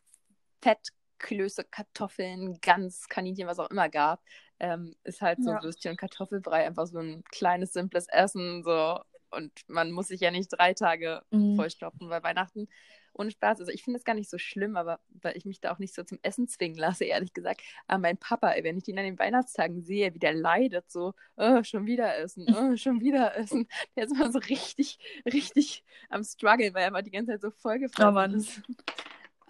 Fettklöße, 0.62 1.64
Kartoffeln, 1.64 2.58
Gans, 2.60 3.08
Kaninchen, 3.08 3.46
was 3.46 3.58
auch 3.60 3.70
immer 3.70 3.88
gab, 3.88 4.20
ähm, 4.58 4.96
ist 5.04 5.20
halt 5.22 5.42
so 5.44 5.50
Ja. 5.50 5.62
Würstchen 5.62 5.92
und 5.92 5.96
Kartoffelbrei 5.98 6.66
einfach 6.66 6.86
so 6.86 6.98
ein 6.98 7.22
kleines, 7.30 7.72
simples 7.72 8.08
Essen. 8.08 8.64
So. 8.64 9.00
Und 9.32 9.52
man 9.66 9.90
muss 9.90 10.08
sich 10.08 10.20
ja 10.20 10.30
nicht 10.30 10.48
drei 10.48 10.74
Tage 10.74 11.22
Mhm. 11.30 11.56
vollstopfen 11.56 12.08
bei 12.08 12.22
Weihnachten. 12.22 12.68
Ohne 13.14 13.30
Spaß. 13.30 13.60
Also 13.60 13.72
ich 13.72 13.82
finde 13.82 13.98
es 13.98 14.04
gar 14.04 14.14
nicht 14.14 14.30
so 14.30 14.38
schlimm, 14.38 14.76
aber 14.76 15.00
weil 15.22 15.36
ich 15.36 15.44
mich 15.44 15.60
da 15.60 15.72
auch 15.72 15.78
nicht 15.78 15.94
so 15.94 16.02
zum 16.02 16.18
Essen 16.22 16.48
zwingen 16.48 16.78
lasse, 16.78 17.04
ehrlich 17.04 17.32
gesagt. 17.32 17.62
Aber 17.86 17.98
mein 17.98 18.16
Papa, 18.16 18.50
ey, 18.52 18.64
wenn 18.64 18.78
ich 18.78 18.88
ihn 18.88 18.98
an 18.98 19.04
den 19.04 19.18
Weihnachtstagen 19.18 19.82
sehe, 19.82 20.14
wie 20.14 20.18
der 20.18 20.34
leidet, 20.34 20.90
so, 20.90 21.14
oh, 21.36 21.62
schon 21.62 21.86
wieder 21.86 22.16
essen, 22.18 22.46
oh, 22.54 22.76
schon 22.76 23.00
wieder 23.00 23.36
essen. 23.36 23.66
Der 23.96 24.04
ist 24.04 24.12
immer 24.12 24.32
so 24.32 24.38
richtig, 24.38 24.98
richtig 25.26 25.84
am 26.08 26.24
struggle, 26.24 26.72
weil 26.74 26.82
er 26.82 26.88
immer 26.88 27.02
die 27.02 27.10
ganze 27.10 27.32
Zeit 27.32 27.42
so 27.42 27.50
vollgefressen 27.50 28.34
Oh 28.34 28.36
ist. 28.36 28.62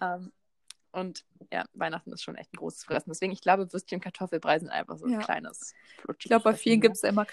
Ähm, 0.01 0.31
und 0.91 1.25
ja, 1.51 1.65
Weihnachten 1.73 2.11
ist 2.11 2.21
schon 2.23 2.35
echt 2.35 2.53
ein 2.53 2.57
großes 2.57 2.83
Fressen. 2.83 3.09
Deswegen, 3.09 3.33
ich 3.33 3.41
glaube, 3.41 3.71
Würstchen 3.71 3.97
und 3.97 4.03
Kartoffelbrei 4.03 4.59
sind 4.59 4.69
einfach 4.69 4.97
so 4.97 5.05
ein 5.05 5.11
Ja. 5.13 5.19
kleines 5.19 5.73
Ich 6.19 6.25
glaube, 6.25 6.43
bei 6.43 6.53
vielen 6.53 6.79
ne? 6.79 6.81
gibt 6.81 6.95
es 6.97 7.03
immer 7.03 7.25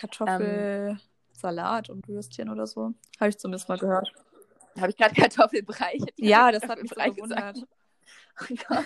Kartoffelsalat 1.40 1.90
und 1.90 2.06
Würstchen 2.08 2.48
oder 2.50 2.66
so. 2.66 2.94
Habe 3.18 3.30
ich 3.30 3.38
zumindest 3.38 3.68
mal 3.68 3.78
gehört. 3.78 4.12
Habe 4.78 4.90
ich 4.90 4.96
gerade 4.96 5.14
Kartoffelbrei? 5.14 5.98
Ich 6.16 6.28
Ja, 6.28 6.52
das 6.52 6.62
hat 6.64 6.80
mich 6.80 6.90
so 6.90 6.96
Kartoffelbrei 6.96 7.10
gesagt. 7.10 7.54
gewundert. 7.54 7.68
Oh 8.42 8.54
Gott. 8.68 8.84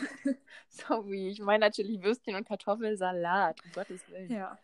Sorry, 0.69 1.29
ich 1.29 1.39
meine 1.41 1.67
natürlich 1.67 2.03
Würstchen 2.03 2.35
und 2.35 2.47
Kartoffelsalat, 2.49 3.57
um 3.65 3.73
Gottes 3.73 4.01
Willen. 4.11 4.31
Ja. 4.33 4.59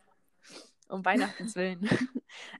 Um 0.88 1.04
Weihnachtens 1.04 1.54
Willen. 1.54 1.88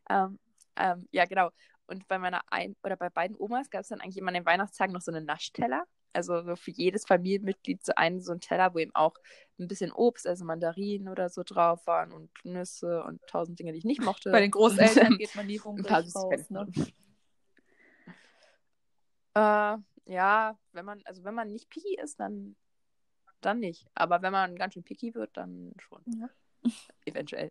ähm, 0.09 0.39
ähm, 0.77 1.09
ja, 1.11 1.25
genau. 1.25 1.51
Und 1.89 2.07
bei 2.07 2.19
meiner 2.19 2.41
ein 2.51 2.77
oder 2.85 2.95
bei 2.97 3.11
beiden 3.11 3.37
Omas 3.37 3.69
gab 3.69 3.81
es 3.81 3.89
dann 3.89 4.01
eigentlich 4.01 4.19
immer 4.19 4.29
an 4.29 4.35
den 4.35 4.47
Weihnachtstagen 4.47 4.93
noch 4.93 5.01
so 5.01 5.11
einen 5.11 5.27
Naschteller. 5.27 5.85
Also 6.13 6.43
so 6.43 6.55
für 6.55 6.71
jedes 6.71 7.05
Familienmitglied 7.05 7.85
so 7.85 7.93
einen 7.97 8.21
so 8.21 8.31
einen 8.31 8.41
Teller, 8.41 8.73
wo 8.75 8.79
eben 8.79 8.95
auch 8.95 9.15
ein 9.61 9.69
bisschen 9.69 9.93
Obst, 9.93 10.27
also 10.27 10.45
Mandarinen 10.45 11.09
oder 11.09 11.29
so 11.29 11.43
drauf 11.45 11.87
waren 11.87 12.13
und 12.13 12.31
Nüsse 12.45 13.03
und 13.05 13.21
tausend 13.27 13.59
Dinge, 13.59 13.73
die 13.73 13.79
ich 13.79 13.85
nicht 13.85 14.03
mochte. 14.03 14.31
Bei 14.31 14.41
den 14.41 14.51
Großeltern 14.51 15.17
geht 15.19 15.35
man 15.35 15.47
nie 15.47 15.61
hungrig 15.61 16.15
raus. 16.15 16.51
Ne? 16.51 16.67
Äh, 19.35 19.77
ja, 20.07 20.59
wenn 20.73 20.85
man, 20.85 21.03
also 21.05 21.25
wenn 21.25 21.35
man 21.35 21.53
nicht 21.53 21.69
picky 21.71 21.97
ist, 22.03 22.19
dann, 22.19 22.57
dann 23.41 23.61
nicht. 23.61 23.87
Aber 23.95 24.23
wenn 24.23 24.33
man 24.33 24.57
ganz 24.57 24.75
schön 24.75 24.83
picky 24.83 25.15
wird, 25.15 25.37
dann 25.37 25.73
schon. 25.79 26.03
Ja. 26.07 26.29
Eventuell. 27.05 27.51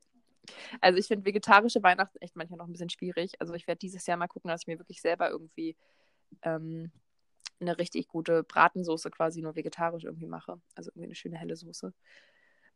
Also 0.81 0.97
ich 0.97 1.07
finde 1.07 1.25
vegetarische 1.25 1.83
Weihnachten 1.83 2.17
echt 2.19 2.35
manchmal 2.35 2.57
noch 2.57 2.67
ein 2.67 2.71
bisschen 2.71 2.89
schwierig. 2.89 3.39
Also 3.39 3.53
ich 3.53 3.67
werde 3.67 3.79
dieses 3.79 4.05
Jahr 4.07 4.17
mal 4.17 4.27
gucken, 4.27 4.49
dass 4.49 4.61
ich 4.63 4.67
mir 4.67 4.79
wirklich 4.79 5.01
selber 5.01 5.29
irgendwie 5.29 5.77
ähm, 6.41 6.91
eine 7.59 7.77
richtig 7.77 8.07
gute 8.07 8.43
Bratensoße 8.43 9.09
quasi 9.11 9.41
nur 9.41 9.55
vegetarisch 9.55 10.03
irgendwie 10.05 10.27
mache. 10.27 10.59
Also 10.75 10.91
irgendwie 10.91 11.05
eine 11.07 11.15
schöne 11.15 11.37
helle 11.37 11.55
Soße. 11.55 11.93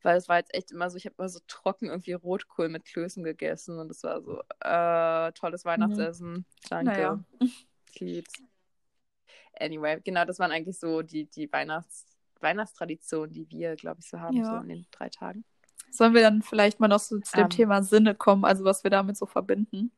Weil 0.01 0.17
es 0.17 0.27
war 0.27 0.37
jetzt 0.37 0.53
echt 0.53 0.71
immer 0.71 0.89
so, 0.89 0.97
ich 0.97 1.05
habe 1.05 1.15
immer 1.17 1.29
so 1.29 1.39
trocken 1.47 1.87
irgendwie 1.87 2.13
Rotkohl 2.13 2.67
mit 2.69 2.85
Klößen 2.85 3.23
gegessen 3.23 3.79
und 3.79 3.89
es 3.89 4.03
war 4.03 4.21
so, 4.21 4.41
äh, 4.59 5.31
tolles 5.33 5.63
Weihnachtsessen. 5.63 6.45
Danke. 6.69 6.91
Naja. 6.91 7.23
Ich 7.91 7.99
lieb's. 7.99 8.33
Anyway, 9.59 10.01
genau, 10.03 10.25
das 10.25 10.39
waren 10.39 10.51
eigentlich 10.51 10.77
so 10.79 11.01
die, 11.03 11.25
die 11.25 11.51
Weihnachts 11.51 12.05
Weihnachtstraditionen, 12.41 13.31
die 13.31 13.49
wir, 13.49 13.75
glaube 13.75 14.01
ich, 14.01 14.09
so 14.09 14.19
haben, 14.19 14.37
Ja. 14.37 14.49
so 14.49 14.55
in 14.57 14.67
den 14.69 14.87
drei 14.91 15.09
Tagen. 15.09 15.45
Sollen 15.91 16.13
wir 16.13 16.21
dann 16.21 16.41
vielleicht 16.41 16.79
mal 16.79 16.87
noch 16.87 16.99
so 16.99 17.19
zu 17.19 17.35
dem 17.37 17.45
Ähm. 17.45 17.49
Thema 17.49 17.83
Sinne 17.83 18.15
kommen, 18.15 18.45
also 18.45 18.65
was 18.65 18.83
wir 18.83 18.91
damit 18.91 19.15
so 19.15 19.25
verbinden? 19.25 19.91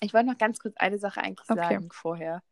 Ich 0.00 0.14
wollte 0.14 0.28
noch 0.28 0.38
ganz 0.38 0.60
kurz 0.60 0.76
eine 0.76 0.98
Sache 0.98 1.20
eigentlich 1.20 1.50
Okay. 1.50 1.74
sagen 1.74 1.90
vorher. 1.92 2.42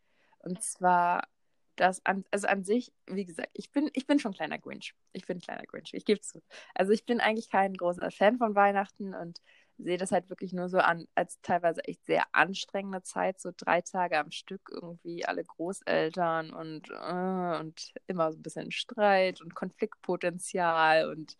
Und 0.46 0.62
zwar, 0.62 1.26
dass 1.74 2.04
an, 2.06 2.24
also 2.30 2.46
an 2.46 2.62
sich, 2.62 2.92
wie 3.06 3.24
gesagt, 3.24 3.50
ich 3.52 3.72
bin, 3.72 3.90
ich 3.94 4.06
bin 4.06 4.20
schon 4.20 4.30
ein 4.30 4.36
kleiner 4.36 4.58
Grinch. 4.58 4.94
Ich 5.12 5.26
bin 5.26 5.38
ein 5.38 5.40
kleiner 5.40 5.64
Grinch, 5.64 5.92
ich 5.92 6.04
gebe 6.04 6.20
zu. 6.20 6.40
Also 6.72 6.92
ich 6.92 7.04
bin 7.04 7.20
eigentlich 7.20 7.50
kein 7.50 7.74
großer 7.74 8.12
Fan 8.12 8.38
von 8.38 8.54
Weihnachten 8.54 9.12
und 9.12 9.40
sehe 9.76 9.98
das 9.98 10.12
halt 10.12 10.30
wirklich 10.30 10.52
nur 10.52 10.68
so 10.68 10.78
an, 10.78 11.08
als 11.16 11.40
teilweise 11.42 11.82
echt 11.84 12.06
sehr 12.06 12.24
anstrengende 12.32 13.02
Zeit, 13.02 13.40
so 13.40 13.50
drei 13.54 13.80
Tage 13.80 14.18
am 14.18 14.30
Stück 14.30 14.70
irgendwie 14.70 15.26
alle 15.26 15.44
Großeltern 15.44 16.52
und, 16.52 16.88
äh, 16.90 17.60
und 17.60 17.92
immer 18.06 18.32
so 18.32 18.38
ein 18.38 18.42
bisschen 18.42 18.70
Streit 18.70 19.42
und 19.42 19.54
Konfliktpotenzial 19.54 21.10
und 21.10 21.36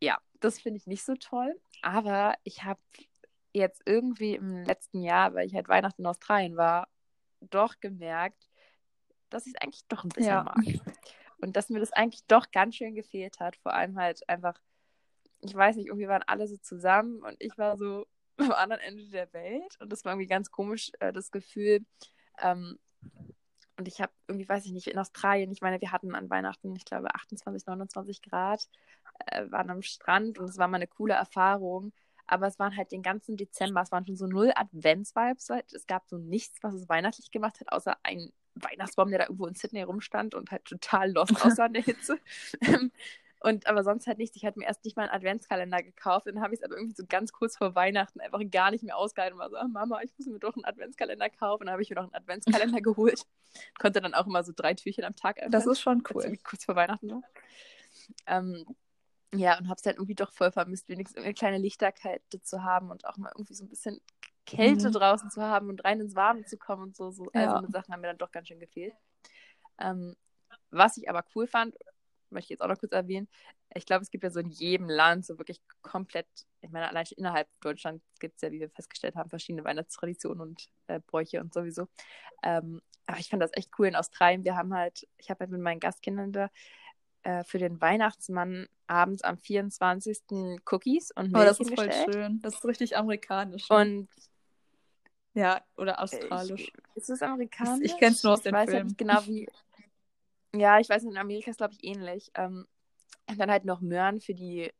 ja, 0.00 0.18
das 0.38 0.60
finde 0.60 0.78
ich 0.78 0.86
nicht 0.86 1.04
so 1.04 1.16
toll. 1.16 1.60
Aber 1.82 2.36
ich 2.44 2.62
habe 2.62 2.80
jetzt 3.52 3.82
irgendwie 3.86 4.36
im 4.36 4.62
letzten 4.64 5.02
Jahr, 5.02 5.34
weil 5.34 5.46
ich 5.48 5.54
halt 5.54 5.68
Weihnachten 5.68 6.02
in 6.02 6.06
Australien 6.06 6.56
war, 6.56 6.88
doch 7.40 7.80
gemerkt, 7.80 8.48
dass 9.30 9.46
ich 9.46 9.54
es 9.54 9.60
eigentlich 9.60 9.86
doch 9.88 10.04
ein 10.04 10.10
bisschen 10.10 10.30
Ja. 10.30 10.42
mag. 10.44 10.64
Und 11.40 11.56
dass 11.56 11.68
mir 11.68 11.80
das 11.80 11.92
eigentlich 11.92 12.24
doch 12.26 12.50
ganz 12.50 12.74
schön 12.76 12.94
gefehlt 12.94 13.38
hat. 13.38 13.56
Vor 13.56 13.72
allem 13.72 13.96
halt 13.98 14.28
einfach, 14.28 14.60
ich 15.40 15.54
weiß 15.54 15.76
nicht, 15.76 15.86
irgendwie 15.86 16.08
waren 16.08 16.24
alle 16.26 16.48
so 16.48 16.56
zusammen 16.56 17.22
und 17.22 17.36
ich 17.38 17.56
war 17.56 17.76
so 17.76 18.06
am 18.38 18.52
anderen 18.52 18.82
Ende 18.82 19.08
der 19.08 19.32
Welt. 19.32 19.76
Und 19.80 19.92
das 19.92 20.04
war 20.04 20.12
irgendwie 20.12 20.28
ganz 20.28 20.50
komisch, 20.50 20.90
äh, 21.00 21.12
das 21.12 21.30
Gefühl. 21.30 21.84
Ähm, 22.40 22.78
und 23.78 23.86
ich 23.86 24.00
habe 24.00 24.12
irgendwie, 24.26 24.48
weiß 24.48 24.66
ich 24.66 24.72
nicht, 24.72 24.88
in 24.88 24.98
Australien, 24.98 25.52
ich 25.52 25.60
meine, 25.60 25.80
wir 25.80 25.92
hatten 25.92 26.16
an 26.16 26.28
Weihnachten, 26.28 26.74
ich 26.74 26.84
glaube, 26.84 27.14
28, 27.14 27.64
29 27.66 28.22
Grad, 28.22 28.68
äh, 29.26 29.48
waren 29.50 29.70
am 29.70 29.82
Strand 29.82 30.38
und 30.38 30.48
es 30.50 30.58
war 30.58 30.66
mal 30.66 30.76
eine 30.76 30.88
coole 30.88 31.14
Erfahrung. 31.14 31.92
Aber 32.28 32.46
es 32.46 32.58
waren 32.58 32.76
halt 32.76 32.92
den 32.92 33.02
ganzen 33.02 33.36
Dezember, 33.36 33.82
es 33.82 33.90
waren 33.90 34.06
schon 34.06 34.16
so 34.16 34.26
null 34.26 34.52
Advents-Vibes. 34.54 35.50
Es 35.72 35.86
gab 35.86 36.06
so 36.08 36.18
nichts, 36.18 36.58
was 36.62 36.74
es 36.74 36.88
weihnachtlich 36.88 37.30
gemacht 37.30 37.60
hat, 37.60 37.72
außer 37.72 37.96
ein 38.02 38.32
Weihnachtsbaum, 38.54 39.10
der 39.10 39.20
da 39.20 39.24
irgendwo 39.24 39.46
in 39.46 39.54
Sydney 39.54 39.82
rumstand 39.82 40.34
und 40.34 40.50
halt 40.50 40.64
total 40.64 41.10
lost 41.10 41.32
aussah 41.44 41.66
in 41.66 41.72
der 41.72 41.82
Hitze. 41.82 42.18
Und 43.40 43.66
aber 43.68 43.84
sonst 43.84 44.06
halt 44.06 44.18
nichts. 44.18 44.36
Ich 44.36 44.44
hatte 44.44 44.58
mir 44.58 44.66
erst 44.66 44.84
nicht 44.84 44.96
mal 44.96 45.04
einen 45.04 45.12
Adventskalender 45.12 45.82
gekauft. 45.82 46.26
Dann 46.26 46.40
habe 46.40 46.54
ich 46.54 46.60
es 46.60 46.64
aber 46.64 46.74
irgendwie 46.76 46.96
so 46.96 47.04
ganz 47.08 47.32
kurz 47.32 47.56
vor 47.56 47.74
Weihnachten 47.74 48.20
einfach 48.20 48.40
gar 48.50 48.70
nicht 48.70 48.82
mehr 48.82 48.96
ausgehalten 48.96 49.34
und 49.34 49.40
war 49.40 49.50
so, 49.50 49.56
ah, 49.56 49.68
Mama, 49.68 50.02
ich 50.02 50.12
muss 50.18 50.26
mir 50.26 50.40
doch 50.40 50.56
einen 50.56 50.64
Adventskalender 50.64 51.30
kaufen. 51.30 51.66
Dann 51.66 51.72
habe 51.72 51.82
ich 51.82 51.90
mir 51.90 51.96
noch 51.96 52.04
einen 52.04 52.14
Adventskalender 52.14 52.80
geholt. 52.82 53.24
Konnte 53.78 54.00
dann 54.00 54.14
auch 54.14 54.26
immer 54.26 54.42
so 54.42 54.52
drei 54.54 54.74
Türchen 54.74 55.04
am 55.04 55.14
Tag 55.14 55.38
öffnen. 55.38 55.52
Das 55.52 55.66
ist 55.66 55.80
schon 55.80 56.02
cool. 56.12 56.36
kurz 56.42 56.64
vor 56.64 56.74
Weihnachten 56.74 57.10
war. 57.10 57.22
Ähm, 58.26 58.64
ja, 59.34 59.58
und 59.58 59.68
habe 59.68 59.76
es 59.78 59.84
halt 59.86 59.96
irgendwie 59.96 60.14
doch 60.14 60.32
voll 60.32 60.50
vermisst, 60.52 60.88
wenigstens 60.88 61.16
irgendeine 61.16 61.34
kleine 61.34 61.58
Lichterkette 61.58 62.40
zu 62.42 62.62
haben 62.62 62.90
und 62.90 63.06
auch 63.06 63.16
mal 63.18 63.30
irgendwie 63.34 63.54
so 63.54 63.64
ein 63.64 63.68
bisschen 63.68 64.00
Kälte 64.46 64.88
Mhm. 64.88 64.92
draußen 64.92 65.30
zu 65.30 65.42
haben 65.42 65.68
und 65.68 65.84
rein 65.84 66.00
ins 66.00 66.14
Warme 66.14 66.44
zu 66.44 66.56
kommen 66.56 66.82
und 66.84 66.96
so. 66.96 67.10
so. 67.10 67.30
Ja. 67.34 67.40
Also 67.42 67.56
eine 67.56 67.70
Sachen 67.70 67.92
haben 67.92 68.00
mir 68.00 68.06
dann 68.08 68.18
doch 68.18 68.30
ganz 68.32 68.48
schön 68.48 68.60
gefehlt. 68.60 68.94
Ähm, 69.78 70.16
was 70.70 70.96
ich 70.96 71.08
aber 71.10 71.24
cool 71.34 71.46
fand, 71.46 71.76
möchte 72.30 72.46
ich 72.46 72.50
jetzt 72.58 72.62
auch 72.62 72.68
noch 72.68 72.78
kurz 72.78 72.92
erwähnen, 72.92 73.28
ich 73.74 73.84
glaube, 73.84 74.02
es 74.02 74.10
gibt 74.10 74.24
ja 74.24 74.30
so 74.30 74.40
in 74.40 74.48
jedem 74.50 74.88
Land 74.88 75.26
so 75.26 75.38
wirklich 75.38 75.60
komplett, 75.82 76.26
ich 76.62 76.70
meine, 76.70 76.88
allein 76.88 77.04
schon 77.04 77.18
innerhalb 77.18 77.48
Deutschlands 77.60 78.02
gibt 78.18 78.36
es 78.36 78.42
ja, 78.42 78.50
wie 78.50 78.60
wir 78.60 78.70
festgestellt 78.70 79.14
haben, 79.14 79.28
verschiedene 79.28 79.64
Weihnachtstraditionen 79.64 80.40
und 80.40 80.68
äh, 80.86 81.00
Bräuche 81.06 81.40
und 81.40 81.52
sowieso. 81.52 81.86
Ähm, 82.42 82.80
aber 83.06 83.18
ich 83.18 83.28
fand 83.28 83.42
das 83.42 83.50
echt 83.54 83.70
cool 83.78 83.86
in 83.88 83.96
Australien. 83.96 84.44
Wir 84.44 84.56
haben 84.56 84.74
halt, 84.74 85.06
ich 85.18 85.30
habe 85.30 85.40
halt 85.40 85.50
mit 85.50 85.60
meinen 85.60 85.80
Gastkindern 85.80 86.32
da 86.32 86.50
äh, 87.22 87.44
für 87.44 87.58
den 87.58 87.80
Weihnachtsmann 87.80 88.68
abends 88.86 89.22
am 89.22 89.38
24. 89.38 90.60
Cookies 90.70 91.10
und 91.12 91.34
Aber 91.34 91.44
Oh, 91.44 91.46
das 91.46 91.58
Milch 91.58 91.70
ist 91.70 91.74
voll 91.74 91.90
hingestellt. 91.90 92.14
schön. 92.14 92.40
Das 92.42 92.54
ist 92.54 92.64
richtig 92.64 92.96
amerikanisch. 92.96 93.70
Und 93.70 94.08
ja, 95.34 95.62
oder 95.76 96.02
australisch. 96.02 96.62
ich, 96.62 96.72
ist 96.96 97.10
es 97.10 97.22
amerikanisch? 97.22 97.92
Ich 97.92 97.98
kenn's 97.98 98.22
nur 98.22 98.32
aus 98.32 98.40
ich 98.40 98.44
den 98.44 98.54
weiß 98.54 98.72
halt 98.72 98.84
nicht 98.86 98.98
genau 98.98 99.24
wie. 99.26 99.48
Ja, 100.54 100.80
ich 100.80 100.88
weiß, 100.88 101.04
in 101.04 101.18
Amerika 101.18 101.50
ist 101.50 101.58
glaube 101.58 101.74
ich 101.74 101.84
ähnlich. 101.84 102.30
Ähm, 102.34 102.66
und 103.28 103.38
dann 103.38 103.50
halt 103.50 103.66
noch 103.66 103.82
Möhren 103.82 104.18
für 104.18 104.32
die 104.32 104.72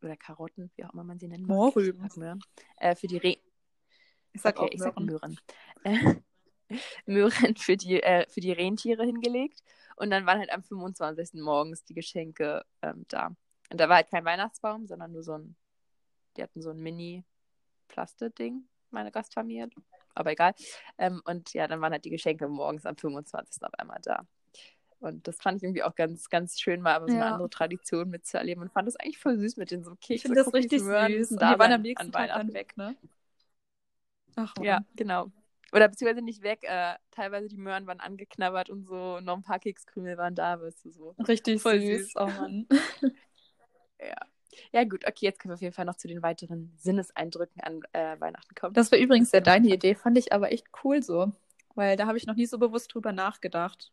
oder 0.00 0.16
Karotten, 0.16 0.70
wie 0.74 0.84
auch 0.86 0.94
immer 0.94 1.04
man 1.04 1.18
sie 1.18 1.28
nennen 1.28 1.46
mag. 1.46 1.54
Mohrrüben. 1.56 2.06
Ich 2.06 2.16
Möhren. 2.16 2.40
Äh, 2.78 2.96
für 2.96 3.06
die 3.08 3.18
Re 3.18 3.36
Ich 4.32 4.40
sag 4.40 4.58
okay, 4.58 4.68
auch 4.68 4.72
ich 4.72 4.80
sag 4.80 4.98
Möhren. 4.98 5.38
Möhren. 5.84 6.24
Möhren 7.06 7.56
für 7.56 7.76
die, 7.76 8.02
äh, 8.02 8.26
für 8.28 8.40
die 8.40 8.52
Rentiere 8.52 9.04
hingelegt. 9.04 9.62
Und 9.96 10.10
dann 10.10 10.26
waren 10.26 10.38
halt 10.38 10.52
am 10.52 10.62
25. 10.62 11.40
morgens 11.42 11.84
die 11.84 11.94
Geschenke 11.94 12.64
ähm, 12.82 13.04
da. 13.08 13.28
Und 13.70 13.80
da 13.80 13.88
war 13.88 13.96
halt 13.96 14.10
kein 14.10 14.24
Weihnachtsbaum, 14.24 14.86
sondern 14.86 15.12
nur 15.12 15.22
so 15.22 15.34
ein, 15.38 15.56
die 16.36 16.42
hatten 16.42 16.62
so 16.62 16.70
ein 16.70 16.78
Mini-Plaste-Ding, 16.78 18.64
meine 18.90 19.12
Gastfamilie. 19.12 19.70
Aber 20.14 20.32
egal. 20.32 20.54
Ähm, 20.98 21.22
und 21.24 21.52
ja, 21.54 21.66
dann 21.68 21.80
waren 21.80 21.92
halt 21.92 22.04
die 22.04 22.10
Geschenke 22.10 22.48
morgens 22.48 22.86
am 22.86 22.96
25. 22.96 23.62
auf 23.64 23.74
einmal 23.78 23.98
da. 24.02 24.26
Und 25.00 25.26
das 25.26 25.36
fand 25.36 25.56
ich 25.58 25.64
irgendwie 25.64 25.82
auch 25.82 25.94
ganz, 25.96 26.28
ganz 26.28 26.60
schön, 26.60 26.80
mal 26.80 26.94
aber 26.94 27.08
so 27.08 27.16
eine 27.16 27.24
Ja. 27.24 27.28
andere 27.32 27.50
Tradition 27.50 28.08
mitzuerleben 28.10 28.62
und 28.62 28.72
fand 28.72 28.86
das 28.86 28.96
eigentlich 28.96 29.18
voll 29.18 29.38
süß 29.38 29.56
mit 29.56 29.70
den 29.72 29.82
so 29.82 29.96
Kekse. 29.96 30.14
Ich 30.14 30.22
finde 30.22 30.42
das 30.44 30.54
richtig 30.54 30.82
Möhren, 30.82 31.12
süß. 31.12 31.32
Und 31.32 31.38
da 31.40 31.54
die 31.54 31.58
waren 31.58 31.72
am 31.72 31.82
nächsten 31.82 32.12
Tag 32.12 32.28
dann 32.34 32.46
Weihnachten. 32.46 32.54
weg, 32.54 32.76
ne? 32.76 32.96
Ach. 34.36 34.54
Ja, 34.62 34.80
genau. 34.94 35.30
Oder 35.72 35.88
beziehungsweise 35.88 36.22
nicht 36.22 36.42
weg, 36.42 36.60
äh, 36.64 36.94
teilweise 37.10 37.48
die 37.48 37.56
Möhren 37.56 37.86
waren 37.86 38.00
angeknabbert 38.00 38.68
und 38.70 38.84
so, 38.84 39.20
noch 39.20 39.36
ein 39.36 39.42
paar 39.42 39.58
Kekskrümel 39.58 40.16
waren 40.18 40.34
da, 40.34 40.60
weißt 40.60 40.84
du 40.84 40.90
so. 40.90 41.14
Richtig 41.26 41.62
Voll 41.62 41.80
süß. 41.80 42.04
süß. 42.12 42.12
Oh 42.16 42.26
Mann. 42.26 42.66
Ja. 44.00 44.16
Ja, 44.72 44.84
gut, 44.84 45.06
okay, 45.06 45.26
jetzt 45.26 45.38
können 45.38 45.50
wir 45.52 45.54
auf 45.54 45.60
jeden 45.62 45.72
Fall 45.72 45.84
noch 45.86 45.96
zu 45.96 46.08
den 46.08 46.22
weiteren 46.22 46.74
Sinneseindrücken 46.76 47.62
an 47.62 47.80
äh, 47.92 48.20
Weihnachten 48.20 48.54
kommen. 48.54 48.74
Das 48.74 48.90
war 48.92 48.98
übrigens 48.98 49.32
ja 49.32 49.40
deine 49.40 49.68
Idee, 49.68 49.94
fand 49.94 50.18
ich 50.18 50.32
aber 50.32 50.52
echt 50.52 50.66
cool 50.84 51.02
so. 51.02 51.32
Weil 51.74 51.96
da 51.96 52.06
habe 52.06 52.18
ich 52.18 52.26
noch 52.26 52.34
nie 52.34 52.46
so 52.46 52.58
bewusst 52.58 52.92
drüber 52.92 53.12
nachgedacht. 53.12 53.92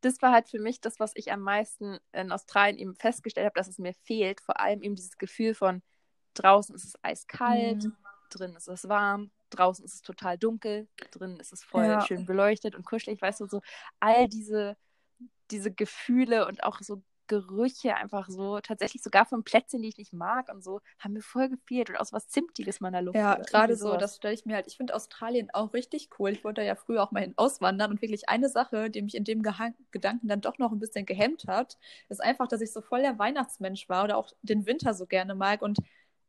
das 0.00 0.20
war 0.22 0.32
halt 0.32 0.48
für 0.48 0.58
mich 0.60 0.80
das, 0.80 0.98
was 1.00 1.12
ich 1.14 1.30
am 1.32 1.40
meisten 1.40 1.98
in 2.12 2.32
Australien 2.32 2.78
eben 2.78 2.94
festgestellt 2.94 3.46
habe, 3.46 3.54
dass 3.58 3.68
es 3.68 3.78
mir 3.78 3.94
fehlt. 3.94 4.40
Vor 4.40 4.58
allem 4.60 4.80
eben 4.82 4.94
dieses 4.94 5.18
Gefühl 5.18 5.54
von 5.54 5.82
draußen 6.34 6.74
ist 6.74 6.84
es 6.84 6.94
eiskalt, 7.04 7.84
Mhm. 7.84 7.96
drin 8.30 8.54
ist 8.56 8.68
es 8.68 8.88
warm, 8.88 9.30
draußen 9.50 9.84
ist 9.84 9.94
es 9.94 10.02
total 10.02 10.38
dunkel, 10.38 10.88
drin 11.12 11.38
ist 11.40 11.52
es 11.52 11.64
voll 11.64 11.86
Ja. 11.86 12.00
schön 12.00 12.24
beleuchtet 12.26 12.74
und 12.74 12.84
kuschelig, 12.84 13.20
weißt 13.20 13.40
du, 13.40 13.46
so 13.46 13.60
all 14.00 14.28
diese, 14.28 14.76
diese 15.50 15.72
Gefühle 15.72 16.46
und 16.46 16.62
auch 16.64 16.80
so 16.80 17.02
Gerüche 17.28 17.94
einfach 17.94 18.28
so, 18.30 18.58
tatsächlich 18.60 19.02
sogar 19.02 19.26
von 19.26 19.44
Plätzchen, 19.44 19.82
die 19.82 19.88
ich 19.88 19.98
nicht 19.98 20.14
mag 20.14 20.48
und 20.50 20.64
so, 20.64 20.80
haben 20.98 21.12
mir 21.12 21.20
voll 21.20 21.50
gefehlt 21.50 21.90
und 21.90 21.96
auch 21.96 22.06
so 22.06 22.12
was 22.16 22.28
Zimtiges 22.28 22.80
mal 22.80 22.88
in 22.88 22.92
der 22.94 23.02
Luft. 23.02 23.18
Ja, 23.18 23.36
gerade 23.36 23.76
so, 23.76 23.96
das 23.96 24.16
stelle 24.16 24.34
ich 24.34 24.46
mir 24.46 24.54
halt, 24.54 24.66
ich 24.66 24.76
finde 24.78 24.94
Australien 24.94 25.50
auch 25.52 25.74
richtig 25.74 26.08
cool. 26.18 26.30
Ich 26.30 26.42
wollte 26.44 26.62
ja 26.62 26.74
früher 26.74 27.02
auch 27.02 27.10
mal 27.10 27.20
hin 27.20 27.34
auswandern 27.36 27.90
und 27.90 28.02
wirklich 28.02 28.28
eine 28.30 28.48
Sache, 28.48 28.90
die 28.90 29.02
mich 29.02 29.14
in 29.14 29.24
dem 29.24 29.42
Geha 29.42 29.72
Gedanken 29.90 30.28
dann 30.28 30.40
doch 30.40 30.58
noch 30.58 30.72
ein 30.72 30.78
bisschen 30.78 31.04
gehemmt 31.06 31.44
hat, 31.46 31.78
ist 32.08 32.22
einfach, 32.22 32.48
dass 32.48 32.60
ich 32.62 32.72
so 32.72 32.80
voll 32.80 33.02
der 33.02 33.18
Weihnachtsmensch 33.18 33.88
war 33.88 34.04
oder 34.04 34.16
auch 34.16 34.30
den 34.42 34.66
Winter 34.66 34.94
so 34.94 35.06
gerne 35.06 35.34
mag 35.34 35.60
und 35.62 35.78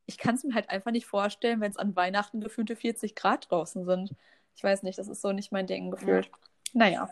ich 0.10 0.18
kann 0.18 0.34
es 0.34 0.44
mir 0.44 0.56
halt 0.56 0.72
einfach 0.72 0.90
nicht 0.90 1.06
vorstellen, 1.06 1.62
wenn 1.62 1.70
es 1.70 1.78
an 1.78 1.96
Weihnachten 1.96 2.42
gefühlte 2.42 2.76
40 2.76 3.14
Grad 3.14 3.50
draußen 3.52 3.86
sind. 3.86 4.16
Ich 4.56 4.64
weiß 4.64 4.82
nicht, 4.82 4.98
das 4.98 5.08
ist 5.08 5.22
so 5.22 5.32
nicht 5.32 5.52
mein 5.52 5.68
Ding 5.68 5.92
gefühlt. 5.92 6.32
Naja. 6.74 7.08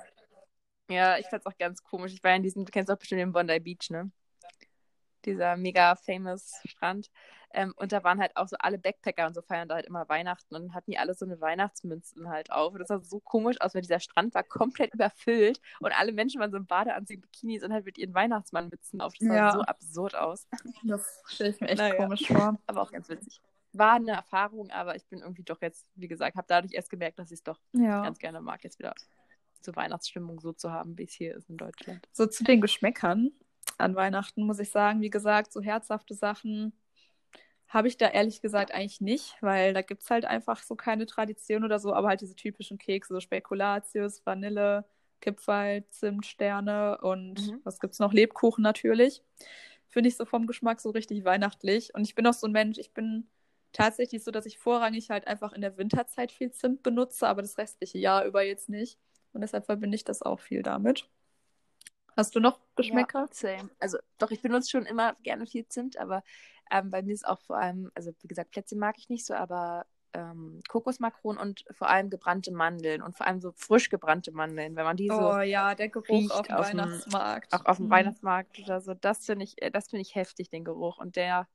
Ja, 0.90 1.20
ich 1.20 1.28
fand's 1.28 1.46
auch 1.46 1.58
ganz 1.60 1.84
komisch. 1.84 2.14
Ich 2.14 2.24
war 2.24 2.36
in 2.36 2.42
diesem, 2.42 2.66
du 2.66 2.72
kennst 2.72 2.90
auch 2.90 2.98
bestimmt 2.98 3.22
den 3.22 3.34
Bondi 3.34 3.60
Beach, 3.60 3.92
ne? 3.92 4.10
Dieser 5.26 5.58
mega 5.58 5.96
famous 5.96 6.54
Strand. 6.66 7.10
Ähm, 7.54 7.74
und 7.78 7.92
da 7.92 8.04
waren 8.04 8.20
halt 8.20 8.36
auch 8.36 8.48
so 8.48 8.58
alle 8.60 8.78
Backpacker 8.78 9.26
und 9.26 9.34
so 9.34 9.42
feiern 9.42 9.68
da 9.70 9.76
halt 9.76 9.86
immer 9.86 10.08
Weihnachten 10.10 10.54
und 10.56 10.74
hatten 10.74 10.92
die 10.92 10.98
alle 10.98 11.14
so 11.14 11.26
eine 11.26 11.40
Weihnachtsmünzen 11.40 12.30
halt 12.30 12.52
auf. 12.52 12.74
Und 12.74 12.80
das 12.80 12.90
sah 12.90 13.00
so 13.00 13.20
komisch 13.20 13.60
aus, 13.62 13.74
weil 13.74 13.82
dieser 13.82 14.00
Strand 14.00 14.34
war 14.36 14.44
komplett 14.44 14.94
überfüllt 14.94 15.60
und 15.80 15.92
alle 15.98 16.12
Menschen 16.12 16.40
waren 16.42 16.52
so 16.52 16.58
im 16.58 16.66
Badeanzug, 16.68 17.22
Bikinis 17.22 17.64
und 17.64 17.72
halt 17.74 17.86
mit 17.86 17.98
ihren 17.98 18.14
Weihnachtsmannmützen 18.14 19.02
auf. 19.02 19.14
Das 19.18 19.28
sah 19.28 19.36
Ja. 19.36 19.52
so 19.52 19.62
absurd 19.62 20.16
aus. 20.16 20.48
Das 20.84 21.22
stelle 21.28 21.50
ich 21.52 21.62
mir 21.62 21.70
echt 21.70 21.78
Naja. 21.78 21.96
komisch 21.96 22.28
vor. 22.28 22.58
Aber 22.68 22.82
auch 22.82 22.92
ganz 22.92 23.08
witzig. 23.10 23.42
War 23.74 23.94
eine 23.94 24.12
Erfahrung, 24.14 24.72
aber 24.72 24.96
ich 24.96 25.06
bin 25.08 25.20
irgendwie 25.20 25.44
doch 25.44 25.62
jetzt, 25.62 25.86
wie 25.96 26.08
gesagt, 26.08 26.36
habe 26.36 26.48
dadurch 26.48 26.74
erst 26.74 26.90
gemerkt, 26.90 27.20
dass 27.20 27.32
ich 27.32 27.40
es 27.40 27.44
doch 27.44 27.60
Ja. 27.74 28.02
ganz 28.02 28.18
gerne 28.18 28.42
mag, 28.42 28.64
jetzt 28.64 28.80
wieder 28.80 28.94
zur 29.62 29.76
Weihnachtsstimmung 29.76 30.40
so 30.40 30.52
zu 30.54 30.72
haben, 30.72 30.98
wie 30.98 31.04
es 31.04 31.14
hier 31.14 31.36
ist 31.36 31.50
in 31.50 31.58
Deutschland. 31.58 32.08
So 32.12 32.26
zu 32.26 32.44
den 32.44 32.62
Geschmäckern 32.62 33.32
an 33.78 33.96
Weihnachten 33.96 34.44
muss 34.46 34.60
ich 34.60 34.72
sagen, 34.72 35.02
wie 35.02 35.10
gesagt, 35.10 35.54
so 35.54 35.62
herzhafte 35.62 36.14
Sachen 36.14 36.74
habe 37.68 37.88
ich 37.88 37.98
da 37.98 38.08
ehrlich 38.08 38.42
gesagt 38.42 38.72
eigentlich 38.74 39.02
nicht, 39.02 39.36
weil 39.42 39.74
da 39.74 39.82
gibt 39.82 40.04
es 40.04 40.10
halt 40.10 40.26
einfach 40.26 40.64
so 40.64 40.76
keine 40.76 41.06
Tradition 41.06 41.64
oder 41.66 41.80
so, 41.80 41.94
aber 41.94 42.08
halt 42.10 42.22
diese 42.22 42.36
typischen 42.36 42.78
Kekse, 42.78 43.14
so 43.14 43.20
Spekulatius, 43.20 44.26
Vanille, 44.26 44.86
Kipferl, 45.22 45.84
Zimtsterne 45.90 47.00
und 47.02 47.40
Mhm. 47.40 47.62
was 47.64 47.80
gibt's 47.80 48.00
noch? 48.00 48.14
Lebkuchen 48.14 48.62
natürlich. 48.64 49.22
Finde 49.90 50.10
ich 50.10 50.18
so 50.18 50.26
vom 50.26 50.48
Geschmack 50.48 50.80
so 50.80 50.92
richtig 50.92 51.26
weihnachtlich. 51.26 51.94
Und 51.96 52.04
ich 52.04 52.16
bin 52.16 52.28
auch 52.28 52.34
so 52.34 52.48
ein 52.48 52.54
Mensch, 52.54 52.78
ich 52.78 52.94
bin 52.94 53.28
tatsächlich 53.74 54.24
so, 54.24 54.32
dass 54.32 54.46
ich 54.46 54.60
vorrangig 54.60 55.10
halt 55.10 55.28
einfach 55.28 55.54
in 55.54 55.62
der 55.62 55.78
Winterzeit 55.78 56.32
viel 56.32 56.52
Zimt 56.52 56.84
benutze, 56.84 57.28
aber 57.28 57.42
das 57.42 57.58
restliche 57.58 57.98
Jahr 57.98 58.26
über 58.26 58.44
jetzt 58.44 58.70
nicht. 58.70 58.98
Und 59.34 59.42
deshalb 59.42 59.66
verbinde 59.66 59.96
ich 59.96 60.04
das 60.06 60.22
auch 60.22 60.40
viel 60.40 60.64
damit. 60.64 61.08
Hast 62.18 62.36
du 62.36 62.40
noch 62.40 62.60
Geschmäcker? 62.76 63.22
Ja, 63.22 63.28
same. 63.32 63.70
Also 63.80 63.98
doch, 64.18 64.32
ich 64.32 64.42
benutze 64.42 64.70
schon 64.72 64.86
immer 64.86 65.16
gerne 65.24 65.46
viel 65.46 65.68
Zimt, 65.68 65.98
aber 65.98 66.24
ähm, 66.72 66.92
bei 66.92 67.02
mir 67.02 67.14
ist 67.14 67.28
auch 67.28 67.40
vor 67.42 67.58
allem, 67.58 67.92
also 67.96 68.12
wie 68.22 68.28
gesagt, 68.28 68.52
Plätzchen 68.52 68.80
mag 68.80 68.96
ich 68.98 69.08
nicht 69.10 69.26
so, 69.26 69.34
aber 69.36 69.86
ähm, 70.14 70.62
Kokosmakronen 70.68 71.40
und 71.40 71.64
vor 71.72 71.90
allem 71.90 72.10
gebrannte 72.10 72.52
Mandeln 72.52 73.02
und 73.02 73.16
vor 73.18 73.28
allem 73.28 73.40
so 73.40 73.52
frisch 73.56 73.90
gebrannte 73.90 74.32
Mandeln, 74.32 74.76
wenn 74.76 74.84
man 74.86 74.98
die 74.98 75.10
so 75.10 75.22
oh 75.22 75.40
ja, 75.42 75.76
der 75.76 75.90
Geruch 75.90 76.32
auf 76.32 76.48
dem 76.48 76.58
Weihnachtsmarkt. 76.58 77.54
auch 77.54 77.66
auf 77.66 77.78
dem 77.78 77.86
Mhm. 77.88 77.92
Weihnachtsmarkt 77.92 78.60
oder 78.60 78.82
so, 78.82 78.94
das 78.94 79.26
finde 79.26 79.46
ich, 79.46 79.62
äh, 79.62 79.70
das 79.72 79.90
finde 79.90 80.02
ich 80.02 80.16
heftig, 80.16 80.50
den 80.50 80.64
Geruch. 80.64 80.98
Und 80.98 81.16
der 81.16 81.48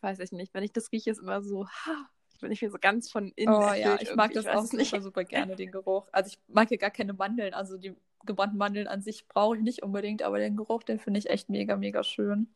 weiß 0.00 0.18
ich 0.20 0.32
nicht. 0.32 0.54
Wenn 0.54 0.62
ich 0.64 0.72
das 0.72 0.92
rieche, 0.92 1.10
ist 1.10 1.18
immer 1.18 1.42
so, 1.42 1.66
ha, 1.66 2.08
wenn 2.40 2.52
ich 2.52 2.62
mir 2.62 2.70
so 2.70 2.78
ganz 2.78 3.10
von 3.10 3.32
innen 3.36 3.54
Oh 3.54 3.72
ja, 3.74 3.98
ich 4.00 4.14
mag 4.14 4.32
das 4.32 4.46
auch 4.46 4.54
weiß 4.54 4.64
es 4.64 4.72
nicht. 4.72 4.92
super, 4.92 5.02
super 5.02 5.24
gerne, 5.24 5.56
den 5.56 5.70
Geruch. 5.72 6.08
Also 6.12 6.28
ich 6.28 6.38
mag 6.48 6.68
hier 6.68 6.78
gar 6.78 6.90
keine 6.90 7.14
Mandeln. 7.14 7.54
Also 7.54 7.78
die 7.78 7.96
gebrannten 8.26 8.58
Mandeln 8.58 8.88
an 8.88 9.02
sich 9.02 9.28
brauche 9.28 9.56
ich 9.56 9.62
nicht 9.62 9.82
unbedingt, 9.82 10.22
aber 10.22 10.38
den 10.38 10.56
Geruch, 10.56 10.82
den 10.82 10.98
finde 10.98 11.18
ich 11.18 11.30
echt 11.30 11.48
mega, 11.48 11.76
mega 11.76 12.02
schön. 12.02 12.48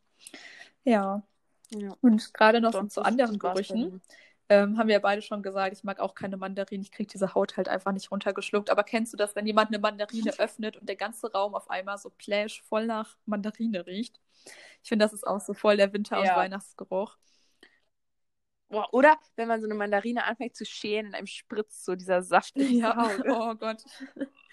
Ja. 0.85 1.23
Ja. 1.71 1.95
Und 2.01 2.33
gerade 2.33 2.61
noch 2.61 2.73
Sonst 2.73 2.95
zu 2.95 3.03
anderen 3.03 3.39
Gerüchen. 3.39 4.01
Ähm, 4.51 4.79
haben 4.79 4.89
wir 4.89 4.95
ja 4.95 5.01
beide 5.01 5.21
schon 5.21 5.43
gesagt, 5.43 5.75
ich 5.77 5.85
mag 5.85 6.01
auch 6.01 6.15
keine 6.15 6.39
Mandarinen. 6.39 6.81
Ich 6.81 6.91
kriege 6.91 7.11
diese 7.13 7.35
Haut 7.35 7.59
halt 7.59 7.69
einfach 7.69 7.93
nicht 7.93 8.11
runtergeschluckt. 8.11 8.71
Aber 8.71 8.83
kennst 8.83 9.13
du 9.13 9.19
das, 9.19 9.37
wenn 9.37 9.47
jemand 9.47 9.69
eine 9.69 9.79
Mandarine 9.79 10.33
öffnet 10.39 10.79
und 10.79 10.89
der 10.89 10.97
ganze 10.97 11.31
Raum 11.31 11.55
auf 11.55 11.69
einmal 11.69 11.99
so 11.99 12.11
plash 12.17 12.63
voll 12.63 12.87
nach 12.87 13.19
Mandarine 13.27 13.87
riecht? 13.87 14.19
Ich 14.83 14.89
finde, 14.89 15.05
das 15.05 15.13
ist 15.13 15.27
auch 15.27 15.41
so 15.41 15.53
voll 15.53 15.77
der 15.77 15.93
Winter- 15.93 16.19
und 16.19 16.25
Ja. 16.25 16.37
Weihnachtsgeruch. 16.37 17.19
Boah, 18.71 18.93
oder 18.93 19.19
wenn 19.37 19.49
man 19.49 19.61
so 19.61 19.67
eine 19.67 19.75
Mandarine 19.75 20.25
anfängt 20.25 20.57
zu 20.57 20.65
schälen 20.65 21.07
und 21.09 21.15
einem 21.15 21.27
spritzt 21.27 21.85
so 21.85 21.95
dieser 21.95 22.23
Saft 22.23 22.57
Ja, 22.57 22.97
oh 23.29 23.55
Gott. 23.55 23.83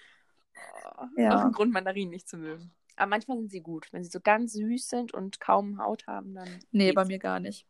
Oh, 0.98 1.04
Ja. 1.16 1.36
Auch 1.36 1.44
ein 1.46 1.52
Grund, 1.52 1.72
Mandarinen 1.72 2.10
nicht 2.10 2.28
zu 2.28 2.36
mögen. 2.36 2.70
Aber 2.96 3.08
manchmal 3.10 3.36
sind 3.38 3.50
sie 3.50 3.60
gut. 3.60 3.88
Wenn 3.92 4.02
sie 4.02 4.10
so 4.10 4.20
ganz 4.20 4.52
süß 4.54 4.88
sind 4.88 5.12
und 5.12 5.40
kaum 5.40 5.78
Haut 5.78 6.06
haben, 6.06 6.34
dann. 6.34 6.48
Nee, 6.70 6.92
bei 6.92 7.04
mir 7.04 7.18
gar 7.18 7.40
nicht. 7.40 7.66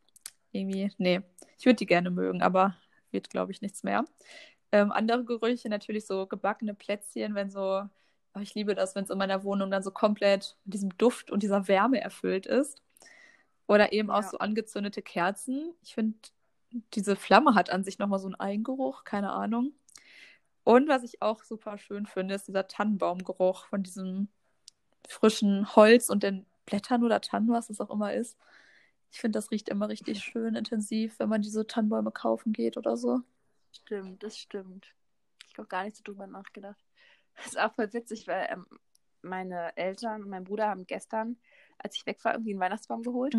Irgendwie, 0.51 0.91
nee. 0.97 1.21
Ich 1.57 1.65
würde 1.65 1.75
die 1.75 1.85
gerne 1.85 2.09
mögen, 2.09 2.41
aber 2.41 2.75
wird, 3.11 3.29
glaube 3.29 3.51
ich, 3.51 3.61
nichts 3.61 3.83
mehr. 3.83 4.05
Ähm, 4.71 4.91
andere 4.91 5.23
Gerüche, 5.25 5.69
natürlich 5.69 6.05
so 6.05 6.25
gebackene 6.27 6.73
Plätzchen, 6.73 7.35
wenn 7.35 7.49
so, 7.49 7.83
oh, 8.33 8.39
ich 8.39 8.53
liebe 8.55 8.75
das, 8.75 8.95
wenn 8.95 9.03
es 9.03 9.09
in 9.09 9.17
meiner 9.17 9.43
Wohnung 9.43 9.69
dann 9.71 9.83
so 9.83 9.91
komplett 9.91 10.55
mit 10.65 10.73
diesem 10.75 10.97
Duft 10.97 11.31
und 11.31 11.43
dieser 11.43 11.67
Wärme 11.67 11.99
erfüllt 12.01 12.45
ist. 12.45 12.81
Oder 13.67 13.91
eben 13.91 14.09
auch 14.09 14.21
Ja. 14.23 14.29
so 14.29 14.37
angezündete 14.39 15.01
Kerzen. 15.01 15.73
Ich 15.81 15.93
finde, 15.93 16.17
diese 16.93 17.15
Flamme 17.17 17.53
hat 17.55 17.69
an 17.69 17.83
sich 17.83 17.99
nochmal 17.99 18.19
so 18.19 18.27
einen 18.27 18.35
Eigengeruch, 18.35 19.03
keine 19.03 19.31
Ahnung. 19.31 19.73
Und 20.67 20.89
was 20.89 21.03
ich 21.03 21.21
auch 21.21 21.45
super 21.45 21.77
schön 21.77 22.05
finde, 22.05 22.35
ist 22.35 22.49
dieser 22.49 22.67
Tannenbaumgeruch 22.67 23.67
von 23.67 23.83
diesem 23.83 24.27
frischen 25.07 25.73
Holz 25.77 26.09
und 26.09 26.23
den 26.23 26.45
Blättern 26.65 27.05
oder 27.05 27.21
Tannen, 27.21 27.47
was 27.47 27.69
es 27.69 27.79
auch 27.79 27.89
immer 27.89 28.13
ist. 28.13 28.37
Ich 29.09 29.21
finde, 29.21 29.37
das 29.37 29.49
riecht 29.49 29.69
immer 29.69 29.87
richtig 29.87 30.19
schön 30.21 30.55
intensiv, 30.55 31.19
wenn 31.19 31.29
man 31.29 31.41
diese 31.41 31.65
Tannenbäume 31.67 32.11
kaufen 32.11 32.51
geht 32.51 32.75
oder 32.75 32.97
so. 32.97 33.21
Stimmt, 33.71 34.21
das 34.23 34.37
stimmt. 34.37 34.93
Ich 35.49 35.57
habe 35.57 35.69
gar 35.69 35.85
nicht 35.85 35.95
so 35.95 36.03
drüber 36.03 36.27
nachgedacht. 36.27 36.83
Das 37.37 37.45
ist 37.45 37.59
auch 37.59 37.73
voll 37.73 37.93
witzig, 37.93 38.27
weil 38.27 38.49
ähm, 38.51 38.65
meine 39.21 39.71
Eltern 39.77 40.23
und 40.23 40.29
mein 40.29 40.43
Bruder 40.43 40.67
haben 40.67 40.85
gestern, 40.85 41.37
als 41.77 41.95
ich 41.95 42.05
weg 42.05 42.21
war, 42.25 42.33
irgendwie 42.33 42.51
einen 42.51 42.59
Weihnachtsbaum 42.59 43.03
geholt. 43.03 43.33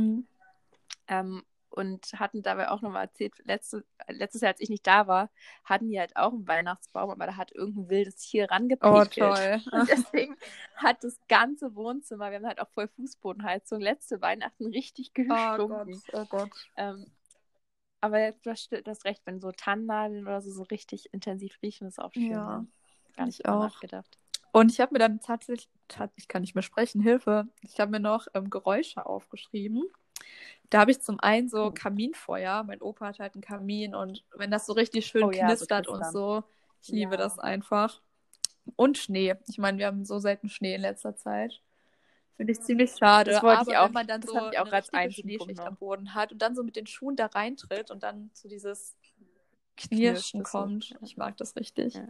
Ähm, 1.08 1.44
und 1.70 2.12
hatten 2.18 2.42
dabei 2.42 2.70
auch 2.70 2.82
nochmal 2.82 3.04
erzählt, 3.04 3.34
letzte, 3.44 3.84
letztes 4.08 4.40
Jahr, 4.42 4.52
als 4.52 4.60
ich 4.60 4.70
nicht 4.70 4.86
da 4.86 5.06
war, 5.06 5.30
hatten 5.64 5.88
die 5.88 5.98
halt 5.98 6.16
auch 6.16 6.32
einen 6.32 6.48
Weihnachtsbaum, 6.48 7.10
aber 7.10 7.26
da 7.26 7.36
hat 7.36 7.52
irgendein 7.52 7.88
wildes 7.90 8.16
Tier 8.16 8.50
Oh, 8.80 9.04
rangepickelt. 9.04 9.10
toll. 9.10 9.62
Und 9.72 9.88
deswegen 9.88 10.36
hat 10.76 11.04
das 11.04 11.18
ganze 11.28 11.74
Wohnzimmer, 11.74 12.30
wir 12.30 12.38
haben 12.38 12.46
halt 12.46 12.60
auch 12.60 12.70
voll 12.70 12.88
Fußbodenheizung, 12.88 13.80
letzte 13.80 14.20
Weihnachten 14.20 14.66
richtig 14.66 15.12
Oh 15.30 15.58
Gott, 15.58 15.88
gestunken. 15.88 16.02
oh 16.12 16.24
Gott. 16.26 16.50
Ähm, 16.76 17.06
aber 18.00 18.32
du 18.32 18.50
hast, 18.50 18.70
du 18.70 18.82
hast 18.86 19.04
recht, 19.04 19.22
wenn 19.24 19.40
so 19.40 19.50
Tannennadeln 19.52 20.22
oder 20.26 20.40
so, 20.40 20.50
so 20.50 20.62
richtig 20.64 21.12
intensiv 21.12 21.58
riechen, 21.62 21.86
ist 21.88 21.98
auch 22.00 22.12
schön. 22.12 22.28
Ja, 22.30 22.46
ne? 22.46 22.66
Gar 23.16 23.26
nicht 23.26 23.48
auch. 23.48 23.72
nachgedacht. 23.72 24.18
Und 24.52 24.72
ich 24.72 24.80
habe 24.80 24.94
mir 24.94 24.98
dann 24.98 25.20
tatsächlich, 25.20 25.68
tat, 25.88 26.12
ich 26.16 26.28
kann 26.28 26.42
nicht 26.42 26.54
mehr 26.54 26.62
sprechen, 26.62 27.00
Hilfe. 27.00 27.48
Ich 27.62 27.80
habe 27.80 27.90
mir 27.90 28.00
noch 28.00 28.26
ähm, 28.34 28.50
Geräusche 28.50 29.04
aufgeschrieben. 29.06 29.84
Da 30.70 30.80
habe 30.80 30.90
ich 30.90 31.00
zum 31.00 31.18
einen 31.20 31.48
so 31.48 31.64
Oh. 31.66 31.70
Kaminfeuer. 31.70 32.62
Mein 32.64 32.82
Opa 32.82 33.06
hat 33.06 33.18
halt 33.18 33.34
einen 33.34 33.42
Kamin 33.42 33.94
und 33.94 34.24
wenn 34.34 34.50
das 34.50 34.66
so 34.66 34.72
richtig 34.74 35.06
schön 35.06 35.24
Oh 35.24 35.30
ja, 35.30 35.40
so 35.40 35.46
knistert 35.66 35.88
und 35.88 36.04
so, 36.12 36.44
ich 36.82 36.88
liebe 36.88 37.12
Ja. 37.12 37.16
das 37.16 37.38
einfach. 37.38 38.00
Und 38.76 38.98
Schnee. 38.98 39.34
Ich 39.48 39.56
meine, 39.58 39.78
wir 39.78 39.86
haben 39.86 40.04
so 40.04 40.18
selten 40.18 40.48
Schnee 40.50 40.74
in 40.74 40.82
letzter 40.82 41.16
Zeit. 41.16 41.62
Finde 42.36 42.52
ich 42.52 42.60
ziemlich 42.60 42.92
schade. 42.96 43.30
Das 43.32 43.42
wollte 43.42 43.60
aber 43.62 43.70
ich 43.72 43.76
auch- 43.78 43.86
wenn 43.86 43.92
man 43.94 44.06
dann 44.06 44.20
das 44.20 44.30
so 44.30 44.36
ich 44.50 44.58
auch 44.58 44.66
eine 44.66 44.72
richtige 44.76 45.10
Schneeschicht 45.10 45.60
am 45.60 45.76
Boden 45.76 46.14
hat 46.14 46.32
und 46.32 46.40
dann 46.42 46.54
so 46.54 46.62
mit 46.62 46.76
den 46.76 46.86
Schuhen 46.86 47.16
da 47.16 47.26
reintritt 47.26 47.90
und 47.90 48.02
dann 48.02 48.30
zu 48.34 48.46
dieses 48.46 48.94
Knirscht 49.76 50.30
Knirschen 50.32 50.44
so. 50.44 50.50
kommt. 50.58 50.94
Ich 51.00 51.16
mag 51.16 51.36
das 51.38 51.56
richtig. 51.56 51.94
Ja. 51.94 52.06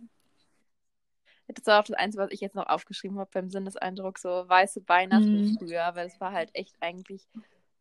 Das 1.47 1.65
war 1.67 1.81
auch 1.81 1.85
das 1.85 1.97
Einzige, 1.97 2.25
was 2.25 2.33
ich 2.33 2.41
jetzt 2.41 2.55
noch 2.57 2.67
aufgeschrieben 2.67 3.19
habe 3.19 3.31
beim 3.33 3.49
Sinneseindruck, 3.51 4.19
so 4.19 4.29
weiße 4.49 4.87
Weihnachten 4.87 5.53
Mhm. 5.53 5.57
früher, 5.59 5.91
weil 5.95 6.07
es 6.09 6.21
war 6.21 6.33
halt 6.33 6.51
echt 6.55 6.75
eigentlich 6.81 7.27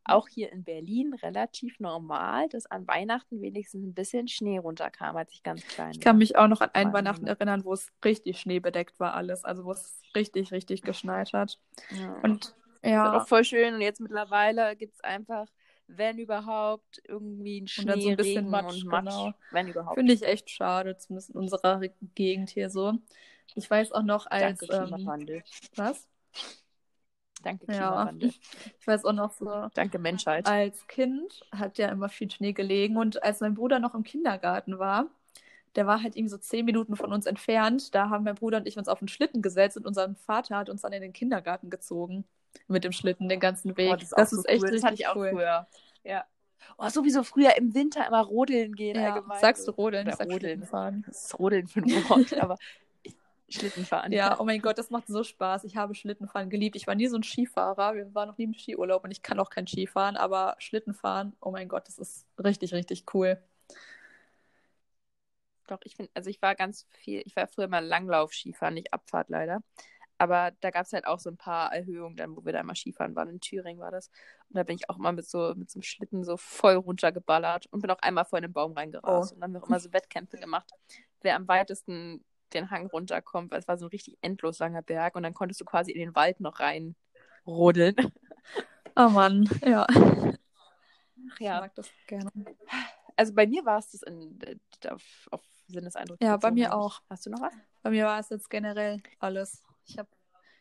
auch 0.09 0.27
hier 0.27 0.51
in 0.51 0.63
Berlin 0.63 1.13
relativ 1.13 1.79
normal, 1.79 2.49
dass 2.49 2.65
an 2.65 2.87
Weihnachten 2.87 3.41
wenigstens 3.41 3.83
ein 3.85 3.93
bisschen 3.93 4.27
Schnee 4.27 4.57
runterkam, 4.57 5.15
als 5.17 5.33
ich 5.33 5.43
ganz 5.43 5.67
klein 5.67 5.91
Ich 5.91 6.01
war. 6.01 6.03
kann 6.03 6.17
mich 6.17 6.37
auch 6.37 6.47
noch 6.47 6.61
an 6.61 6.69
ein 6.73 6.93
allem 6.93 6.93
Weihnachten 6.93 7.27
erinnern, 7.27 7.63
wo 7.65 7.73
es 7.73 7.91
richtig 8.03 8.39
schneebedeckt 8.39 8.99
war 8.99 9.13
alles. 9.13 9.43
Also 9.43 9.65
wo 9.65 9.71
es 9.71 10.01
richtig, 10.15 10.51
richtig 10.51 10.83
geschneit 10.83 11.33
hat. 11.33 11.59
Ja. 11.89 12.13
Und 12.23 12.55
Das 12.81 12.91
ja, 12.91 13.05
ist 13.05 13.21
auch 13.23 13.27
voll 13.27 13.43
schön 13.43 13.73
und 13.75 13.81
jetzt 13.81 13.99
mittlerweile 14.01 14.75
gibt 14.75 14.95
es 14.95 15.01
einfach, 15.01 15.47
wenn 15.87 16.17
überhaupt, 16.19 17.01
irgendwie 17.07 17.57
einen 17.57 17.61
Und 17.63 17.69
Schnee, 17.69 17.85
dann 17.85 18.01
so 18.01 18.09
ein 18.09 18.17
bisschen 18.17 18.37
Regen 18.37 18.49
Matsch, 18.51 18.83
und 18.83 18.85
Matsch, 18.85 19.05
genau. 19.05 19.33
wenn 19.51 19.67
überhaupt. 19.67 19.95
finde 19.97 20.13
ich 20.13 20.23
echt 20.23 20.49
schade, 20.49 20.97
zumindest 20.97 21.29
in 21.31 21.37
unserer 21.37 21.81
Re- 21.81 21.93
Gegend 22.15 22.49
hier 22.49 22.69
so. 22.69 22.93
Ich 23.55 23.69
weiß 23.69 23.93
auch 23.93 24.03
noch 24.03 24.27
als, 24.27 24.59
Danke, 24.59 24.95
ähm, 24.95 25.43
was? 25.75 26.07
Danke, 27.43 27.65
Ja. 27.67 27.73
Klimawandel. 27.77 28.29
Ich 28.79 28.87
weiß 28.87 29.05
auch 29.05 29.13
noch 29.13 29.31
so, 29.31 29.67
Danke, 29.73 29.99
Menschheit. 29.99 30.47
als 30.47 30.87
Kind 30.87 31.41
hat 31.51 31.77
ja 31.77 31.89
immer 31.89 32.09
viel 32.09 32.29
Schnee 32.31 32.53
gelegen 32.53 32.97
und 32.97 33.21
als 33.23 33.39
mein 33.41 33.53
Bruder 33.53 33.79
noch 33.79 33.93
im 33.95 34.03
Kindergarten 34.03 34.79
war, 34.79 35.07
der 35.75 35.85
war 35.85 36.01
halt 36.01 36.15
irgendwie 36.15 36.31
so 36.31 36.37
zehn 36.39 36.65
Minuten 36.65 36.95
von 36.95 37.13
uns 37.13 37.25
entfernt. 37.27 37.93
Da 37.93 38.09
haben 38.09 38.23
mein 38.23 38.35
Bruder 38.35 38.57
und 38.57 38.67
ich 38.67 38.77
uns 38.77 38.87
auf 38.87 38.99
den 38.99 39.07
Schlitten 39.07 39.41
gesetzt 39.43 39.77
und 39.77 39.85
unser 39.85 40.15
Vater 40.25 40.57
hat 40.57 40.69
uns 40.69 40.81
dann 40.81 40.93
in 40.93 41.01
den 41.01 41.13
Kindergarten 41.13 41.69
gezogen. 41.69 42.25
Mit 42.67 42.83
dem 42.83 42.91
Schlitten 42.91 43.29
den 43.29 43.39
ganzen 43.39 43.77
Weg. 43.77 43.91
Oh, 43.93 43.95
das 43.95 44.13
auch 44.13 44.19
ist 44.19 44.31
so 44.31 44.43
echt 44.45 44.63
cool. 44.63 44.71
Das 44.71 44.81
hatte 44.83 44.93
richtig 44.93 45.05
ich 45.05 45.07
auch 45.07 45.15
cool. 45.17 45.29
früher. 45.31 45.67
Ja. 46.03 46.25
Oh, 46.79 46.89
sowieso 46.89 47.21
früher 47.23 47.55
im 47.57 47.75
Winter 47.75 48.07
immer 48.07 48.21
rodeln 48.21 48.73
gehen 48.73 48.95
Ja, 48.99 49.13
allgemein. 49.13 49.39
sagst 49.39 49.67
du 49.67 49.71
Rodeln, 49.71 50.07
Oder 50.07 50.13
ich 50.13 50.17
sag 50.17 50.29
Rodeln. 50.31 50.63
Fahren. 50.65 51.03
Das 51.07 51.25
ist 51.25 51.37
Rodeln 51.39 51.67
für 51.67 51.81
ein 51.81 52.09
Wort, 52.09 52.33
aber 52.41 52.57
Schlitten 53.49 53.85
fahren. 53.85 54.11
Ja, 54.11 54.37
oh 54.39 54.43
mein 54.43 54.61
Gott, 54.61 54.77
das 54.77 54.89
macht 54.89 55.07
so 55.07 55.23
Spaß. 55.23 55.63
Ich 55.63 55.77
habe 55.77 55.95
Schlittenfahren 55.95 56.49
geliebt. 56.49 56.75
Ich 56.75 56.87
war 56.87 56.95
nie 56.95 57.07
so 57.07 57.15
ein 57.15 57.23
Skifahrer. 57.23 57.95
Wir 57.95 58.13
waren 58.13 58.29
noch 58.29 58.37
nie 58.37 58.45
im 58.45 58.53
Skiurlaub 58.53 59.03
und 59.03 59.11
ich 59.11 59.21
kann 59.21 59.39
auch 59.39 59.49
kein 59.49 59.67
Skifahren, 59.67 60.17
aber 60.17 60.55
Schlittenfahren, 60.59 61.35
oh 61.41 61.51
mein 61.51 61.67
Gott, 61.67 61.87
das 61.87 61.97
ist 61.97 62.25
richtig, 62.43 62.73
richtig 62.73 63.05
cool. 63.13 63.41
Doch, 65.67 65.79
ich 65.83 65.95
finde, 65.95 66.11
also 66.13 66.29
ich 66.29 66.41
war 66.41 66.55
ganz 66.55 66.87
viel, 66.91 67.21
ich 67.25 67.35
war 67.35 67.47
früher 67.47 67.67
mal 67.67 67.85
Langlauf-Skifahren, 67.85 68.73
nicht 68.73 68.93
Abfahrt 68.93 69.29
leider. 69.29 69.61
Aber 70.17 70.51
da 70.61 70.71
gab 70.71 70.85
es 70.85 70.93
halt 70.93 71.05
auch 71.05 71.19
so 71.19 71.29
ein 71.29 71.37
paar 71.37 71.71
Erhöhungen, 71.73 72.15
dann, 72.17 72.35
wo 72.35 72.43
wir 72.43 72.53
da 72.53 72.63
mal 72.63 72.75
Skifahren 72.75 73.15
waren. 73.15 73.29
In 73.29 73.39
Thüringen 73.39 73.79
war 73.79 73.91
das. 73.91 74.09
Und 74.49 74.57
da 74.57 74.63
bin 74.63 74.75
ich 74.75 74.89
auch 74.89 74.97
immer 74.97 75.11
mit 75.11 75.27
so, 75.29 75.53
mit 75.55 75.69
so 75.69 75.77
einem 75.77 75.83
Schlitten 75.83 76.23
so 76.23 76.37
voll 76.37 76.75
runtergeballert 76.75 77.67
und 77.67 77.81
bin 77.81 77.91
auch 77.91 77.99
einmal 77.99 78.25
vor 78.25 78.37
einen 78.37 78.51
Baum 78.51 78.73
reingerast. 78.73 79.31
Oh. 79.31 79.35
Und 79.35 79.41
dann 79.41 79.49
haben 79.49 79.53
wir 79.53 79.63
auch 79.63 79.67
immer 79.67 79.79
so 79.79 79.93
Wettkämpfe 79.93 80.37
gemacht, 80.37 80.71
wer 81.21 81.35
am 81.35 81.47
weitesten 81.47 82.23
den 82.53 82.71
Hang 82.71 82.87
runterkommt, 82.87 83.51
weil 83.51 83.59
es 83.59 83.67
war 83.67 83.77
so 83.77 83.85
ein 83.85 83.89
richtig 83.89 84.17
endlos 84.21 84.59
langer 84.59 84.81
Berg 84.81 85.15
und 85.15 85.23
dann 85.23 85.33
konntest 85.33 85.61
du 85.61 85.65
quasi 85.65 85.91
in 85.91 85.99
den 85.99 86.15
Wald 86.15 86.39
noch 86.39 86.59
rein 86.59 86.95
rodeln. 87.45 87.95
Oh 88.95 89.09
Mann, 89.09 89.47
ja. 89.63 89.85
Ich 91.39 91.45
ja. 91.45 91.59
mag 91.59 91.75
das 91.75 91.87
gerne. 92.07 92.31
Also 93.15 93.33
bei 93.33 93.45
mir 93.45 93.65
war 93.65 93.77
es 93.77 93.91
das 93.91 94.01
in, 94.03 94.39
auf, 94.89 95.27
auf 95.31 95.41
Sinneseindruck. 95.67 96.17
Ja, 96.21 96.37
bei 96.37 96.51
mir 96.51 96.73
auch. 96.75 97.01
Hast 97.09 97.25
du 97.25 97.29
noch 97.29 97.41
was? 97.41 97.53
Bei 97.83 97.91
mir 97.91 98.05
war 98.05 98.19
es 98.19 98.29
jetzt 98.29 98.49
generell 98.49 99.01
alles. 99.19 99.63
Ich 99.85 99.97
habe 99.97 100.09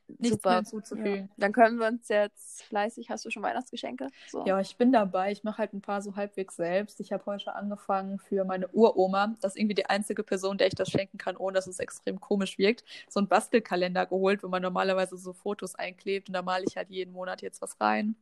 nichts 0.08 0.30
Super. 0.36 0.50
mehr 0.50 0.56
hinzuzufügen. 0.58 1.28
Ja. 1.28 1.34
Dann 1.36 1.52
können 1.52 1.78
wir 1.78 1.86
uns 1.88 2.08
jetzt 2.08 2.62
fleißig. 2.64 3.10
Hast 3.10 3.24
du 3.24 3.30
schon 3.30 3.42
Weihnachtsgeschenke? 3.42 4.08
So. 4.28 4.44
Ja, 4.46 4.60
ich 4.60 4.76
bin 4.76 4.92
dabei. 4.92 5.32
Ich 5.32 5.44
mache 5.44 5.58
halt 5.58 5.72
ein 5.72 5.80
paar 5.80 6.02
so 6.02 6.16
halbwegs 6.16 6.56
selbst. 6.56 7.00
Ich 7.00 7.12
habe 7.12 7.24
heute 7.26 7.54
angefangen 7.54 8.18
für 8.18 8.44
meine 8.44 8.68
Uroma. 8.68 9.34
Das 9.40 9.54
ist 9.54 9.60
irgendwie 9.60 9.74
die 9.74 9.86
einzige 9.86 10.22
Person, 10.22 10.58
der 10.58 10.68
ich 10.68 10.74
das 10.74 10.90
schenken 10.90 11.18
kann, 11.18 11.36
ohne 11.36 11.54
dass 11.54 11.66
es 11.66 11.78
extrem 11.78 12.20
komisch 12.20 12.58
wirkt. 12.58 12.84
So 13.08 13.20
einen 13.20 13.28
Bastelkalender 13.28 14.06
geholt, 14.06 14.42
wo 14.42 14.48
man 14.48 14.62
normalerweise 14.62 15.16
so 15.16 15.32
Fotos 15.32 15.74
einklebt 15.74 16.28
und 16.28 16.34
da 16.34 16.42
male 16.42 16.64
ich 16.66 16.76
halt 16.76 16.90
jeden 16.90 17.12
Monat 17.12 17.42
jetzt 17.42 17.60
was 17.60 17.80
rein. 17.80 18.16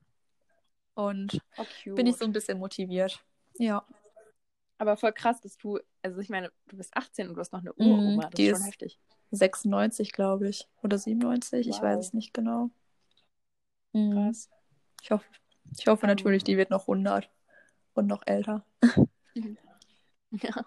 Und 0.94 1.40
Oh, 1.56 1.64
bin 1.94 2.06
ich 2.06 2.16
so 2.16 2.24
ein 2.24 2.32
bisschen 2.32 2.58
motiviert. 2.58 3.22
Ja. 3.58 3.84
Aber 4.78 4.96
voll 4.96 5.12
krass, 5.12 5.40
dass 5.40 5.56
du, 5.56 5.78
also 6.02 6.20
ich 6.20 6.28
meine, 6.28 6.50
du 6.66 6.76
bist 6.76 6.96
18 6.96 7.28
und 7.28 7.34
du 7.34 7.40
hast 7.40 7.52
noch 7.52 7.60
eine 7.60 7.72
Mhm, 7.76 7.86
Uroma. 7.86 8.22
Das 8.22 8.32
die 8.34 8.46
ist 8.46 8.58
schon 8.58 8.66
heftig. 8.66 8.98
96, 9.34 10.12
glaube 10.12 10.48
ich. 10.48 10.68
Oder 10.82 10.98
97, 10.98 11.68
ich 11.68 11.76
Wow. 11.76 11.82
weiß 11.82 12.06
es 12.06 12.12
nicht 12.14 12.34
genau. 12.34 12.70
Mhm. 13.92 14.12
Krass. 14.12 14.50
Ich 15.02 15.10
hoffe, 15.10 15.26
ich 15.78 15.86
hoffe 15.86 16.06
natürlich, 16.06 16.44
die 16.44 16.56
wird 16.56 16.70
noch 16.70 16.86
100 16.86 17.30
und 17.94 18.06
noch 18.06 18.22
älter. 18.26 18.64
Ja. 20.30 20.64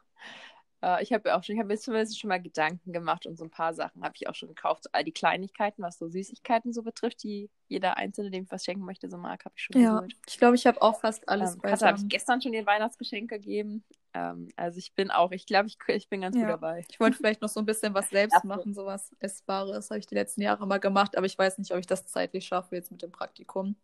Äh, 0.81 1.03
ich 1.03 1.11
habe 1.13 1.29
ja 1.29 1.37
auch 1.37 1.43
schon, 1.43 1.55
ich 1.55 1.59
habe 1.59 1.67
mir 1.69 1.77
zumindest 1.77 2.19
schon 2.19 2.29
mal 2.29 2.41
Gedanken 2.41 2.93
gemacht 2.93 3.25
und 3.25 3.37
so 3.37 3.43
ein 3.45 3.49
paar 3.49 3.73
Sachen 3.73 4.03
habe 4.03 4.13
ich 4.15 4.27
auch 4.29 4.35
schon 4.35 4.49
gekauft. 4.49 4.85
All 4.93 5.03
die 5.03 5.11
Kleinigkeiten, 5.11 5.81
was 5.81 5.97
so 5.97 6.07
Süßigkeiten 6.07 6.73
so 6.73 6.83
betrifft, 6.83 7.23
die 7.23 7.49
jeder 7.67 7.97
Einzelne, 7.97 8.31
dem 8.31 8.43
ich 8.45 8.51
was 8.51 8.63
schenken 8.65 8.85
möchte, 8.85 9.09
so 9.09 9.17
mag, 9.17 9.43
habe 9.45 9.53
ich 9.57 9.63
schon 9.63 9.81
Ja, 9.81 9.95
geholt. 9.95 10.15
ich 10.27 10.37
glaube, 10.37 10.55
ich 10.55 10.67
habe 10.67 10.81
auch 10.81 10.99
fast 10.99 11.27
alles 11.27 11.53
Ähm, 11.53 11.61
Katze 11.61 11.87
habe 11.87 11.97
ich 11.97 12.03
beisammen. 12.03 12.09
gestern 12.09 12.41
schon 12.41 12.53
ihr 12.53 12.65
Weihnachtsgeschenk 12.65 13.29
gegeben. 13.29 13.83
Ähm, 14.13 14.49
also 14.55 14.77
ich 14.79 14.93
bin 14.93 15.11
auch, 15.11 15.31
ich 15.31 15.45
glaube, 15.45 15.67
ich, 15.67 15.77
ich 15.87 16.09
bin 16.09 16.21
ganz 16.21 16.35
gut 16.35 16.43
Ja. 16.43 16.49
dabei. 16.49 16.83
Ich 16.89 16.99
wollte 16.99 17.17
vielleicht 17.17 17.41
noch 17.41 17.49
so 17.49 17.59
ein 17.59 17.65
bisschen 17.65 17.93
was 17.93 18.09
selbst 18.09 18.43
machen, 18.43 18.73
sowas 18.73 19.11
Essbares. 19.19 19.89
Habe 19.89 19.99
ich 19.99 20.07
die 20.07 20.15
letzten 20.15 20.41
Jahre 20.41 20.65
mal 20.65 20.79
gemacht, 20.79 21.17
aber 21.17 21.25
ich 21.25 21.37
weiß 21.37 21.57
nicht, 21.57 21.71
ob 21.71 21.79
ich 21.79 21.87
das 21.87 22.07
zeitlich 22.07 22.45
schaffe 22.45 22.75
jetzt 22.75 22.91
mit 22.91 23.01
dem 23.01 23.11
Praktikum. 23.11 23.75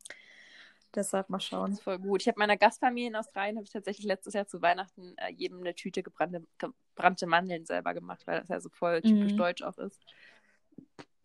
Deshalb 0.95 1.30
mal 1.30 1.38
Das 1.38 1.45
schauen. 1.45 1.71
ist 1.74 1.82
voll 1.82 1.97
gut. 1.97 2.21
Ich 2.21 2.28
habe 2.28 2.38
meiner 2.39 2.55
Gastfamilie 2.55 3.09
in 3.09 3.15
Australien, 3.15 3.55
habe 3.57 3.65
ich 3.65 3.71
tatsächlich 3.71 4.05
letztes 4.05 4.34
Jahr 4.36 4.45
zu 4.47 4.61
Weihnachten 4.61 5.15
äh, 5.17 5.32
jedem 5.32 5.59
eine 5.59 5.74
Tüte 5.74 6.03
gebrannte, 6.03 6.43
gebrannte 6.59 7.26
Mandeln 7.26 7.65
selber 7.65 7.93
gemacht, 7.95 8.21
weil 8.28 8.39
das 8.39 8.49
ja 8.49 8.59
so 8.59 8.69
voll 8.69 9.01
typisch 9.01 9.34
Mhm. 9.34 9.38
deutsch 9.38 9.63
auch 9.63 9.78
ist. 9.80 9.99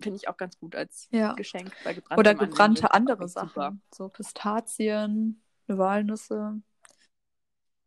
Finde 0.00 0.16
ich 0.16 0.28
auch 0.28 0.36
ganz 0.36 0.58
gut 0.58 0.74
als 0.74 1.08
Ja. 1.10 1.34
Geschenk. 1.34 1.70
Gebrannte 1.84 2.04
Oder 2.18 2.30
Mandeln 2.30 2.50
gebrannte 2.50 2.80
sind 2.80 2.90
andere 2.92 3.28
Sachen. 3.28 3.48
Super, 3.48 3.76
So 3.94 4.08
Pistazien, 4.08 5.42
Walnüsse. 5.66 6.62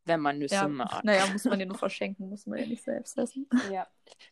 Wenn 0.05 0.19
man 0.19 0.39
Nüsse 0.39 0.55
Ja, 0.55 0.67
mag. 0.67 1.03
naja, 1.03 1.27
muss 1.27 1.47
man 1.47 1.59
ja 1.59 1.65
nur 1.65 1.77
verschenken, 1.77 2.29
muss 2.29 2.45
man 2.45 2.59
ja 2.59 2.65
nicht 2.65 2.83
selbst 2.83 3.17
essen. 3.17 3.47
Ja, 3.69 3.87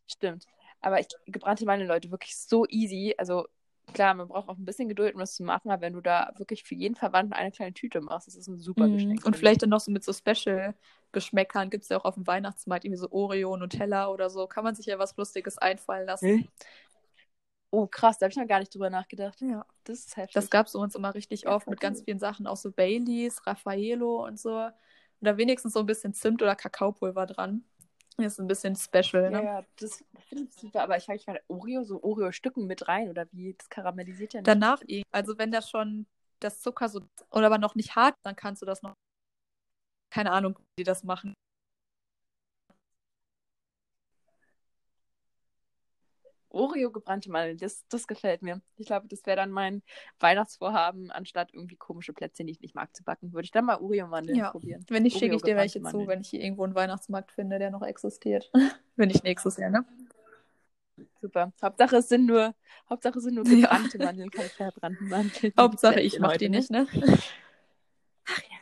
stimmt. 0.07 0.45
Aber 0.82 0.99
ich, 0.99 1.07
gebrannte 1.26 1.65
Mandeln, 1.65 1.88
Leute, 1.89 2.11
wirklich 2.11 2.36
so 2.38 2.65
easy. 2.67 3.13
Also 3.17 3.47
klar, 3.93 4.13
man 4.13 4.28
braucht 4.28 4.49
auch 4.49 4.57
ein 4.57 4.65
bisschen 4.65 4.88
Geduld, 4.88 5.13
um 5.13 5.20
das 5.20 5.36
zu 5.36 5.43
machen, 5.43 5.72
aber 5.72 5.82
wenn 5.82 5.93
du 5.93 6.01
da 6.01 6.32
wirklich 6.38 6.63
für 6.63 6.76
jeden 6.76 6.95
Verwandten 6.95 7.34
eine 7.34 7.51
kleine 7.51 7.74
Tüte 7.74 8.01
machst, 8.01 8.28
das 8.28 8.36
ist 8.36 8.47
ein 8.47 8.57
super 8.59 8.86
Mhm. 8.86 8.91
Geschenk. 8.93 9.26
Und 9.26 9.36
vielleicht 9.36 9.61
dann 9.63 9.70
noch 9.70 9.80
so 9.80 9.91
mit 9.91 10.03
so 10.03 10.13
Special-Geschmäckern 10.13 11.70
gibt 11.70 11.84
es 11.84 11.89
ja 11.89 11.97
auch 11.99 12.05
auf 12.05 12.15
dem 12.15 12.26
Weihnachtsmarkt 12.28 12.86
irgendwie 12.86 12.99
so 12.99 13.11
Oreo, 13.11 13.57
Nutella 13.57 14.09
oder 14.09 14.30
so. 14.30 14.47
Kann 14.47 14.63
man 14.63 14.76
sich 14.76 14.86
ja 14.86 14.99
was 14.99 15.15
Lustiges 15.17 15.57
einfallen 15.57 16.05
lassen. 16.07 16.28
ich. 16.30 16.49
Oh, 17.72 17.86
krass, 17.88 18.17
da 18.17 18.26
habe 18.26 18.32
ich 18.32 18.38
noch 18.38 18.47
gar 18.47 18.59
nicht 18.59 18.74
drüber 18.74 18.89
nachgedacht. 18.89 19.39
Ja. 19.41 19.65
Das 19.84 19.99
ist 19.99 20.17
heftig. 20.17 20.34
Das 20.36 20.49
gab 20.49 20.67
es 20.67 20.76
uns 20.76 20.95
immer 20.95 21.13
richtig 21.13 21.45
Ja, 21.45 21.55
oft 21.55 21.67
mit 21.67 21.80
ganz 21.80 22.01
vielen 22.01 22.20
Sachen, 22.20 22.47
auch 22.47 22.57
so 22.57 22.72
Baileys, 22.72 23.45
Raffaello 23.45 24.26
und 24.26 24.39
so. 24.39 24.70
Oder 25.22 25.38
wenigstens 25.38 25.74
so 25.74 25.80
ein 25.80 25.86
bisschen 25.86 26.13
Zimt 26.13 26.41
oder 26.41 26.55
Kakaopulver 26.55 27.26
dran. 27.26 27.63
Das 28.17 28.34
ist 28.34 28.39
ein 28.39 28.47
bisschen 28.47 28.76
special, 28.76 29.30
Ja, 29.32 29.41
ne? 29.41 29.43
ja, 29.43 29.65
das 29.78 30.03
finde 30.28 30.45
ich 30.45 30.53
super. 30.55 30.84
Aber 30.84 30.97
ich 30.97 31.07
mich 31.07 31.26
gerade, 31.26 31.41
Oreo, 31.47 31.84
so 31.84 32.03
Oreo-Stücken 32.03 32.67
mit 32.67 32.88
rein 32.88 33.09
oder 33.09 33.26
wie? 33.32 33.55
Das 33.57 33.70
karamellisiert 33.70 34.34
ja 34.34 34.41
nicht. 34.41 34.47
Danach, 34.47 34.82
eh- 34.88 35.03
also 35.11 35.38
wenn 35.38 35.51
das 35.51 35.70
schon 35.70 36.05
das 36.39 36.61
Zucker 36.61 36.89
so 36.89 37.01
oder 37.32 37.47
aber 37.47 37.57
noch 37.57 37.76
nicht 37.76 37.95
hart, 37.95 38.15
dann 38.24 38.36
kannst 38.36 38.61
du 38.61 38.65
das 38.65 38.82
noch. 38.82 38.93
Keine 40.09 40.32
Ahnung, 40.32 40.55
wie 40.57 40.65
die 40.80 40.84
das 40.84 41.03
machen. 41.03 41.34
Oreo 46.60 46.91
gebrannte 46.91 47.32
Mandeln, 47.32 47.57
das, 47.57 47.86
das 47.89 48.07
gefällt 48.07 48.41
mir. 48.41 48.62
Ich 48.78 48.88
glaube, 48.88 49.07
das 49.07 49.26
wäre 49.26 49.38
dann 49.38 49.51
mein 49.51 49.82
Weihnachtsvorhaben, 50.20 51.12
anstatt 51.12 51.53
irgendwie 51.53 51.76
komische 51.78 52.14
Plätzchen, 52.14 52.47
die 52.47 52.53
ich 52.53 52.62
nicht 52.62 52.76
mag, 52.76 52.95
zu 52.95 53.03
backen. 53.03 53.34
Würde 53.34 53.45
ich 53.45 53.51
dann 53.51 53.66
mal 53.66 53.78
Oreo-Mandeln 53.80 54.38
Ja. 54.38 54.51
probieren. 54.51 54.86
Wenn 54.89 55.03
nicht, 55.03 55.18
schicke 55.18 55.36
ich 55.36 55.41
dir 55.41 55.55
welche 55.55 55.80
zu, 55.80 55.84
Mandeln. 55.84 56.07
wenn 56.07 56.22
ich 56.22 56.30
hier 56.30 56.41
irgendwo 56.41 56.64
einen 56.64 56.76
Weihnachtsmarkt 56.76 57.32
finde, 57.32 57.60
der 57.60 57.72
noch 57.72 57.82
existiert. 57.84 58.51
wenn 58.95 59.07
nicht 59.07 59.24
nächstes 59.24 59.57
Jahr, 59.57 59.70
ne? 59.70 59.86
Super. 61.22 61.53
Hauptsache 61.62 61.97
es 61.97 62.10
sind 62.10 62.26
nur, 62.26 62.53
Hauptsache 62.89 63.18
es 63.18 63.24
sind 63.24 63.36
nur 63.36 63.45
Ja. 63.45 63.62
gebrannte 63.62 63.97
Mandeln, 63.99 64.30
keine 64.32 64.49
verbrannten 64.49 65.07
Mandeln. 65.07 65.53
Hauptsache, 65.57 65.99
ich 66.01 66.20
mache 66.20 66.38
die 66.38 66.49
ne? 66.49 66.57
nicht, 66.57 66.72
ne? 66.72 66.88
Ach 68.26 68.41
ja. 68.43 68.57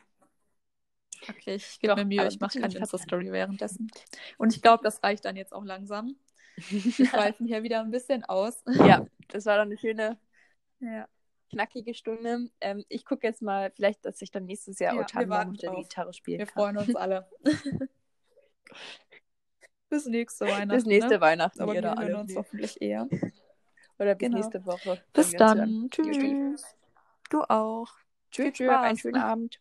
Okay, 1.29 1.55
ich 1.55 1.79
gebe 1.79 1.95
mir 1.95 2.05
Mühe, 2.05 2.27
ich 2.27 2.39
mache 2.39 2.59
keine 2.59 2.75
Insta-Story 2.75 3.31
währenddessen. 3.31 3.91
Und 4.37 4.55
ich 4.55 4.61
glaube, 4.61 4.83
das 4.83 5.03
reicht 5.03 5.25
dann 5.25 5.35
jetzt 5.35 5.53
auch 5.53 5.65
langsam. 5.65 6.15
Wir 6.69 7.05
schweifen 7.05 7.45
hier 7.47 7.61
wieder 7.63 7.81
ein 7.81 7.91
bisschen 7.91 8.23
aus. 8.25 8.63
ja, 8.65 9.05
das 9.29 9.45
war 9.45 9.57
doch 9.57 9.63
eine 9.63 9.77
schöne, 9.77 10.17
Ja. 10.79 11.07
knackige 11.51 11.93
Stunde. 11.93 12.49
Ähm, 12.59 12.83
ich 12.89 13.05
gucke 13.05 13.27
jetzt 13.27 13.41
mal, 13.41 13.71
vielleicht, 13.75 14.03
dass 14.05 14.21
ich 14.21 14.31
dann 14.31 14.45
nächstes 14.45 14.79
Jahr 14.79 14.93
Ja, 14.95 15.01
mit 15.01 15.61
der 15.61 15.71
drauf. 15.71 15.83
Gitarre 15.83 16.13
spielen 16.13 16.39
Wir 16.39 16.45
kann. 16.47 16.75
freuen 16.75 16.77
uns 16.77 16.95
alle. 16.95 17.29
bis 19.89 20.05
nächste 20.07 20.45
Weihnachten. 20.45 20.69
Bis 20.69 20.85
nächste 20.85 21.13
ne? 21.15 21.21
Weihnachten, 21.21 21.61
Aber 21.61 21.73
wir 21.73 21.81
hören 21.81 21.97
alle. 21.97 22.17
uns 22.17 22.35
hoffentlich 22.35 22.81
eher. 22.81 23.07
Oder 23.99 24.15
bis 24.15 24.25
Genau. 24.27 24.37
nächste 24.37 24.65
Woche. 24.65 25.01
Bis 25.13 25.31
dann. 25.33 25.89
Tschüss. 25.91 26.75
Du 27.29 27.41
auch. 27.43 27.89
Tschüss, 28.31 28.53
tschüss, 28.53 28.69
einen 28.69 28.97
schönen 28.97 29.21
Abend. 29.21 29.59